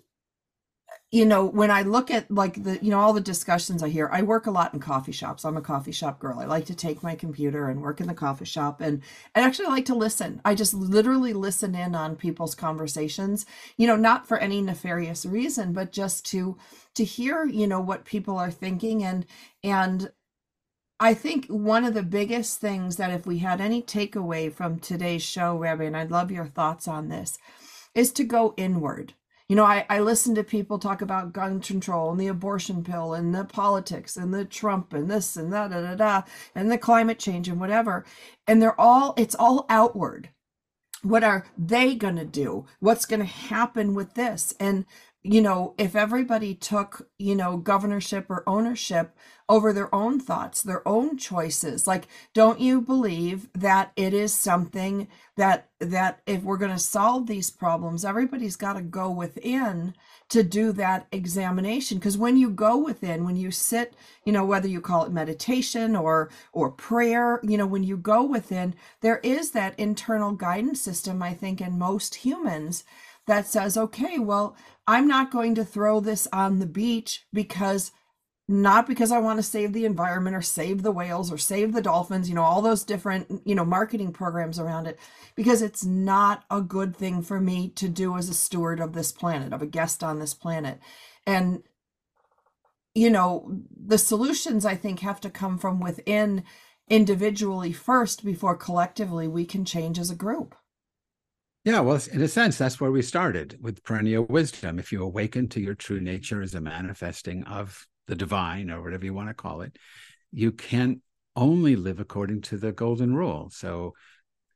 you 1.12 1.26
know 1.26 1.44
when 1.46 1.70
i 1.70 1.82
look 1.82 2.11
at 2.11 2.30
like 2.30 2.62
the 2.64 2.78
you 2.82 2.90
know 2.90 3.00
all 3.00 3.12
the 3.14 3.20
discussions 3.20 3.82
i 3.82 3.88
hear 3.88 4.11
i 4.12 4.22
work 4.22 4.46
a 4.46 4.50
lot 4.52 4.74
in 4.74 4.80
coffee 4.80 5.12
shops. 5.12 5.44
I'm 5.44 5.56
a 5.59 5.62
coffee 5.62 5.92
shop 5.92 6.18
girl. 6.20 6.40
I 6.40 6.46
like 6.46 6.66
to 6.66 6.74
take 6.76 7.02
my 7.02 7.14
computer 7.16 7.68
and 7.68 7.82
work 7.82 8.00
in 8.00 8.09
the 8.09 8.14
coffee 8.14 8.44
shop 8.46 8.80
and 8.82 9.02
i 9.34 9.40
actually 9.42 9.68
like 9.68 9.86
to 9.86 9.94
listen. 9.96 10.40
I 10.44 10.54
just 10.54 10.74
literally 10.74 11.32
listen 11.34 11.74
in 11.74 11.94
on 11.94 12.16
people's 12.16 12.54
conversations 12.56 13.46
you 13.78 13.86
know 13.86 13.96
not 13.96 14.28
for 14.28 14.38
any 14.38 14.62
nefarious 14.62 15.26
reason 15.26 15.72
but 15.74 15.92
just 15.92 16.26
to 16.26 16.56
to 16.94 17.04
hear 17.04 17.44
you 17.46 17.66
know 17.66 17.80
what 17.80 18.04
people 18.04 18.38
are 18.38 18.50
thinking. 18.50 19.04
And 19.04 19.26
and 19.64 20.11
I 21.00 21.14
think 21.14 21.46
one 21.48 21.84
of 21.84 21.94
the 21.94 22.02
biggest 22.02 22.61
things 22.61 22.96
that 22.96 23.11
if 23.12 23.26
we 23.26 23.38
had 23.38 23.61
any 23.61 23.82
takeaway 23.82 24.52
from 24.52 24.78
today's 24.80 25.22
show, 25.22 25.56
Rabbi, 25.56 25.84
and 25.84 25.96
I'd 25.96 26.11
love 26.11 26.30
your 26.32 26.46
thoughts 26.46 26.88
on 26.88 27.09
this, 27.09 27.38
is 27.94 28.12
to 28.14 28.24
go 28.24 28.54
inward. 28.56 29.14
You 29.49 29.57
know, 29.57 29.64
I, 29.64 29.86
I 29.88 30.01
listen 30.01 30.34
to 30.34 30.44
people 30.44 30.78
talk 30.78 31.01
about 31.01 31.32
gun 31.32 31.61
control 31.61 32.11
and 32.11 32.20
the 32.20 32.26
abortion 32.26 32.84
pill 32.84 33.14
and 33.14 33.34
the 33.34 33.44
politics 33.44 34.16
and 34.16 34.32
the 34.32 34.44
Trump 34.44 34.92
and 34.92 35.11
this 35.11 35.36
and 35.36 35.51
that, 35.55 35.70
da, 35.70 35.80
da, 35.80 35.94
da, 35.94 36.22
and 36.55 36.70
the 36.70 36.76
climate 36.76 37.18
change 37.18 37.49
and 37.49 37.59
whatever. 37.59 38.05
And 38.46 38.61
they're 38.61 38.78
all, 38.78 39.14
it's 39.16 39.34
all 39.34 39.64
outward. 39.70 40.28
What 41.03 41.24
are 41.24 41.46
they 41.57 41.94
going 41.94 42.16
to 42.16 42.24
do? 42.26 42.66
What's 42.80 43.07
going 43.07 43.20
to 43.20 43.26
happen 43.26 43.94
with 43.94 44.14
this? 44.14 44.53
And, 44.61 44.84
you 45.29 45.43
know, 45.43 45.74
if 45.79 45.97
everybody 45.97 46.55
took, 46.55 47.09
you 47.18 47.37
know, 47.37 47.59
governorship 47.59 48.26
or 48.31 48.45
ownership 48.49 49.16
over 49.49 49.72
their 49.72 49.95
own 49.95 50.20
thoughts, 50.20 50.62
their 50.62 50.87
own 50.89 51.18
choices. 51.18 51.87
Like, 51.87 52.09
don't 52.35 52.61
you 52.61 52.81
believe 52.81 53.49
that 53.55 53.93
it 53.97 54.14
is 54.14 54.35
something 54.35 55.09
that 55.37 55.68
that 55.81 56.20
if 56.26 56.43
we're 56.43 56.59
going 56.59 56.72
to 56.72 56.79
solve 56.79 57.26
these 57.26 57.51
problems, 57.51 58.05
everybody's 58.05 58.57
got 58.57 58.74
to 58.74 58.83
go 58.83 59.11
within 59.11 59.95
to 60.31 60.43
do 60.43 60.72
that 60.72 61.07
examination 61.12 61.99
because 61.99 62.18
when 62.18 62.37
you 62.37 62.51
go 62.51 62.76
within 62.76 63.24
when 63.24 63.37
you 63.37 63.51
sit 63.51 63.95
you 64.24 64.33
know 64.33 64.45
whether 64.45 64.68
you 64.68 64.81
call 64.81 65.05
it 65.05 65.12
meditation 65.12 65.97
or 65.97 66.31
or 66.53 66.70
prayer 66.70 67.41
you 67.43 67.57
know 67.57 67.66
when 67.66 67.83
you 67.83 67.97
go 67.97 68.22
within 68.22 68.74
there 69.01 69.18
is 69.18 69.53
that 69.53 69.79
internal 69.79 70.33
guidance 70.33 70.81
system 70.81 71.22
i 71.22 71.33
think 71.35 71.61
in 71.61 71.79
most 71.79 72.16
humans 72.16 72.85
that 73.26 73.47
says 73.47 73.76
okay 73.76 74.18
well 74.18 74.57
i'm 74.89 75.07
not 75.07 75.30
going 75.30 75.55
to 75.55 75.64
throw 75.64 76.01
this 76.01 76.26
on 76.32 76.59
the 76.59 76.66
beach 76.66 77.24
because 77.32 77.93
not 78.49 78.86
because 78.86 79.12
I 79.12 79.18
want 79.18 79.39
to 79.39 79.43
save 79.43 79.74
the 79.74 79.84
environment 79.84 80.34
or 80.34 80.41
save 80.41 80.82
the 80.82 80.91
whales 80.91 81.30
or 81.30 81.36
save 81.36 81.74
the 81.74 81.82
dolphins, 81.82 82.30
you 82.30 82.34
know, 82.34 82.43
all 82.43 82.62
those 82.62 82.82
different, 82.82 83.43
you 83.45 83.55
know, 83.55 83.64
marketing 83.64 84.11
programs 84.11 84.59
around 84.59 84.86
it, 84.86 84.99
because 85.36 85.61
it's 85.61 85.84
not 85.84 86.45
a 86.51 86.62
good 86.62 86.97
thing 86.97 87.20
for 87.20 87.41
me 87.41 87.68
to 87.68 87.91
do 87.91 88.16
as 88.16 88.30
a 88.30 88.34
steward 88.34 88.80
of 88.80 88.95
this 88.95 89.12
planet, 89.12 89.53
of 89.53 89.61
a 89.61 89.66
guest 89.66 90.03
on 90.03 90.18
this 90.18 90.32
planet. 90.32 90.80
And, 91.26 91.62
you 92.95 93.11
know, 93.11 93.61
the 93.76 93.99
solutions 93.99 94.64
I 94.64 94.76
think 94.76 95.01
have 95.01 95.20
to 95.20 95.30
come 95.30 95.59
from 95.59 95.78
within 95.78 96.43
individually 96.89 97.72
first 97.72 98.24
before 98.24 98.57
collectively 98.57 99.28
we 99.28 99.45
can 99.45 99.66
change 99.66 99.99
as 99.99 100.11
a 100.11 100.16
group. 100.16 100.55
Yeah, 101.68 101.80
well, 101.80 102.00
in 102.10 102.22
a 102.22 102.28
sense, 102.28 102.56
that's 102.56 102.80
where 102.80 102.90
we 102.90 103.02
started 103.02 103.58
with 103.60 103.84
perennial 103.84 104.24
wisdom. 104.24 104.78
If 104.78 104.90
you 104.90 105.02
awaken 105.02 105.50
to 105.50 105.60
your 105.60 105.74
true 105.74 106.00
nature 106.00 106.40
as 106.40 106.54
a 106.54 106.62
manifesting 106.62 107.44
of 107.44 107.86
the 108.06 108.14
divine 108.14 108.70
or 108.70 108.80
whatever 108.80 109.04
you 109.04 109.12
want 109.12 109.28
to 109.28 109.34
call 109.34 109.60
it, 109.60 109.76
you 110.32 110.50
can 110.50 111.02
only 111.36 111.76
live 111.76 112.00
according 112.00 112.40
to 112.40 112.56
the 112.56 112.72
golden 112.72 113.14
rule. 113.14 113.50
So, 113.50 113.92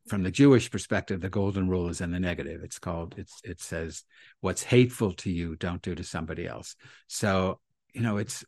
from 0.08 0.22
the 0.22 0.30
Jewish 0.30 0.70
perspective, 0.70 1.20
the 1.20 1.28
golden 1.28 1.68
rule 1.68 1.90
is 1.90 2.00
in 2.00 2.12
the 2.12 2.18
negative. 2.18 2.62
It's 2.64 2.78
called, 2.78 3.14
it's, 3.18 3.42
it 3.44 3.60
says, 3.60 4.04
what's 4.40 4.62
hateful 4.62 5.12
to 5.12 5.30
you, 5.30 5.54
don't 5.56 5.82
do 5.82 5.94
to 5.94 6.04
somebody 6.04 6.46
else. 6.46 6.76
So, 7.08 7.60
you 7.92 8.00
know, 8.00 8.16
it's, 8.16 8.42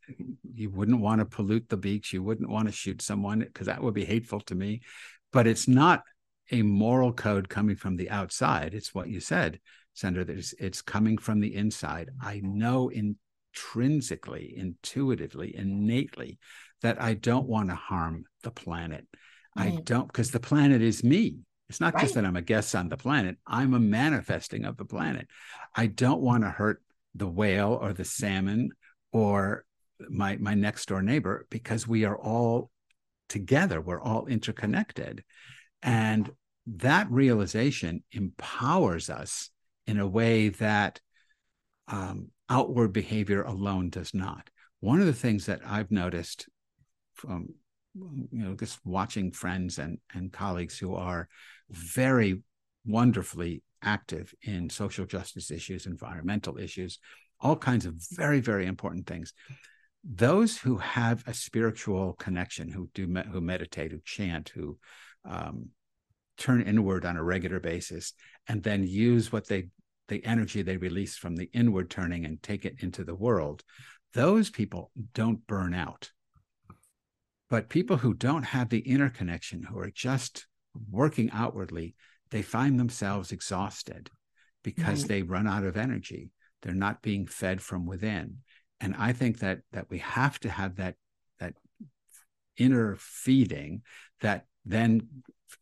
you 0.54 0.70
wouldn't 0.70 1.02
want 1.02 1.18
to 1.18 1.26
pollute 1.26 1.68
the 1.68 1.76
beach. 1.76 2.14
You 2.14 2.22
wouldn't 2.22 2.48
want 2.48 2.68
to 2.68 2.72
shoot 2.72 3.02
someone 3.02 3.40
because 3.40 3.66
that 3.66 3.82
would 3.82 3.92
be 3.92 4.06
hateful 4.06 4.40
to 4.40 4.54
me. 4.54 4.80
But 5.34 5.46
it's 5.46 5.68
not 5.68 6.02
a 6.51 6.62
moral 6.62 7.12
code 7.12 7.49
coming 7.49 7.76
from 7.76 7.97
the 7.97 8.11
outside. 8.11 8.74
It's 8.74 8.95
what 8.95 9.09
you 9.09 9.20
said, 9.20 9.61
Sandra. 9.95 10.24
That 10.24 10.38
it's, 10.38 10.55
it's 10.59 10.82
coming 10.82 11.18
from 11.18 11.40
the 11.40 11.55
inside. 11.55 12.11
I 12.20 12.40
know 12.42 12.90
intrinsically, 12.90 14.55
intuitively, 14.57 15.57
innately 15.57 16.38
that 16.82 17.01
I 17.01 17.14
don't 17.14 17.49
want 17.49 17.70
to 17.70 17.74
harm 17.74 18.24
the 18.42 18.51
planet. 18.51 19.07
Right. 19.57 19.68
I 19.68 19.76
mm. 19.76 19.84
don't 19.84 20.07
because 20.07 20.30
the 20.30 20.40
planet 20.40 20.82
is 20.82 21.03
me. 21.03 21.38
It's 21.68 21.80
not 21.80 21.95
right. 21.95 22.03
just 22.03 22.14
that 22.14 22.26
I'm 22.26 22.36
a 22.36 22.42
guest 22.42 22.74
on 22.74 22.88
the 22.88 22.97
planet. 22.97 23.38
I'm 23.47 23.74
a 23.74 23.80
manifesting 23.80 24.64
of 24.64 24.76
the 24.76 24.84
planet. 24.84 25.28
I 25.74 25.86
don't 25.86 26.20
want 26.20 26.45
to 26.45 26.51
hurt 26.51 26.82
the 27.14 27.26
whale 27.26 27.78
or 27.80 27.92
the 27.92 28.05
salmon 28.05 28.70
or 29.12 29.64
my 30.11 30.36
my 30.36 30.55
next 30.55 30.88
door 30.88 31.03
neighbor 31.03 31.47
because 31.51 31.88
we 31.88 32.05
are 32.05 32.16
all 32.16 32.70
together. 33.28 33.80
We're 33.80 34.01
all 34.01 34.26
interconnected. 34.26 35.24
And 35.85 36.32
that 36.66 37.11
realization 37.11 38.03
empowers 38.11 39.11
us 39.11 39.51
in 39.87 40.01
a 40.01 40.09
way 40.09 40.49
that 40.49 41.01
um, 41.89 42.30
outward 42.49 42.93
behavior 42.93 43.43
alone 43.43 43.91
does 43.91 44.14
not. 44.14 44.49
One 44.80 45.01
of 45.01 45.07
the 45.07 45.12
things 45.12 45.47
that 45.47 45.61
I've 45.64 45.91
noticed 45.91 46.49
from 47.12 47.49
you 47.95 48.45
know 48.45 48.55
just 48.55 48.85
watching 48.85 49.30
friends 49.30 49.78
and 49.78 49.99
and 50.12 50.32
colleagues 50.32 50.76
who 50.76 50.97
are 50.97 51.28
very 51.70 52.43
wonderfully 52.85 53.62
active 53.82 54.35
in 54.43 54.68
social 54.68 55.07
justice 55.07 55.51
issues, 55.51 55.87
environmental 55.87 56.59
issues, 56.59 56.99
all 57.41 57.57
kinds 57.57 57.87
of 57.87 57.95
very 58.12 58.41
very 58.41 58.66
important 58.66 59.07
things. 59.07 59.32
Those 60.03 60.59
who 60.59 60.78
have 60.78 61.22
a 61.26 61.35
spiritual 61.35 62.14
connection, 62.14 62.70
who 62.70 62.91
do 62.95 63.07
who 63.30 63.41
meditate, 63.41 63.93
who 63.93 64.01
chant, 64.05 64.51
who 64.51 64.78
um, 65.25 65.68
turn 66.39 66.62
inward 66.62 67.05
on 67.05 67.16
a 67.16 67.22
regular 67.22 67.61
basis 67.61 68.12
and 68.49 68.62
then 68.62 68.87
use 68.87 69.33
what 69.33 69.47
they 69.47 69.68
the 70.09 70.25
energy 70.25 70.61
they 70.61 70.77
release 70.77 71.16
from 71.16 71.35
the 71.35 71.49
inward 71.55 71.89
turning 71.89 72.27
and 72.27 72.43
take 72.43 72.66
it 72.66 72.77
into 72.81 73.05
the 73.05 73.14
world 73.14 73.64
those 74.14 74.49
people 74.49 74.91
don't 75.12 75.47
burn 75.47 75.75
out. 75.75 76.12
But 77.51 77.68
people 77.68 77.99
who 77.99 78.14
don't 78.14 78.45
have 78.45 78.68
the 78.68 78.79
inner 78.79 79.11
connection 79.11 79.64
who 79.64 79.79
are 79.79 79.91
just 79.91 80.47
working 80.91 81.31
outwardly 81.33 81.95
they 82.31 82.43
find 82.43 82.81
themselves 82.81 83.31
exhausted 83.31 84.11
because 84.64 85.01
mm-hmm. 85.01 85.09
they 85.09 85.22
run 85.22 85.47
out 85.47 85.62
of 85.62 85.77
energy. 85.77 86.31
They're 86.62 86.75
not 86.75 87.03
being 87.03 87.27
fed 87.27 87.61
from 87.61 87.87
within. 87.87 88.39
And 88.81 88.95
i 88.99 89.12
think 89.12 89.39
that 89.39 89.61
that 89.72 89.89
we 89.89 89.99
have 89.99 90.39
to 90.41 90.51
have 90.51 90.77
that 90.77 90.97
that 91.39 91.55
inner 92.57 92.97
feeding 92.99 93.83
that 94.20 94.47
then 94.64 95.08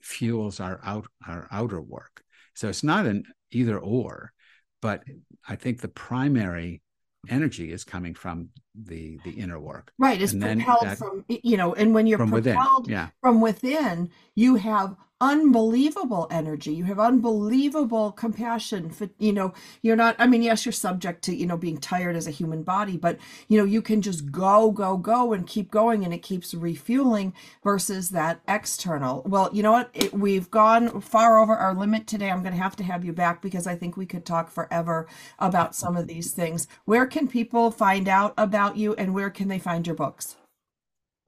fuels 0.00 0.60
our 0.60 0.80
out 0.84 1.06
our 1.26 1.48
outer 1.50 1.80
work. 1.80 2.22
So 2.54 2.68
it's 2.68 2.82
not 2.84 3.06
an 3.06 3.24
either 3.50 3.78
or, 3.78 4.32
but 4.80 5.02
I 5.48 5.56
think 5.56 5.80
the 5.80 5.88
primary 5.88 6.82
energy 7.28 7.72
is 7.72 7.84
coming 7.84 8.14
from 8.14 8.50
the 8.74 9.18
the 9.24 9.30
inner 9.30 9.58
work. 9.58 9.92
Right. 9.98 10.20
It's 10.20 10.32
and 10.32 10.42
propelled 10.42 10.82
that, 10.82 10.98
from 10.98 11.24
you 11.28 11.56
know, 11.56 11.74
and 11.74 11.94
when 11.94 12.06
you're 12.06 12.18
from 12.18 12.30
propelled 12.30 12.86
within, 12.86 12.92
yeah. 12.92 13.08
from 13.20 13.40
within, 13.40 14.10
you 14.34 14.56
have 14.56 14.96
unbelievable 15.22 16.26
energy 16.32 16.74
you 16.74 16.82
have 16.82 16.98
unbelievable 16.98 18.10
compassion 18.10 18.90
for 18.90 19.08
you 19.20 19.32
know 19.32 19.54
you're 19.80 19.94
not 19.94 20.16
i 20.18 20.26
mean 20.26 20.42
yes 20.42 20.66
you're 20.66 20.72
subject 20.72 21.22
to 21.22 21.32
you 21.32 21.46
know 21.46 21.56
being 21.56 21.78
tired 21.78 22.16
as 22.16 22.26
a 22.26 22.32
human 22.32 22.64
body 22.64 22.96
but 22.96 23.16
you 23.46 23.56
know 23.56 23.64
you 23.64 23.80
can 23.80 24.02
just 24.02 24.32
go 24.32 24.72
go 24.72 24.96
go 24.96 25.32
and 25.32 25.46
keep 25.46 25.70
going 25.70 26.04
and 26.04 26.12
it 26.12 26.24
keeps 26.24 26.52
refueling 26.54 27.32
versus 27.62 28.10
that 28.10 28.40
external 28.48 29.22
well 29.24 29.48
you 29.52 29.62
know 29.62 29.70
what 29.70 29.90
it, 29.94 30.12
we've 30.12 30.50
gone 30.50 31.00
far 31.00 31.38
over 31.38 31.54
our 31.54 31.72
limit 31.72 32.08
today 32.08 32.28
i'm 32.28 32.42
going 32.42 32.52
to 32.52 32.60
have 32.60 32.74
to 32.74 32.82
have 32.82 33.04
you 33.04 33.12
back 33.12 33.40
because 33.40 33.68
i 33.68 33.76
think 33.76 33.96
we 33.96 34.04
could 34.04 34.26
talk 34.26 34.50
forever 34.50 35.06
about 35.38 35.72
some 35.72 35.96
of 35.96 36.08
these 36.08 36.32
things 36.32 36.66
where 36.84 37.06
can 37.06 37.28
people 37.28 37.70
find 37.70 38.08
out 38.08 38.34
about 38.36 38.61
you 38.70 38.94
and 38.94 39.14
where 39.14 39.30
can 39.30 39.48
they 39.48 39.58
find 39.58 39.86
your 39.86 39.96
books? 39.96 40.36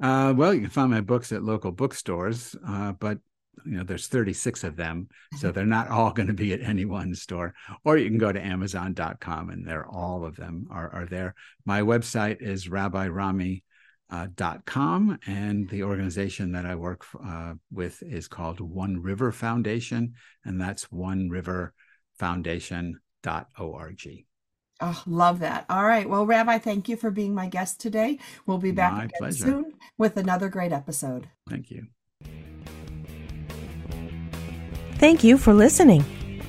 Uh, 0.02 0.34
well, 0.36 0.52
you 0.52 0.60
can 0.60 0.70
find 0.70 0.90
my 0.90 1.00
books 1.00 1.32
at 1.32 1.42
local 1.42 1.72
bookstores, 1.72 2.56
uh, 2.66 2.92
but 2.92 3.18
you 3.64 3.76
know 3.76 3.84
there's 3.84 4.08
36 4.08 4.64
of 4.64 4.74
them 4.74 5.08
so 5.38 5.52
they're 5.52 5.64
not 5.64 5.88
all 5.88 6.10
going 6.10 6.26
to 6.26 6.34
be 6.34 6.52
at 6.52 6.60
any 6.60 6.84
one 6.84 7.14
store. 7.14 7.54
Or 7.84 7.96
you 7.96 8.08
can 8.08 8.18
go 8.18 8.32
to 8.32 8.44
amazon.com 8.44 9.50
and 9.50 9.66
they're 9.66 9.86
all 9.86 10.24
of 10.24 10.36
them 10.36 10.66
are, 10.70 10.90
are 10.92 11.06
there. 11.06 11.34
My 11.64 11.80
website 11.80 12.42
is 12.42 12.68
rabbirami 12.68 13.62
uh, 14.10 14.26
and 15.26 15.68
the 15.70 15.82
organization 15.82 16.52
that 16.52 16.66
I 16.66 16.74
work 16.74 17.04
uh, 17.24 17.54
with 17.72 18.02
is 18.02 18.28
called 18.28 18.60
One 18.60 19.00
River 19.00 19.32
Foundation, 19.32 20.14
and 20.44 20.60
that's 20.60 20.92
One 20.92 21.30
River 21.30 21.72
Foundation 22.18 23.00
dot 23.22 23.48
org. 23.58 24.06
Oh, 24.80 25.02
love 25.06 25.38
that. 25.40 25.64
All 25.68 25.84
right. 25.84 26.08
Well, 26.08 26.26
Rabbi, 26.26 26.58
thank 26.58 26.88
you 26.88 26.96
for 26.96 27.10
being 27.10 27.34
my 27.34 27.48
guest 27.48 27.80
today. 27.80 28.18
We'll 28.46 28.58
be 28.58 28.72
back 28.72 28.92
my 28.92 29.04
again 29.04 29.18
pleasure. 29.18 29.44
soon 29.44 29.74
with 29.98 30.16
another 30.16 30.48
great 30.48 30.72
episode. 30.72 31.28
Thank 31.48 31.70
you. 31.70 31.86
Thank 34.98 35.22
you 35.22 35.38
for 35.38 35.54
listening. 35.54 36.04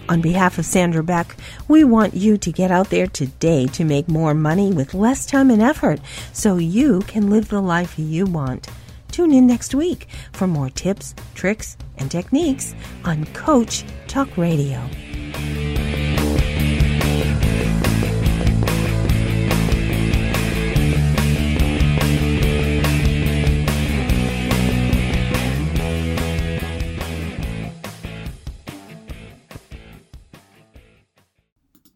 On 0.07 0.21
behalf 0.21 0.59
of 0.59 0.65
Sandra 0.65 1.03
Beck, 1.03 1.35
we 1.67 1.83
want 1.83 2.13
you 2.13 2.37
to 2.37 2.51
get 2.51 2.71
out 2.71 2.89
there 2.89 3.07
today 3.07 3.65
to 3.67 3.83
make 3.83 4.07
more 4.07 4.35
money 4.35 4.71
with 4.71 4.93
less 4.93 5.25
time 5.25 5.49
and 5.49 5.61
effort 5.61 5.99
so 6.31 6.57
you 6.57 6.99
can 7.01 7.29
live 7.29 7.49
the 7.49 7.61
life 7.61 7.97
you 7.97 8.25
want. 8.25 8.67
Tune 9.11 9.33
in 9.33 9.47
next 9.47 9.73
week 9.73 10.07
for 10.31 10.45
more 10.45 10.69
tips, 10.69 11.15
tricks, 11.33 11.77
and 11.97 12.11
techniques 12.11 12.75
on 13.03 13.25
Coach 13.27 13.83
Talk 14.07 14.37
Radio. 14.37 14.81